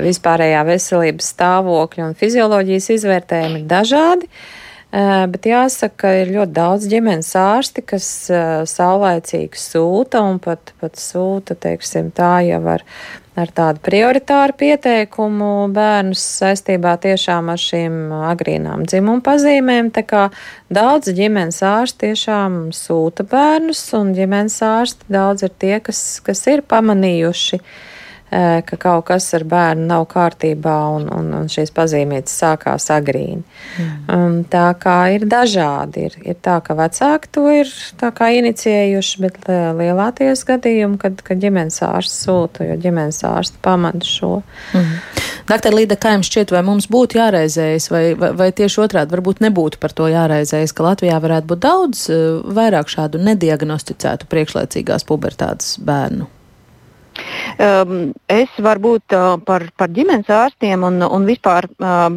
vispārējā 0.04 0.60
veselības 0.68 1.32
stāvokļa 1.34 2.10
un 2.10 2.14
fizioloģijas 2.18 2.92
izvērtējumi 2.98 3.62
ir 3.62 3.66
dažādi. 3.72 4.30
Bet 4.94 5.46
jāsaka, 5.48 5.96
ka 5.98 6.10
ir 6.20 6.28
ļoti 6.30 6.54
daudz 6.54 6.84
ģimenes 6.86 7.32
ārsti, 7.34 7.82
kas 7.82 8.06
saulēcīgi 8.70 9.58
sūta 9.58 10.20
un 10.22 10.36
pat, 10.38 10.70
pat 10.78 11.00
sūta, 11.02 11.56
teiksim, 11.58 12.12
tā 12.14 12.36
jau 12.46 12.60
ar, 12.70 12.84
ar 13.34 13.50
tādu 13.56 13.82
prioritāru 13.82 14.54
pieteikumu 14.60 15.48
bērnus 15.74 16.22
saistībā 16.36 16.92
tiešām 17.02 17.50
ar 17.50 17.58
šīm 17.58 17.96
agrīnām 18.30 18.84
dzimuma 18.86 19.24
pazīmēm. 19.26 19.90
Tā 19.96 20.04
kā 20.06 20.28
daudz 20.70 21.10
ģimenes 21.16 21.58
ārsti 21.66 22.12
tiešām 22.12 22.68
sūta 22.76 23.26
bērnus, 23.26 23.82
un 23.98 24.14
ģimenes 24.14 24.60
ārsti 24.62 25.10
daudz 25.10 25.48
ir 25.48 25.58
tie, 25.58 25.80
kas, 25.82 26.04
kas 26.22 26.46
ir 26.54 26.62
pamanījuši 26.70 27.58
ka 28.66 28.76
kaut 28.80 29.04
kas 29.10 29.28
ar 29.36 29.44
bērnu 29.46 29.86
nav 29.86 30.06
kārtībā 30.10 30.74
un, 30.96 31.06
un, 31.12 31.30
un 31.38 31.50
šīs 31.50 31.70
pazīmītes 31.74 32.34
sākās 32.40 32.88
agrīni. 32.90 33.44
Mm. 33.78 34.40
Tā 34.50 34.66
kā 34.80 34.96
ir 35.14 35.26
dažādi. 35.30 36.08
Ir, 36.08 36.16
ir 36.32 36.38
tā, 36.42 36.58
ka 36.64 36.74
vecāki 36.78 37.30
to 37.34 37.46
ir 37.52 37.70
inicijējuši, 38.40 39.22
bet 39.22 39.38
lielāties 39.78 40.44
gadījumi, 40.48 40.98
kad, 41.02 41.22
kad 41.26 41.42
ģimenes 41.42 41.80
ārsts 41.86 42.26
sūta, 42.26 42.66
jo 42.66 42.78
ģimenes 42.80 43.22
ārsts 43.28 43.60
pamana 43.62 44.02
šo. 44.04 44.40
Mm. 44.74 44.98
Doktor 45.48 45.76
Līda, 45.76 45.98
kā 46.00 46.14
jums 46.16 46.30
šķiet, 46.32 46.54
vai 46.54 46.64
mums 46.66 46.88
būtu 46.90 47.20
jāraizējas, 47.20 47.90
vai, 47.92 48.04
vai, 48.18 48.32
vai 48.38 48.50
tieši 48.56 48.80
otrādi 48.86 49.14
varbūt 49.14 49.44
nebūtu 49.44 49.80
par 49.82 49.94
to 49.94 50.08
jāraizējas, 50.10 50.72
ka 50.74 50.88
Latvijā 50.88 51.20
varētu 51.22 51.52
būt 51.52 51.64
daudz 51.66 52.06
vairāk 52.56 52.90
šādu 52.90 53.20
nediagnosticētu 53.28 54.30
priekšlaicīgās 54.32 55.06
pubertātes 55.08 55.76
bērnu? 55.84 56.30
Um, 57.54 58.12
es 58.26 58.50
varbūt 58.58 59.14
uh, 59.14 59.36
par, 59.46 59.66
par 59.78 59.92
ģimenes 59.94 60.30
ārstiem 60.30 60.82
un, 60.86 60.98
un 61.06 61.26
vispār 61.28 61.68
uh, 61.78 62.08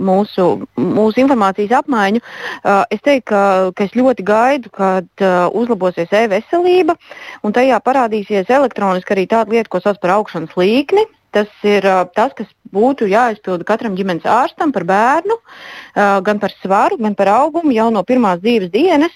mūsu, 0.00 0.46
mūsu 0.80 1.20
informācijas 1.20 1.74
apmaiņu. 1.82 2.22
Uh, 2.22 2.84
es 2.94 3.02
teiktu, 3.04 3.26
ka, 3.32 3.42
ka 3.76 3.84
es 3.84 3.96
ļoti 3.98 4.24
gaidu, 4.26 4.72
kad 4.72 5.08
uh, 5.24 5.46
uzlabosies 5.52 6.12
e-veselība 6.16 6.96
un 7.44 7.56
tajā 7.56 7.80
parādīsies 7.84 8.50
elektroniski 8.56 9.16
arī 9.16 9.28
tāda 9.30 9.52
lieta, 9.52 9.70
ko 9.72 9.82
sauc 9.84 10.00
par 10.00 10.16
augšanas 10.16 10.56
līkni. 10.56 11.04
Tas 11.36 11.50
ir 11.68 11.84
uh, 11.84 12.06
tas, 12.16 12.32
kas 12.32 12.48
būtu 12.72 13.10
jāizpilda 13.10 13.66
katram 13.68 13.96
ģimenes 13.98 14.24
ārstam 14.24 14.72
par 14.72 14.86
bērnu, 14.88 15.36
uh, 15.36 16.18
gan 16.24 16.40
par 16.40 16.54
svaru, 16.62 16.96
gan 17.02 17.16
par 17.18 17.34
augumu 17.34 17.74
jau 17.76 17.90
no 17.92 18.00
pirmās 18.08 18.40
dzīves 18.40 18.72
dienas, 18.72 19.12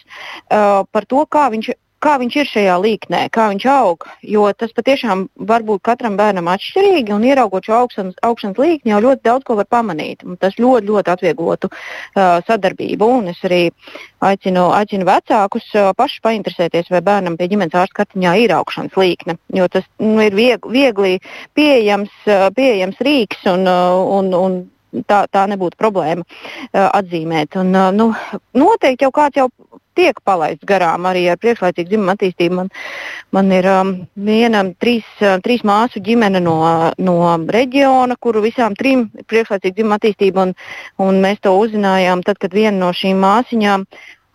uh, 0.50 0.82
par 0.92 1.08
to, 1.08 1.24
kā 1.24 1.48
viņš 1.54 1.72
kā 2.00 2.16
viņš 2.20 2.36
ir 2.40 2.48
šajā 2.48 2.76
līknē, 2.80 3.20
kā 3.34 3.48
viņš 3.52 3.66
aug. 3.72 4.06
Jo 4.26 4.46
tas 4.56 4.72
patiešām 4.76 5.26
var 5.50 5.64
būt 5.66 5.82
katram 5.86 6.16
bērnam 6.18 6.48
atšķirīgi, 6.52 7.12
un 7.14 7.26
ieraugot 7.28 7.68
šo 7.68 7.76
augšanas, 7.82 8.16
augšanas 8.26 8.60
līkni, 8.60 8.92
jau 8.94 9.02
ļoti 9.04 9.24
daudz 9.28 9.46
ko 9.48 9.58
var 9.60 9.68
pamanīt. 9.70 10.24
Tas 10.40 10.56
ļoti, 10.60 10.88
ļoti 10.88 11.14
atvieglotu 11.14 11.70
uh, 11.70 12.40
sadarbību. 12.48 13.10
Un 13.20 13.30
es 13.34 13.44
arī 13.46 13.62
aicinu, 14.24 14.70
aicinu 14.76 15.08
vecākus 15.08 15.68
uh, 15.76 15.92
pašus 15.96 16.24
painteresēties, 16.26 16.90
vai 16.94 17.04
bērnam 17.04 17.38
pie 17.40 17.50
ģimenes 17.52 17.76
ārsta 17.84 18.02
kartiņā 18.02 18.34
ir 18.44 18.56
augšanas 18.56 18.98
līkne. 19.00 19.36
Jo 19.56 19.68
tas 19.72 19.86
nu, 20.00 20.16
ir 20.24 20.36
viegli, 20.36 20.74
viegli 20.80 21.14
pieejams, 21.58 22.12
uh, 22.26 22.48
pieejams 22.56 23.00
rīks 23.04 23.44
un, 23.52 23.68
uh, 23.68 24.00
un, 24.18 24.34
un 24.36 24.60
tā, 25.06 25.24
tā 25.30 25.46
nebūtu 25.50 25.78
problēma 25.80 26.24
uh, 26.24 26.88
atzīmēt. 26.88 27.56
Un, 27.60 27.74
uh, 27.76 27.90
nu, 27.94 28.10
noteikti 28.56 29.06
jau 29.06 29.12
kāds 29.14 29.40
jau 29.40 29.48
tiek 30.00 30.20
palaists 30.24 30.66
garām 30.68 31.08
arī 31.10 31.26
ar 31.30 31.40
priekšlaicīgu 31.40 31.92
dzimumu 31.92 32.14
attīstību. 32.14 32.56
Man, 32.56 32.70
man 33.36 33.52
ir 33.56 33.68
um, 33.70 33.92
viena 34.30 34.64
trīs, 34.82 35.06
uh, 35.22 35.36
trīs 35.44 35.64
māsu 35.68 36.02
ģimene 36.04 36.42
no, 36.44 36.56
no 36.98 37.16
reģiona, 37.56 38.16
kuru 38.20 38.44
visām 38.46 38.76
trim 38.78 39.08
ir 39.18 39.28
priekšlaicīga 39.30 39.76
dzimuma 39.76 40.00
attīstība. 40.00 40.48
Un, 40.48 40.56
un 41.04 41.20
mēs 41.24 41.42
to 41.44 41.54
uzzinājām 41.60 42.24
tad, 42.26 42.40
kad 42.42 42.56
viena 42.56 42.76
no 42.78 42.92
šīm 42.96 43.20
māsiņām 43.24 43.86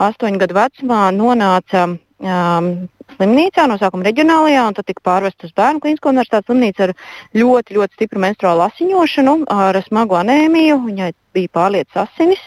astoņu 0.05 0.41
gadu 0.41 0.57
vecumā 0.57 1.03
nonāca 1.15 1.87
um, 1.87 2.71
slimnīcā, 3.15 3.65
no 3.69 3.77
sākuma 3.81 4.07
reģionālajā, 4.07 4.65
un 4.67 4.75
tad 4.77 4.87
tika 4.89 5.03
pārvest 5.05 5.45
uz 5.47 5.53
Bērnu 5.55 5.83
klīnisko 5.83 6.11
universitātes 6.11 6.49
slimnīcu 6.49 6.87
ar 6.87 6.93
ļoti, 7.37 7.77
ļoti 7.77 7.99
stipru 7.99 8.23
menstruālu 8.23 8.65
asiņošanu, 8.67 9.37
ar 9.55 9.79
smagu 9.85 10.17
anēmiju. 10.19 10.81
Viņai 10.89 11.11
bija 11.35 11.53
pārlietas 11.55 12.05
asinis. 12.05 12.43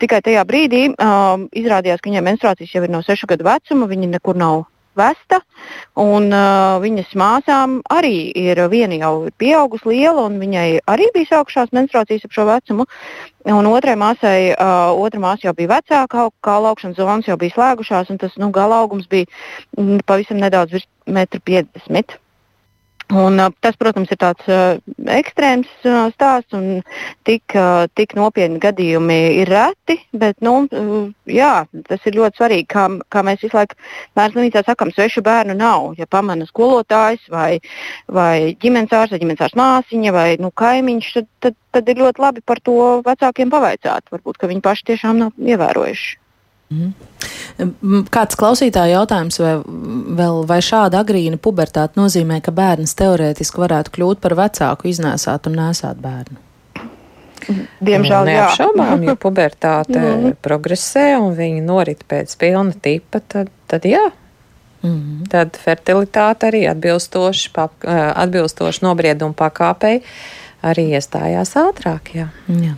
Tikai 0.00 0.20
tajā 0.24 0.44
brīdī 0.48 0.82
uh, 0.92 1.46
izrādījās, 1.56 2.02
ka 2.02 2.12
viņai 2.12 2.26
menstruācijas 2.30 2.76
jau 2.76 2.84
ir 2.86 2.92
no 2.92 3.02
6 3.06 3.28
gadu 3.30 3.48
vecuma, 3.48 3.90
viņa 3.90 4.12
nekur 4.16 4.38
nav 4.40 4.66
vesta. 4.98 5.40
Un, 6.00 6.30
uh, 6.32 6.78
viņas 6.82 7.12
māsām 7.18 7.80
arī 7.92 8.30
ir 8.36 8.60
viena 8.72 8.98
jau 9.00 9.12
pieaugusi 9.40 9.90
liela, 9.92 10.26
un 10.28 10.38
viņai 10.42 10.80
arī 10.90 11.10
bija 11.14 11.34
sākušās 11.34 11.74
menstruācijas 11.76 12.26
ap 12.26 12.36
šo 12.36 12.46
vecumu. 12.48 12.86
Un 13.50 13.68
otrai 13.70 13.96
māsai, 14.00 14.52
uh, 14.54 14.94
otra 15.00 15.20
māsa 15.22 15.48
jau 15.48 15.54
bija 15.56 15.76
vecāka, 15.76 16.28
kā 16.44 16.56
laukšanas 16.66 16.98
zonas 16.98 17.28
jau 17.30 17.38
bija 17.40 17.56
slēgušās, 17.56 18.10
un 18.12 18.20
tas 18.20 18.36
nu, 18.40 18.50
gala 18.54 18.82
augums 18.84 19.08
bija 19.10 19.28
mm, 19.78 20.02
pavisam 20.08 20.42
nedaudz 20.42 20.76
virs 20.76 20.88
1,50 21.06 21.88
m. 21.90 22.04
Un, 23.10 23.40
tas, 23.58 23.74
protams, 23.74 24.10
ir 24.14 24.18
tāds 24.20 24.46
uh, 24.46 24.76
ekstrēms 25.10 25.70
uh, 25.82 26.12
stāsts, 26.14 26.54
un 26.54 26.84
tik, 27.26 27.42
uh, 27.58 27.88
tik 27.98 28.14
nopietni 28.14 28.60
gadījumi 28.62 29.16
ir 29.40 29.50
reti. 29.50 29.96
Bet, 30.14 30.38
nu, 30.46 30.68
jā, 31.26 31.64
tas 31.88 32.06
ir 32.06 32.18
ļoti 32.20 32.38
svarīgi. 32.38 32.68
Kā, 32.70 32.86
kā 33.10 33.24
mēs 33.26 33.42
visu 33.42 33.58
laiku 33.58 33.78
bērnu 34.18 34.36
slimnīcā 34.36 34.62
sakām, 34.68 34.94
svešu 34.94 35.24
bērnu 35.26 35.58
nav. 35.58 35.90
Ja 35.98 36.06
pamana 36.06 36.46
skolotājs 36.46 37.26
vai, 37.34 37.58
vai 38.06 38.54
ģimenes 38.62 38.94
ārsts 38.94 39.16
vai 39.16 39.22
ģimenes 39.24 39.44
ārsts 39.48 39.58
māsiņa 39.58 40.14
vai 40.14 40.28
nu, 40.38 40.54
kaimiņš, 40.54 41.12
tad, 41.18 41.30
tad, 41.42 41.60
tad 41.74 41.90
ir 41.90 42.02
ļoti 42.04 42.26
labi 42.28 42.46
par 42.46 42.62
to 42.62 42.80
vecākiem 43.06 43.50
pavaicāt. 43.50 44.06
Varbūt 44.14 44.50
viņi 44.50 44.66
paši 44.70 44.92
tiešām 44.92 45.24
nav 45.24 45.34
ievērojuši. 45.50 46.18
Mm. 46.70 48.04
Kāds 48.14 48.38
klausītāja 48.38 49.00
jautājums, 49.00 49.40
vai, 49.42 49.56
vēl, 50.20 50.44
vai 50.48 50.60
šāda 50.64 51.02
agrīna 51.02 51.40
pubertāte 51.42 51.98
nozīmē, 52.00 52.38
ka 52.44 52.54
bērns 52.54 52.94
teorētiski 52.98 53.60
varētu 53.60 53.92
kļūt 53.96 54.22
par 54.22 54.36
vecāku, 54.38 54.88
iznēsāt 54.92 55.50
un 55.50 55.58
nesāt 55.58 56.00
bērnu? 56.00 56.38
Diemžēl 57.80 58.24
nu, 58.24 58.30
neapšaubām, 58.30 59.04
jo 59.08 59.16
pubertāte 59.18 59.98
mm. 60.04 60.38
progresē 60.44 61.12
un 61.18 61.34
viņa 61.36 61.62
norit 61.66 62.04
pēc 62.08 62.36
pilna 62.40 62.76
tipa, 62.82 63.20
tad, 63.20 63.50
tad 63.70 63.88
jā. 63.88 64.06
Mm 64.80 64.90
-hmm. 64.90 65.28
Tad 65.28 65.58
fertilitāte 65.60 66.48
arī 66.48 66.64
atbilstoši, 66.70 67.50
pap, 67.52 67.72
atbilstoši 68.14 68.84
nobrieduma 68.84 69.34
pakāpei 69.36 70.00
arī 70.62 70.86
iestājās 70.96 71.52
ātrāk. 71.56 72.14
Jā. 72.14 72.28
Jā. 72.48 72.74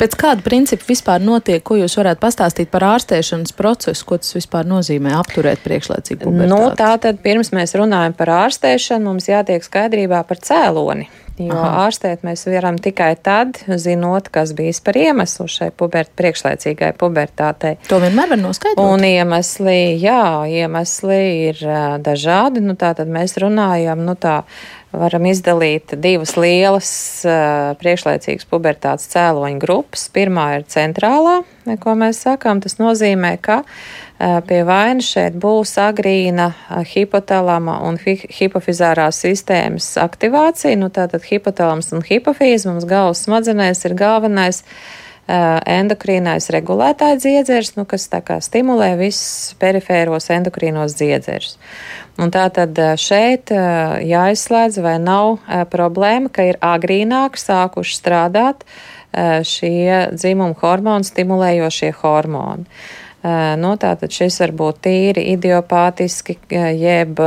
Pēc 0.00 0.16
kāda 0.18 0.44
principa 0.44 0.86
vispār 0.88 1.22
notiek, 1.24 1.62
ko 1.64 1.78
jūs 1.80 1.96
varētu 2.00 2.22
pastāstīt 2.22 2.70
par 2.72 2.86
ārstēšanas 2.94 3.54
procesu, 3.56 4.06
ko 4.08 4.20
tas 4.20 4.34
vispār 4.36 4.68
nozīmē 4.68 5.14
apturēt 5.20 5.64
priekšlaicīgu 5.64 6.24
pubertāti? 6.26 6.52
Nu, 6.52 6.60
tātad 6.78 7.22
pirms 7.24 7.52
mēs 7.56 7.76
runājam 7.78 8.16
par 8.18 8.34
ārstēšanu, 8.44 9.10
mums 9.10 9.30
jātiek 9.30 9.64
skaidrībā 9.66 10.22
par 10.28 10.40
cēloni. 10.44 11.08
Jo 11.40 11.56
Aha. 11.56 11.86
ārstēt 11.86 12.24
mēs 12.26 12.42
varam 12.50 12.76
tikai 12.82 13.14
tad, 13.16 13.62
zinot, 13.80 14.28
kas 14.32 14.52
bijis 14.56 14.82
par 14.84 14.98
iemeslu 15.00 15.46
šai 15.48 15.70
pubert, 15.72 16.10
priekšlaicīgai 16.18 16.90
pubertātei. 17.00 17.78
To 17.88 18.00
vienmēr 18.02 18.34
var 18.34 18.40
noskaidrot. 18.42 18.82
Un 18.84 19.06
iemesli, 19.08 19.78
jā, 20.02 20.20
iemesli 20.50 21.22
ir 21.48 21.62
dažādi. 22.04 22.64
Nu, 22.64 22.76
tā 22.80 22.92
tad 22.98 23.08
mēs 23.12 23.38
runājam, 23.40 24.04
nu 24.04 24.16
tā 24.20 24.42
varam 24.92 25.26
izdalīt 25.30 25.94
divas 26.02 26.34
lielas 26.38 26.90
uh, 27.28 27.72
priekšlaicīgas 27.80 28.48
pubertātes 28.50 29.08
cēloņu 29.12 29.60
grupas. 29.62 30.08
Pirmā 30.12 30.46
ir 30.58 30.66
centrālā, 30.70 31.40
ko 31.82 31.94
mēs 31.98 32.22
sakām. 32.26 32.62
Tas 32.64 32.78
nozīmē, 32.80 33.36
ka 33.42 33.60
uh, 33.62 34.40
pie 34.46 34.62
vainas 34.66 35.10
šeit 35.14 35.38
būs 35.40 35.76
agrīna 35.82 36.50
uh, 36.52 36.80
hipotalama 36.86 37.78
un 37.86 38.00
hi 38.02 38.16
hipofizārās 38.40 39.22
sistēmas 39.24 39.92
aktivācija. 40.00 40.78
Nu, 40.80 40.90
tātad 40.94 41.26
hipotalams 41.28 41.92
un 41.94 42.04
hipofīze 42.06 42.70
mums 42.70 42.88
galvas 42.90 43.24
smadzenēs 43.28 43.86
ir 43.86 43.96
galvenais 43.98 44.64
endokrīnais 45.30 46.50
regulētājs 46.50 47.22
dziedzers, 47.22 47.74
nu, 47.78 47.86
kas 47.88 48.08
stimulē 48.46 48.92
visus 48.98 49.54
perifēros 49.60 50.30
endokrīnos 50.34 50.96
dziedzerus. 50.98 51.56
Un 52.20 52.32
tā 52.34 52.48
tad 52.52 52.76
šeit 53.00 53.52
jāizslēdz, 53.52 54.80
vai 54.84 54.96
nav 55.00 55.38
problēma, 55.72 56.32
ka 56.32 56.50
ir 56.50 56.58
agrīnāk 56.60 57.38
sākuši 57.40 57.96
strādāt 57.96 58.66
šie 59.46 60.10
dzimuma 60.14 60.58
hormonu 60.60 61.06
stimulējošie 61.06 61.94
hormoni. 62.02 62.66
Nu, 63.20 63.74
tātad 63.76 64.14
šis 64.16 64.38
var 64.40 64.52
būt 64.56 64.78
tīri 64.86 65.26
idiopātiski, 65.34 66.38
jeb, 66.80 67.18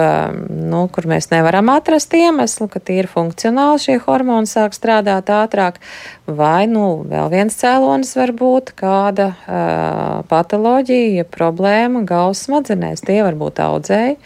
nu, 0.50 0.80
kur 0.89 1.06
mēs 1.12 1.30
nevaram 1.30 1.70
atrast 1.70 2.16
iemeslu, 2.18 2.66
ka 2.74 2.82
tīri 2.82 3.06
funkcionāli 3.12 3.84
šie 3.84 4.00
hormoni 4.08 4.50
sāk 4.50 4.74
strādāt 4.74 5.30
ātrāk, 5.30 5.78
vai, 6.26 6.66
nu, 6.72 7.04
vēl 7.12 7.30
viens 7.36 7.60
cēlonis 7.62 8.16
var 8.18 8.34
būt 8.41 8.74
kāda 8.80 9.30
uh, 9.36 10.26
patoloģija, 10.34 11.28
problēma 11.30 12.02
galvas 12.10 12.41
smadzenēs. 12.48 13.06
Tie 13.06 13.22
var 13.22 13.38
būt 13.38 13.62
audzēji, 13.62 14.18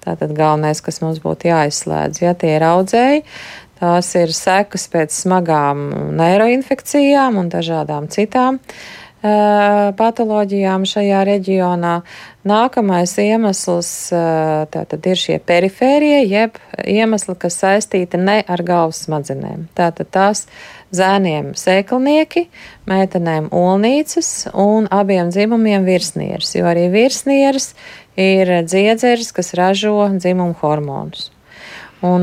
Tātad 0.00 0.32
galvenais, 0.32 0.80
kas 0.80 1.02
mums 1.04 1.18
būtu 1.20 1.50
jāizslēdz, 1.50 2.22
ja 2.22 2.32
tie 2.32 2.54
ir 2.56 2.64
audzēji, 2.64 3.20
tās 3.80 4.08
ir 4.16 4.32
sekas 4.32 4.86
pēc 4.92 5.12
smagām 5.12 5.82
neiroinfekcijām 6.16 7.36
un 7.40 7.50
dažādām 7.52 8.08
citām 8.12 8.60
patoloģijām 9.20 10.86
šajā 10.88 11.20
reģionā. 11.28 11.94
Nākamais 12.48 13.12
iemesls 13.20 13.90
tātad 14.72 15.08
ir 15.10 15.20
šie 15.20 15.36
perifērie, 15.44 16.22
jeb 16.24 16.56
iemesli, 16.88 17.36
kas 17.36 17.58
saistīti 17.60 18.20
ne 18.20 18.38
ar 18.48 18.62
galvas 18.64 19.02
smadzenēm. 19.04 19.66
Tātad 19.76 20.08
tās 20.14 20.46
zēniem 20.96 21.52
sēklinieki, 21.58 22.46
meitenēm 22.88 23.50
olnīcas 23.52 24.48
un 24.56 24.88
abiem 24.90 25.28
dzimumiem 25.34 25.84
virsnieris, 25.84 26.54
jo 26.56 26.64
arī 26.70 26.88
virsnieris 26.92 27.74
ir 28.16 28.62
dziedzeris, 28.64 29.34
kas 29.36 29.52
ražo 29.58 30.08
dzimumu 30.16 30.56
hormonus. 30.62 31.28
Un, 32.00 32.22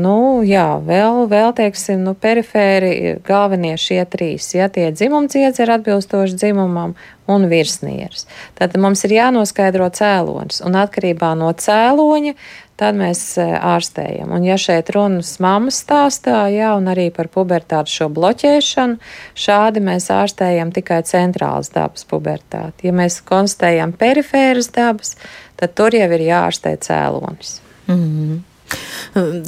nu, 0.00 0.40
jā, 0.48 0.78
vēl, 0.80 1.26
vēl 1.28 1.50
teiksim, 1.56 2.00
nu, 2.06 2.14
perifēri 2.16 3.18
galvenie 3.26 3.74
šie 3.76 4.00
trīs, 4.08 4.54
ja 4.56 4.70
tie 4.72 4.86
dzimumciedzi 4.88 5.66
ir 5.66 5.72
atbilstoši 5.74 6.38
dzimumam 6.40 6.94
un 7.28 7.44
virsnieris. 7.50 8.24
Tad 8.56 8.78
mums 8.80 9.04
ir 9.04 9.18
jānoskaidro 9.18 9.90
cēlonis, 9.92 10.62
un 10.64 10.80
atkarībā 10.80 11.34
no 11.36 11.52
cēloņa 11.52 12.32
tad 12.78 12.96
mēs 12.96 13.20
ārstējam. 13.42 14.32
Un 14.32 14.44
ja 14.46 14.56
šeit 14.60 14.88
runas 14.94 15.34
mammas 15.42 15.82
stāstā, 15.82 16.46
jā, 16.54 16.72
un 16.78 16.88
arī 16.88 17.08
par 17.14 17.28
pubertātu 17.32 17.92
šo 17.92 18.08
bloķēšanu, 18.14 18.96
šādi 19.36 19.82
mēs 19.84 20.08
ārstējam 20.14 20.72
tikai 20.72 21.02
centrālas 21.08 21.72
dabas 21.74 22.06
pubertāti. 22.08 22.88
Ja 22.88 22.96
mēs 22.96 23.20
konstatējam 23.28 23.92
perifēras 23.98 24.70
dabas, 24.72 25.16
tad 25.58 25.74
tur 25.76 25.96
jau 25.98 26.08
ir 26.16 26.30
jāārstē 26.30 26.78
cēlonis. 26.86 27.58
Mm 27.88 27.98
-hmm. 27.98 28.38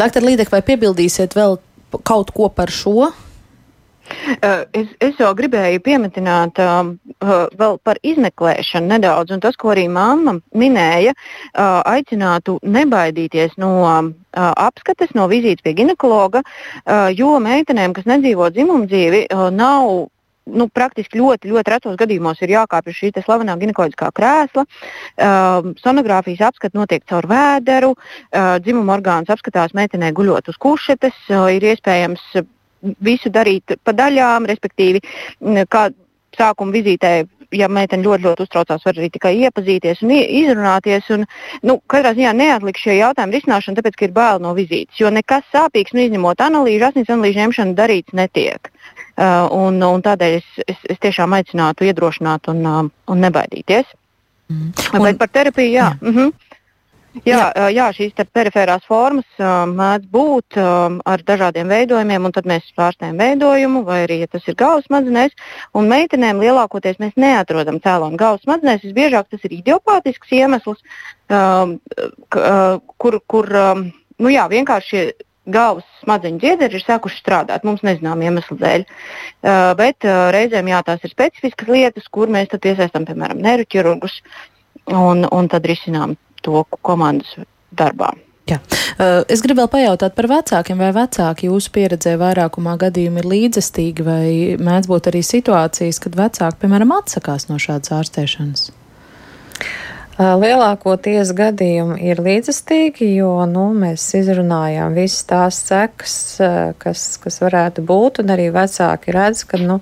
Doktor 0.00 0.24
Līdek, 0.24 0.52
vai 0.52 0.62
piebildīsiet 0.66 1.36
vēl 1.36 1.58
kaut 2.06 2.32
ko 2.34 2.48
par 2.54 2.72
šo? 2.72 3.10
Uh, 4.10 4.64
es, 4.74 4.88
es 4.98 5.18
jau 5.20 5.30
gribēju 5.38 5.82
pieminēt 5.86 6.58
uh, 6.58 6.88
uh, 7.22 7.74
par 7.86 8.00
izmeklēšanu 8.02 8.90
nedaudz, 8.90 9.30
un 9.36 9.42
tas, 9.42 9.54
ko 9.60 9.70
arī 9.70 9.86
mamma 9.92 10.34
minēja, 10.50 11.14
uh, 11.14 11.78
aicinātu 11.86 12.58
nebaidīties 12.66 13.54
no 13.62 13.70
uh, 13.86 14.10
apskates, 14.34 15.14
no 15.14 15.28
vizītes 15.30 15.62
pie 15.62 15.76
ginekologa, 15.78 16.42
uh, 16.42 17.06
jo 17.14 17.36
meitenēm, 17.42 17.94
kas 17.94 18.08
nedzīvo 18.10 18.50
dzimumdzīvi, 18.56 19.28
uh, 19.30 19.46
nav 19.54 20.10
nu, 20.52 20.68
praktiski 20.72 21.20
ļoti, 21.20 21.50
ļoti 21.52 21.74
retos 21.74 21.98
gadījumos 22.00 22.42
ir 22.44 22.54
jākāpj 22.56 22.92
uz 22.92 22.98
šī 22.98 23.12
slavenā 23.18 23.56
ginekoloģiskā 23.60 24.10
krēsla. 24.16 24.66
Uh, 24.66 25.72
sonogrāfijas 25.82 26.46
apskats 26.50 26.78
notiek 26.78 27.04
caur 27.10 27.28
vēderu, 27.30 27.94
uh, 27.96 28.56
dzimuma 28.62 28.96
orgāns 28.98 29.32
apskatās 29.32 29.74
meitenē 29.76 30.12
guļot 30.16 30.52
uz 30.52 30.60
kušetes, 30.60 31.18
uh, 31.30 31.48
ir 31.54 31.66
iespējams 31.72 32.24
visu 33.04 33.28
darīt 33.32 33.76
pa 33.84 33.92
daļām, 33.92 34.46
respektīvi, 34.48 35.02
kā 35.68 35.90
sākuma 36.36 36.72
vizītē 36.72 37.12
ja 37.54 37.68
meitene 37.70 38.04
ļoti, 38.04 38.24
ļoti 38.26 38.44
uztraucās, 38.46 38.84
var 38.86 38.98
arī 38.98 39.10
tikai 39.12 39.32
iepazīties 39.46 40.02
un 40.04 40.14
izrunāties. 40.14 41.08
Un, 41.14 41.26
nu, 41.66 41.78
katrā 41.90 42.12
ziņā 42.16 42.34
neatlikt 42.36 42.82
šie 42.82 42.98
jautājumi 43.00 43.36
risināšanu, 43.36 43.78
tāpēc, 43.78 43.98
ka 43.98 44.06
ir 44.06 44.14
bail 44.16 44.42
no 44.42 44.54
vizītes. 44.58 44.98
Jo 45.00 45.10
nekas 45.14 45.46
sāpīgs, 45.54 45.94
nu, 45.96 46.04
izņemot 46.06 46.42
analīžu, 46.46 46.86
asins 46.90 47.10
analīžu 47.10 47.42
ņemšanu, 47.42 47.76
darīts 47.78 48.16
netiek. 48.16 48.70
Uh, 49.20 49.50
un, 49.52 49.82
un 49.84 50.00
tādēļ 50.00 50.38
es, 50.38 50.46
es, 50.64 50.78
es 50.94 51.00
tiešām 51.02 51.34
aicinātu 51.36 51.84
iedrošināt 51.84 52.48
un, 52.48 52.62
uh, 52.64 52.86
un 53.12 53.18
nebaidīties. 53.20 53.90
Mm. 54.48 54.70
Un, 54.96 55.04
Bet 55.04 55.18
par 55.20 55.28
terapiju, 55.28 55.74
jā. 55.74 55.90
jā. 55.90 55.98
Mm 56.00 56.14
-hmm. 56.16 56.32
Jā, 57.26 57.52
jā. 57.56 57.68
jā, 57.74 57.86
šīs 57.92 58.26
perifērās 58.32 58.84
formas 58.86 59.26
uh, 59.42 59.66
mēdz 59.66 60.06
būt 60.14 60.56
uh, 60.56 60.98
ar 61.04 61.22
dažādiem 61.26 61.68
veidojumiem, 61.68 62.24
un 62.24 62.32
tad 62.32 62.46
mēs 62.46 62.72
pārstājam 62.78 63.18
veidojumu, 63.18 63.82
vai 63.84 64.04
arī, 64.06 64.20
ja 64.20 64.26
tas 64.30 64.46
ir 64.48 64.54
galvas 64.54 64.86
smadzenēs, 64.86 65.32
un 65.74 65.90
meitenēm 65.90 66.38
lielākoties 66.38 67.00
mēs 67.02 67.16
neatrodam 67.16 67.80
cēloni 67.82 68.16
galvas 68.16 68.46
smadzenēs. 68.46 68.84
Visbiežāk 68.86 69.26
tas 69.30 69.44
ir 69.44 69.56
idiopātisks 69.58 70.30
iemesls, 70.30 70.78
uh, 71.34 71.76
kur, 72.96 73.20
kur 73.26 73.56
um, 73.56 73.92
nu 74.18 74.28
jā, 74.30 74.46
vienkārši 74.48 75.10
galvas 75.48 75.86
smadzeņu 76.04 76.40
dziederi 76.42 76.78
ir 76.78 76.84
sākuši 76.84 77.20
strādāt. 77.22 77.64
Mums 77.66 77.84
nezinām 77.86 78.22
iemeslu 78.24 78.58
dēļ. 78.60 78.86
Uh, 78.86 79.72
bet 79.78 80.06
uh, 80.08 80.28
reizēm 80.34 80.70
jā, 80.72 80.80
tās 80.86 81.04
ir 81.04 81.12
specifiskas 81.12 81.70
lietas, 81.70 82.08
kur 82.12 82.32
mēs 82.32 82.52
iesaistām, 82.52 83.06
piemēram, 83.08 83.40
neiroķirurgus 83.44 84.20
un, 84.92 85.24
un 85.24 85.52
tad 85.52 85.68
risinām 85.68 86.16
to 86.44 86.64
komandas 86.86 87.32
darbā. 87.76 88.12
Jā. 88.50 88.58
Uh, 88.98 89.20
es 89.30 89.44
gribu 89.44 89.62
vēl 89.62 89.70
pajautāt 89.70 90.16
par 90.16 90.26
vecākiem, 90.30 90.80
vai 90.80 90.90
vecāki 90.96 91.46
jūsu 91.46 91.70
pieredzē 91.76 92.16
vairākumā 92.20 92.74
gadījumā 92.80 93.22
ir 93.22 93.30
līdzestīgi, 93.30 94.06
vai 94.06 94.26
mēdz 94.58 94.90
būt 94.90 95.10
arī 95.12 95.22
situācijas, 95.26 96.00
kad 96.02 96.18
vecāki, 96.18 96.60
piemēram, 96.64 96.96
atsakās 96.98 97.46
no 97.50 97.60
šādas 97.62 97.94
ārstēšanas? 98.00 98.70
Lielākoties 100.20 101.30
gadījumi 101.32 101.96
ir 102.10 102.18
līdzestīgi, 102.20 103.06
jo 103.16 103.38
nu, 103.48 103.70
mēs 103.72 104.02
izrunājām 104.18 104.92
visas 104.98 105.22
tās 105.30 105.60
sekas, 105.64 106.16
kas, 106.82 107.04
kas 107.22 107.40
varētu 107.40 107.84
būt, 107.88 108.20
un 108.20 108.34
arī 108.34 108.50
vecāki 108.52 109.14
redz, 109.16 109.46
ka 109.48 109.60
nu, 109.62 109.78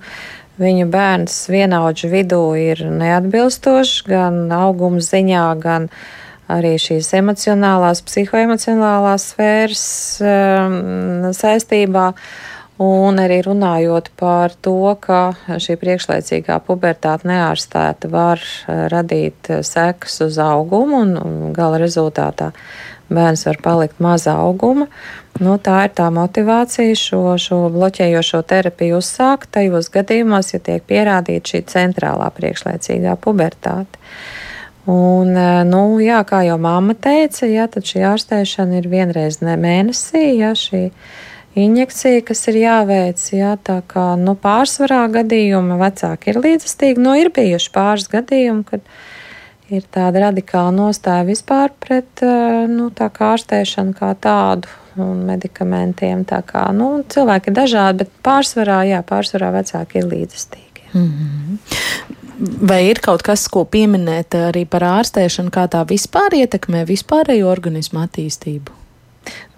viņu 0.59 0.87
bērns 0.91 1.35
vienaudžu 1.51 2.11
vidū 2.13 2.43
ir 2.59 2.85
neatbilstošs 2.87 4.05
gan 4.07 4.45
auguma 4.55 5.03
ziņā, 5.03 5.43
gan 5.59 5.89
arī 6.49 6.77
šīs 6.81 7.11
emocionālās, 7.19 7.99
psihoemocionālās 8.07 9.27
sfēras 9.33 9.85
um, 10.23 11.33
saistībā. 11.35 12.13
Un 12.79 13.19
arī 13.19 13.41
runājot 13.43 14.05
par 14.15 14.53
to, 14.63 14.93
ka 15.03 15.33
šī 15.59 15.75
priekšlaicīgā 15.81 16.61
pubertāte 16.63 17.27
neārstēta 17.27 18.07
var 18.07 18.39
eh, 18.39 18.85
radīt 18.93 19.51
eh, 19.51 19.65
sekas 19.67 20.21
uz 20.23 20.39
augumu, 20.39 21.01
un, 21.03 21.51
gala 21.55 21.81
rezultātā 21.81 22.53
bērns 23.11 23.43
var 23.49 23.59
palikt 23.65 23.99
maza 23.99 24.37
auguma. 24.39 24.87
Nu, 25.43 25.57
tā 25.59 25.81
ir 25.89 25.93
tā 25.97 26.07
motivācija 26.13 26.95
šo, 26.95 27.21
šo 27.41 27.59
bloķējošo 27.73 28.41
terapiju 28.47 29.01
uzsākt 29.03 29.51
tajos 29.57 29.91
gadījumos, 29.91 30.53
ja 30.53 30.63
tiek 30.63 30.85
pierādīta 30.87 31.51
šī 31.51 31.65
centrālā 31.67 32.31
priekšlaicīgā 32.37 33.19
pubertāte. 33.19 33.99
Un, 34.87 35.35
eh, 35.35 35.65
nu, 35.67 35.83
jā, 35.99 36.23
kā 36.23 36.45
jau 36.47 36.55
mamma 36.63 36.95
teica, 36.95 37.43
jā, 37.43 37.67
tad 37.67 37.83
šī 37.91 38.07
ārstēšana 38.15 38.79
ir 38.79 38.87
vienreiz 38.87 39.43
mēnesī. 39.43 40.29
Jā, 40.39 40.55
šī, 40.55 40.87
injekcija, 41.55 42.21
kas 42.25 42.43
ir 42.51 42.59
jāveic. 42.61 43.21
Jā, 43.33 43.55
tā 43.63 43.79
kā 43.87 44.13
nu, 44.19 44.35
pārsvarā 44.39 45.05
gadījuma 45.13 45.79
vecāki 45.81 46.33
ir 46.33 46.41
līdzstīgi. 46.43 47.01
Nu, 47.01 47.15
ir 47.17 47.31
bijuši 47.35 47.71
pāris 47.75 48.09
gadījumi, 48.11 48.65
kad 48.69 48.85
ir 49.69 49.85
tāda 49.93 50.27
radikāla 50.27 50.73
nostāja 50.75 51.25
vispār 51.27 51.73
pret 51.81 52.23
nu, 52.69 52.89
tā 52.95 53.09
kā 53.13 53.33
ārstēšanu 53.35 53.95
kā 53.97 54.13
tādu 54.21 54.69
un 54.99 55.23
medikamentiem. 55.27 56.25
Tā 56.29 56.41
kā, 56.45 56.69
nu, 56.75 57.03
cilvēki 57.09 57.51
ir 57.51 57.59
dažādi, 57.61 58.05
bet 58.05 58.25
pārsvarā, 58.25 58.81
jā, 58.89 59.03
pārsvarā 59.05 59.53
vecāki 59.59 60.01
ir 60.01 60.09
līdzstīgi. 60.09 60.89
Mm 60.93 61.11
-hmm. 61.13 61.57
Vai 62.39 62.85
ir 62.87 62.99
kaut 63.03 63.21
kas, 63.21 63.47
ko 63.47 63.65
pieminēt 63.65 64.35
arī 64.35 64.65
par 64.65 64.83
ārstēšanu, 64.83 65.51
kā 65.51 65.67
tā 65.67 65.83
vispār 65.87 66.33
ietekmē 66.33 66.85
vispārējo 66.87 67.47
organismu 67.51 67.99
attīstību? 67.99 68.78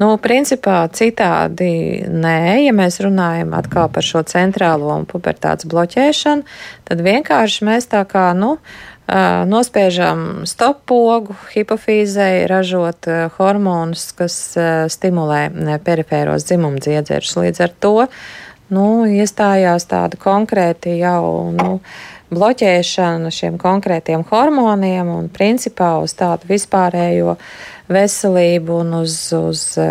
Nu, 0.02 0.14
principā 0.22 0.84
citādi 0.94 2.02
nē, 2.10 2.64
ja 2.66 2.74
mēs 2.76 3.02
runājam 3.04 3.54
atkal 3.58 3.92
par 3.94 4.06
šo 4.06 4.24
centrālo 4.28 4.94
un 4.96 5.06
pubertātes 5.10 5.70
bloķēšanu, 5.70 6.48
tad 6.90 7.04
vienkārši 7.06 7.68
mēs 7.68 7.90
tā 7.92 8.02
kā, 8.10 8.32
nu, 8.38 8.56
nospiežam 9.52 10.46
stoppogu 10.48 11.36
hipofīzei, 11.52 12.46
ražot 12.48 13.10
hormonus, 13.38 14.12
kas 14.16 14.38
stimulē 14.94 15.42
perifēros 15.84 16.48
dzimumdziedzerus. 16.48 17.36
Līdz 17.42 17.64
ar 17.66 17.76
to, 17.84 17.96
nu, 18.72 18.88
iestājās 19.10 19.90
tāda 19.92 20.20
konkrēti 20.22 20.96
jau, 21.02 21.52
nu, 21.58 21.82
bloķēšana 22.32 23.32
šiem 23.34 23.58
konkrētiem 23.62 24.24
hormoniem 24.30 25.10
un 25.12 25.28
principā 25.34 25.94
uz 26.04 26.16
tādu 26.18 26.50
vispārējo 26.52 27.36
veselību 27.92 28.78
un 28.84 28.94
uz, 29.02 29.18
uz 29.36 29.66
e, 29.82 29.90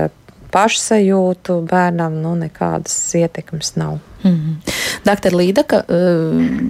pašsajūtu 0.54 1.60
bērnam 1.70 2.16
nu, 2.22 2.34
nekādas 2.40 2.96
ietekmes 3.18 3.76
nav. 3.76 3.98
Mm 4.22 4.30
-hmm. 4.30 4.72
Doktor 5.04 5.32
Līdaka, 5.32 5.84
e, 5.88 6.00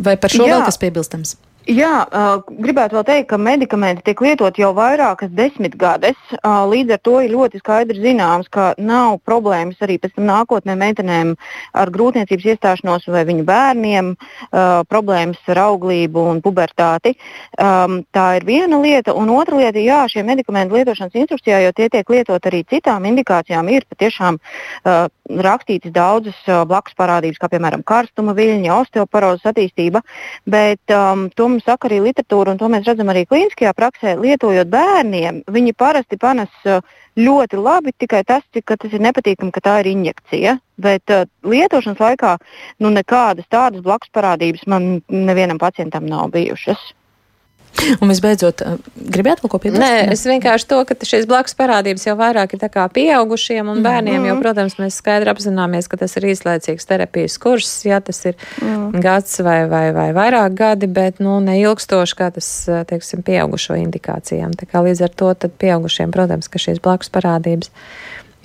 vai 0.03 0.17
par 0.17 0.31
šo 0.31 0.47
Jā. 0.47 0.57
vēl 0.57 0.65
kas 0.65 0.79
piebilstams? 0.79 1.37
Jā, 1.71 2.03
gribētu 2.51 2.97
vēl 2.97 3.05
teikt, 3.07 3.27
ka 3.31 3.37
medikamenti 3.39 4.03
tiek 4.09 4.19
lietoti 4.25 4.65
jau 4.65 4.73
vairākas 4.75 5.31
desmitgades. 5.39 6.17
Līdz 6.43 6.97
ar 6.97 7.01
to 7.07 7.13
ir 7.23 7.31
ļoti 7.31 7.61
skaidri 7.61 8.01
zināms, 8.03 8.49
ka 8.51 8.73
nav 8.75 9.21
problēmas 9.23 9.79
arī 9.85 10.01
pēc 10.03 10.17
tam 10.17 10.27
nākotnē 10.27 10.75
meitenēm 10.81 11.37
ar 11.79 11.93
grūtniecības 11.95 12.49
iestāšanos 12.55 13.07
vai 13.15 13.23
viņu 13.29 13.45
bērniem, 13.47 14.09
problēmas 14.91 15.53
ar 15.53 15.61
auglību 15.69 16.25
un 16.33 16.41
pubertāti. 16.43 17.15
Tā 17.55 18.27
ir 18.41 18.49
viena 18.49 18.83
lieta. 18.83 19.15
Un 19.15 19.31
otra 19.37 19.61
lieta, 19.61 19.79
jā, 19.79 20.01
šie 20.11 20.27
medikamenti 20.27 20.75
lietošanas 20.75 21.23
instrukcijā, 21.23 21.63
jo 21.69 21.77
tie 21.77 21.87
tiek 21.93 22.11
lietot 22.11 22.51
arī 22.51 22.65
citām 22.67 23.07
indikācijām, 23.13 23.71
ir 23.71 23.87
patiešām 23.87 24.41
rakstītas 25.31 25.95
daudzas 25.95 26.43
blakus 26.67 26.99
parādības, 26.99 27.39
kā 27.39 27.47
piemēram 27.53 27.87
karstuma 27.87 28.35
viļņa, 28.35 28.75
osteoporozes 28.83 29.47
attīstība. 29.47 30.03
Bet, 30.51 30.83
um, 30.91 31.29
to 31.31 31.60
mums 31.61 31.69
saka 31.69 31.89
arī 31.89 32.01
literatūra, 32.01 32.53
un 32.53 32.59
to 32.59 32.69
mēs 32.69 32.87
redzam 32.87 33.11
arī 33.13 33.27
klīniskajā 33.29 33.73
praksē. 33.77 34.17
Lietojot 34.21 34.69
bērniem, 34.69 35.43
viņi 35.47 35.75
parasti 35.77 36.17
panes 36.17 36.49
uh, 36.65 36.81
ļoti 37.17 37.57
labi, 37.61 37.93
tikai 37.93 38.25
tas, 38.25 38.43
ka 38.65 38.77
tas 38.77 38.93
ir 38.93 39.01
nepatīkami, 39.01 39.53
ka 39.53 39.61
tā 39.61 39.81
ir 39.81 39.91
injekcija. 39.93 40.59
Bet 40.79 41.11
uh, 41.11 41.27
lietošanas 41.45 42.01
laikā 42.01 42.39
nu, 42.81 42.91
nekādas 42.91 43.47
tādas 43.51 43.83
blakus 43.83 44.11
parādības 44.13 44.67
man 44.67 45.03
nevienam 45.09 45.59
pacientam 45.59 46.07
nav 46.07 46.31
bijušas. 46.33 46.79
Un 48.03 48.11
visbeidzot, 48.11 48.63
eh, 48.63 48.77
gribētu 49.15 49.45
kaut 49.45 49.55
ko 49.55 49.61
piebilst? 49.63 49.83
Nē, 49.83 50.11
es 50.15 50.25
vienkārši 50.29 50.69
to, 50.71 50.81
ka 50.89 50.97
šīs 51.07 51.27
blakus 51.31 51.57
parādības 51.59 52.07
jau 52.07 52.17
vairāk 52.19 52.55
ir 52.57 52.65
pieaugušiem 52.97 53.71
un 53.73 53.83
bērniem, 53.85 54.21
mm 54.21 54.29
jo, 54.31 54.37
protams, 54.43 54.77
mēs 54.81 54.99
skaidri 55.01 55.33
apzināmies, 55.33 55.89
ka 55.89 55.97
tas 56.01 56.17
ir 56.17 56.29
īslaicīgs 56.31 56.87
terapijas 56.87 57.39
kurs, 57.41 57.71
ja 57.87 58.01
tas 58.05 58.21
ir 58.29 58.37
mm. 58.61 59.01
gads 59.03 59.41
vai, 59.45 59.65
vai, 59.71 59.91
vai 59.97 60.11
vairāk 60.17 60.55
gadi, 60.55 60.87
bet 60.87 61.21
nu, 61.25 61.39
neilgstoši 61.45 62.19
kā 62.19 62.31
tas, 62.35 62.51
teiksim, 62.91 63.25
pieaugušo 63.27 63.79
indikācijām. 63.81 64.55
Tā 64.59 64.69
kā 64.71 64.85
līdz 64.85 65.05
ar 65.09 65.17
to 65.23 65.33
tad 65.35 65.57
pieaugušiem, 65.61 66.13
protams, 66.15 66.51
ka 66.53 66.63
šīs 66.63 66.83
blakus 66.85 67.13
parādības 67.13 67.73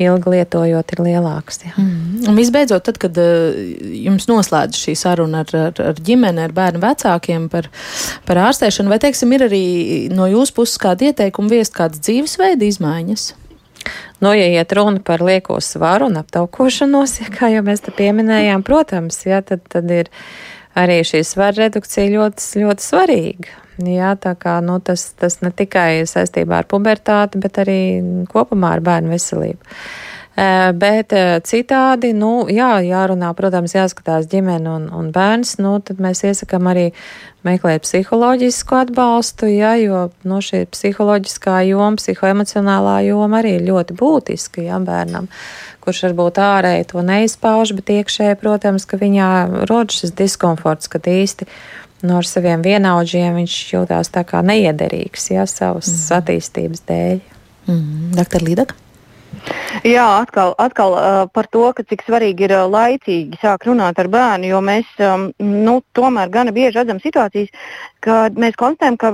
ilgi 0.01 0.33
lietojot, 0.33 0.91
ir 0.91 1.01
lielāks. 1.05 1.61
Jā. 1.63 1.73
Mm. 1.79 2.25
Un 2.29 2.39
visbeidzot, 2.39 2.83
tad, 2.87 2.99
kad 3.01 3.15
uh, 3.21 3.55
jums 4.05 4.27
noslēdz 4.31 4.81
šī 4.81 4.95
saruna 4.99 5.45
ar, 5.45 5.55
ar, 5.69 5.81
ar 5.91 6.01
ģimeni, 6.09 6.43
ar 6.43 6.55
bērnu 6.55 6.83
vecākiem 6.83 7.47
par, 7.53 7.69
par 8.27 8.41
ārstēšanu, 8.49 8.91
vai, 8.91 8.99
teiksim, 9.03 9.31
ir 9.37 9.47
arī 9.47 9.63
no 10.13 10.27
jūsu 10.31 10.57
puses 10.59 10.81
kāda 10.81 11.11
ieteikuma 11.11 11.53
viest 11.55 11.75
kādas 11.77 12.03
dzīvesveida 12.03 12.67
izmaiņas? 12.67 13.31
Nu, 14.23 14.31
ja 14.33 14.47
iet 14.49 14.73
runa 14.73 14.99
par 15.05 15.21
lieko 15.21 15.59
svaru 15.61 16.09
un 16.09 16.19
aptaukošanos, 16.19 17.17
ja, 17.21 17.29
kā 17.31 17.51
jau 17.53 17.63
mēs 17.65 17.85
te 17.85 17.95
pieminējām, 17.95 18.65
protams, 18.65 19.21
jā, 19.27 19.41
tad, 19.45 19.63
tad 19.71 19.91
ir 19.91 20.11
arī 20.79 20.99
šī 21.07 21.23
svara 21.25 21.65
redukcija 21.65 22.11
ļoti, 22.13 22.63
ļoti 22.63 22.85
svarīga. 22.85 23.61
Jā, 23.83 24.13
tā 24.21 24.35
kā 24.39 24.59
nu, 24.63 24.77
tas, 24.79 25.09
tas 25.19 25.41
ne 25.43 25.51
tikai 25.51 26.05
saistībā 26.07 26.61
ar 26.61 26.67
pubertāti, 26.71 27.41
bet 27.43 27.59
arī 27.59 27.79
kopumā 28.31 28.75
ar 28.77 28.83
bērnu 28.85 29.11
veselību. 29.11 29.75
Bet 30.35 31.13
citādi, 31.47 32.09
nu, 32.11 32.43
jā, 32.51 32.73
jārunā, 32.83 33.29
protams, 33.37 33.71
jāskatās 33.71 34.25
ģimene 34.27 34.67
un, 34.67 34.89
un 34.91 35.13
bērns, 35.15 35.53
nu, 35.63 35.77
tad 35.79 36.01
mēs 36.03 36.25
iesakām 36.27 36.67
arī 36.67 36.89
meklēt 37.47 37.85
psiholoģisku 37.85 38.75
atbalstu, 38.81 39.47
jā, 39.47 39.71
jo, 39.79 40.01
nu, 40.27 40.41
šī 40.43 40.65
psiholoģiskā 40.73 41.61
joma, 41.69 41.95
psihoemocionālā 42.01 42.97
joma 43.07 43.39
arī 43.39 43.55
ir 43.61 43.65
ļoti 43.69 43.95
būtiska, 43.95 44.65
jā, 44.67 44.81
bērnam, 44.83 45.31
kurš 45.85 46.03
varbūt 46.09 46.43
ārēji 46.43 46.91
to 46.91 47.07
neizpauž, 47.07 47.71
bet 47.79 47.95
iekšēji, 47.95 48.39
protams, 48.41 48.89
ka 48.89 48.99
viņā 48.99 49.31
rodas 49.69 50.03
šis 50.03 50.15
diskomforts, 50.19 50.91
kad 50.91 51.07
īsti 51.07 51.47
no 52.05 52.19
ar 52.19 52.27
saviem 52.27 52.65
vienaudžiem 52.65 53.39
viņš 53.39 53.59
jūtās 53.71 54.11
tā 54.11 54.25
kā 54.27 54.43
neiederīgs, 54.43 55.31
ja 55.31 55.47
savas 55.47 55.87
mm. 55.87 56.07
attīstības 56.19 56.89
dēļ. 56.91 57.21
Mm. 57.69 58.09
Doktor 58.19 58.43
Līdaka? 58.45 58.84
Jā, 59.85 60.05
atkal, 60.21 60.53
atkal 60.61 60.95
uh, 60.95 61.17
par 61.33 61.49
to, 61.51 61.65
cik 61.89 62.05
svarīgi 62.07 62.47
ir 62.47 62.53
uh, 62.55 62.65
laicīgi 62.71 63.39
sākt 63.41 63.67
runāt 63.69 63.99
ar 64.01 64.09
bērnu, 64.11 64.49
jo 64.53 64.61
mēs 64.63 64.87
um, 65.03 65.27
nu, 65.41 65.79
tomēr 65.97 66.31
gana 66.33 66.53
bieži 66.55 66.79
redzam 66.79 67.01
situācijas, 67.03 67.51
kad 68.05 68.39
mēs 68.39 68.57
konstatējam, 68.59 68.97
ka 69.01 69.13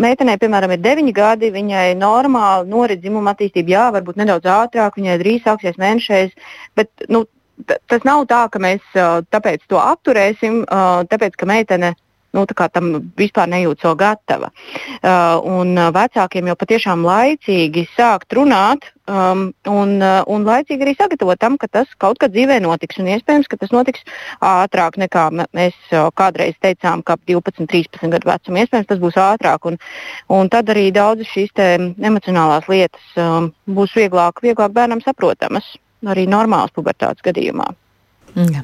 meitenei, 0.00 0.38
piemēram, 0.40 0.72
ir 0.74 0.82
9 0.84 1.12
gadi, 1.14 1.52
viņai 1.54 1.92
normāli 2.00 2.72
norit 2.72 3.02
dzimuma 3.02 3.34
attīstība, 3.34 3.74
jā, 3.74 3.86
varbūt 3.98 4.20
nedaudz 4.20 4.48
ātrāk, 4.48 4.96
viņai 4.98 5.18
drīz 5.22 5.44
sāksies 5.44 5.78
mēnešais, 5.80 6.34
bet 6.78 7.08
nu, 7.12 7.26
tas 7.66 8.04
nav 8.08 8.24
tā, 8.30 8.44
ka 8.52 8.62
mēs 8.62 8.84
uh, 8.96 9.20
tāpēc 9.34 9.66
to 9.68 9.80
apturēsim, 9.82 10.62
uh, 10.64 11.02
tāpēc 11.10 11.36
ka 11.38 11.48
meitene 11.50 11.94
nu, 12.36 12.44
tam 12.46 12.90
vispār 13.18 13.48
nejūtas 13.50 13.86
vēl 13.86 13.96
gatava. 13.98 14.50
Uh, 14.98 15.38
un 15.48 15.74
uh, 15.78 15.88
vecākiem 15.94 16.50
jau 16.50 16.56
patiešām 16.58 17.04
laicīgi 17.06 17.86
sākt 17.94 18.36
runāt 18.36 18.88
um, 19.08 19.48
un, 19.70 19.96
uh, 20.02 20.20
un 20.28 20.44
laicīgi 20.48 20.84
arī 20.84 20.94
sagatavot 20.98 21.40
tam, 21.40 21.56
ka 21.60 21.70
tas 21.72 21.90
kaut 21.98 22.20
kad 22.22 22.34
dzīvē 22.34 22.60
notiks. 22.64 23.00
Un 23.00 23.10
iespējams, 23.14 23.48
ka 23.48 23.60
tas 23.60 23.72
notiks 23.74 24.04
ātrāk 24.44 25.00
nekā 25.00 25.28
mēs 25.46 25.76
uh, 25.92 26.08
kādreiz 26.18 26.58
teicām, 26.62 27.02
ka 27.02 27.16
ap 27.16 27.24
12, 27.30 27.66
13 27.70 28.14
gadu 28.14 28.30
vecumu. 28.30 28.62
Iespējams, 28.62 28.90
tas 28.92 29.02
būs 29.02 29.18
ātrāk. 29.22 29.68
Un, 29.70 29.80
un 30.34 30.52
tad 30.52 30.70
arī 30.74 30.88
daudzas 30.94 31.30
šīs 31.32 31.54
emocionālās 31.58 32.68
lietas 32.68 33.12
um, 33.16 33.52
būs 33.66 33.96
vieglāk, 33.96 34.44
vieglāk 34.44 34.74
bērnam 34.76 35.04
saprotamas 35.04 35.76
arī 36.06 36.28
normālas 36.30 36.74
pubertātes 36.76 37.24
gadījumā. 37.26 37.66
Jā. 38.38 38.62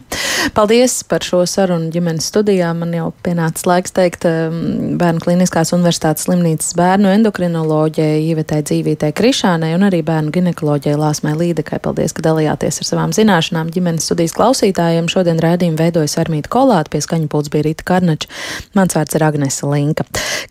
Paldies 0.52 1.02
par 1.08 1.24
šo 1.24 1.40
sarunu 1.48 1.88
ģimenes 1.94 2.26
studijā. 2.28 2.68
Man 2.76 2.92
jau 2.92 3.06
pienācis 3.24 3.64
laiks 3.68 3.94
teikt 3.96 4.26
um, 4.28 4.98
Bērnu 5.00 5.22
Kliniskās 5.24 5.72
Universitātes 5.72 6.26
slimnīcas 6.26 6.74
bērnu 6.76 7.08
endokrinoloģijai 7.14 8.20
Ivetai 8.28 8.60
Dzīvītai 8.66 9.12
Krišānai 9.16 9.72
un 9.76 9.86
arī 9.88 10.02
bērnu 10.04 10.34
ginekoloģijai 10.34 10.98
Lāsmai 11.00 11.32
Līdekai. 11.38 11.80
Paldies, 11.84 12.12
ka 12.12 12.26
dalījāties 12.26 12.82
ar 12.82 12.88
savām 12.90 13.14
zināšanām 13.16 13.72
ģimenes 13.72 14.04
studijas 14.10 14.36
klausītājiem. 14.36 15.08
Šodien 15.12 15.40
rēdījumu 15.40 15.80
veidojas 15.80 16.18
Armīta 16.20 16.52
Kolāta, 16.52 16.92
pie 16.92 17.00
skaņa 17.04 17.30
pults 17.32 17.52
bija 17.54 17.68
Rita 17.68 17.88
Karnača. 17.88 18.28
Mans 18.76 18.98
vārds 18.98 19.16
ir 19.16 19.24
Agnese 19.24 19.70
Linka. 19.70 20.04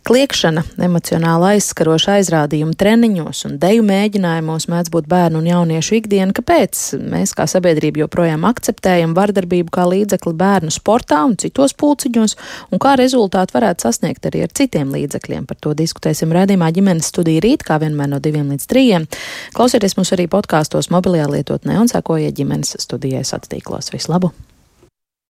Kliekšana, 0.08 0.66
emocionāli 0.84 1.54
aizskaroša 1.54 2.18
aizrādījuma 2.18 2.76
treniņos 2.80 3.46
un 3.48 3.60
deju 3.62 3.86
mēģinājumos 3.88 4.68
mēdz 4.72 4.92
būt 4.94 5.08
bērnu 5.12 5.40
un 5.44 5.48
jauniešu 5.52 6.00
ikdiena. 6.02 6.34
Kāpēc 6.36 6.82
mēs 7.14 7.36
kā 7.38 7.48
sabiedrība 7.50 8.04
joprojām 8.04 8.44
akceptējam 8.50 9.16
vardarbību 9.18 9.72
kā 9.74 9.83
līdzekli 9.90 10.34
bērnu 10.40 10.74
sportā 10.74 11.24
un 11.28 11.36
citos 11.40 11.76
pulciņos, 11.80 12.38
un 12.72 12.82
kā 12.84 12.96
rezultātu 13.00 13.58
varētu 13.58 13.88
sasniegt 13.88 14.30
arī 14.30 14.46
ar 14.46 14.54
citiem 14.56 14.94
līdzekļiem. 14.94 15.50
Par 15.50 15.60
to 15.64 15.76
diskutēsim 15.78 16.34
redzījumā 16.36 16.72
ģimenes 16.76 17.12
studija 17.14 17.44
rīt, 17.44 17.66
kā 17.68 17.80
vienmēr 17.84 18.14
no 18.16 18.22
diviem 18.24 18.54
līdz 18.54 18.70
trījiem. 18.70 19.10
Klausieties 19.58 19.98
mūs 20.00 20.16
arī 20.16 20.30
podkāstos 20.32 20.92
mobilajā 20.94 21.30
lietotnē 21.36 21.82
un 21.82 21.92
sekojiet 21.92 22.40
ģimenes 22.40 22.78
studijai 22.84 23.26
satīklos. 23.28 23.94
Vislabāk! 23.94 24.53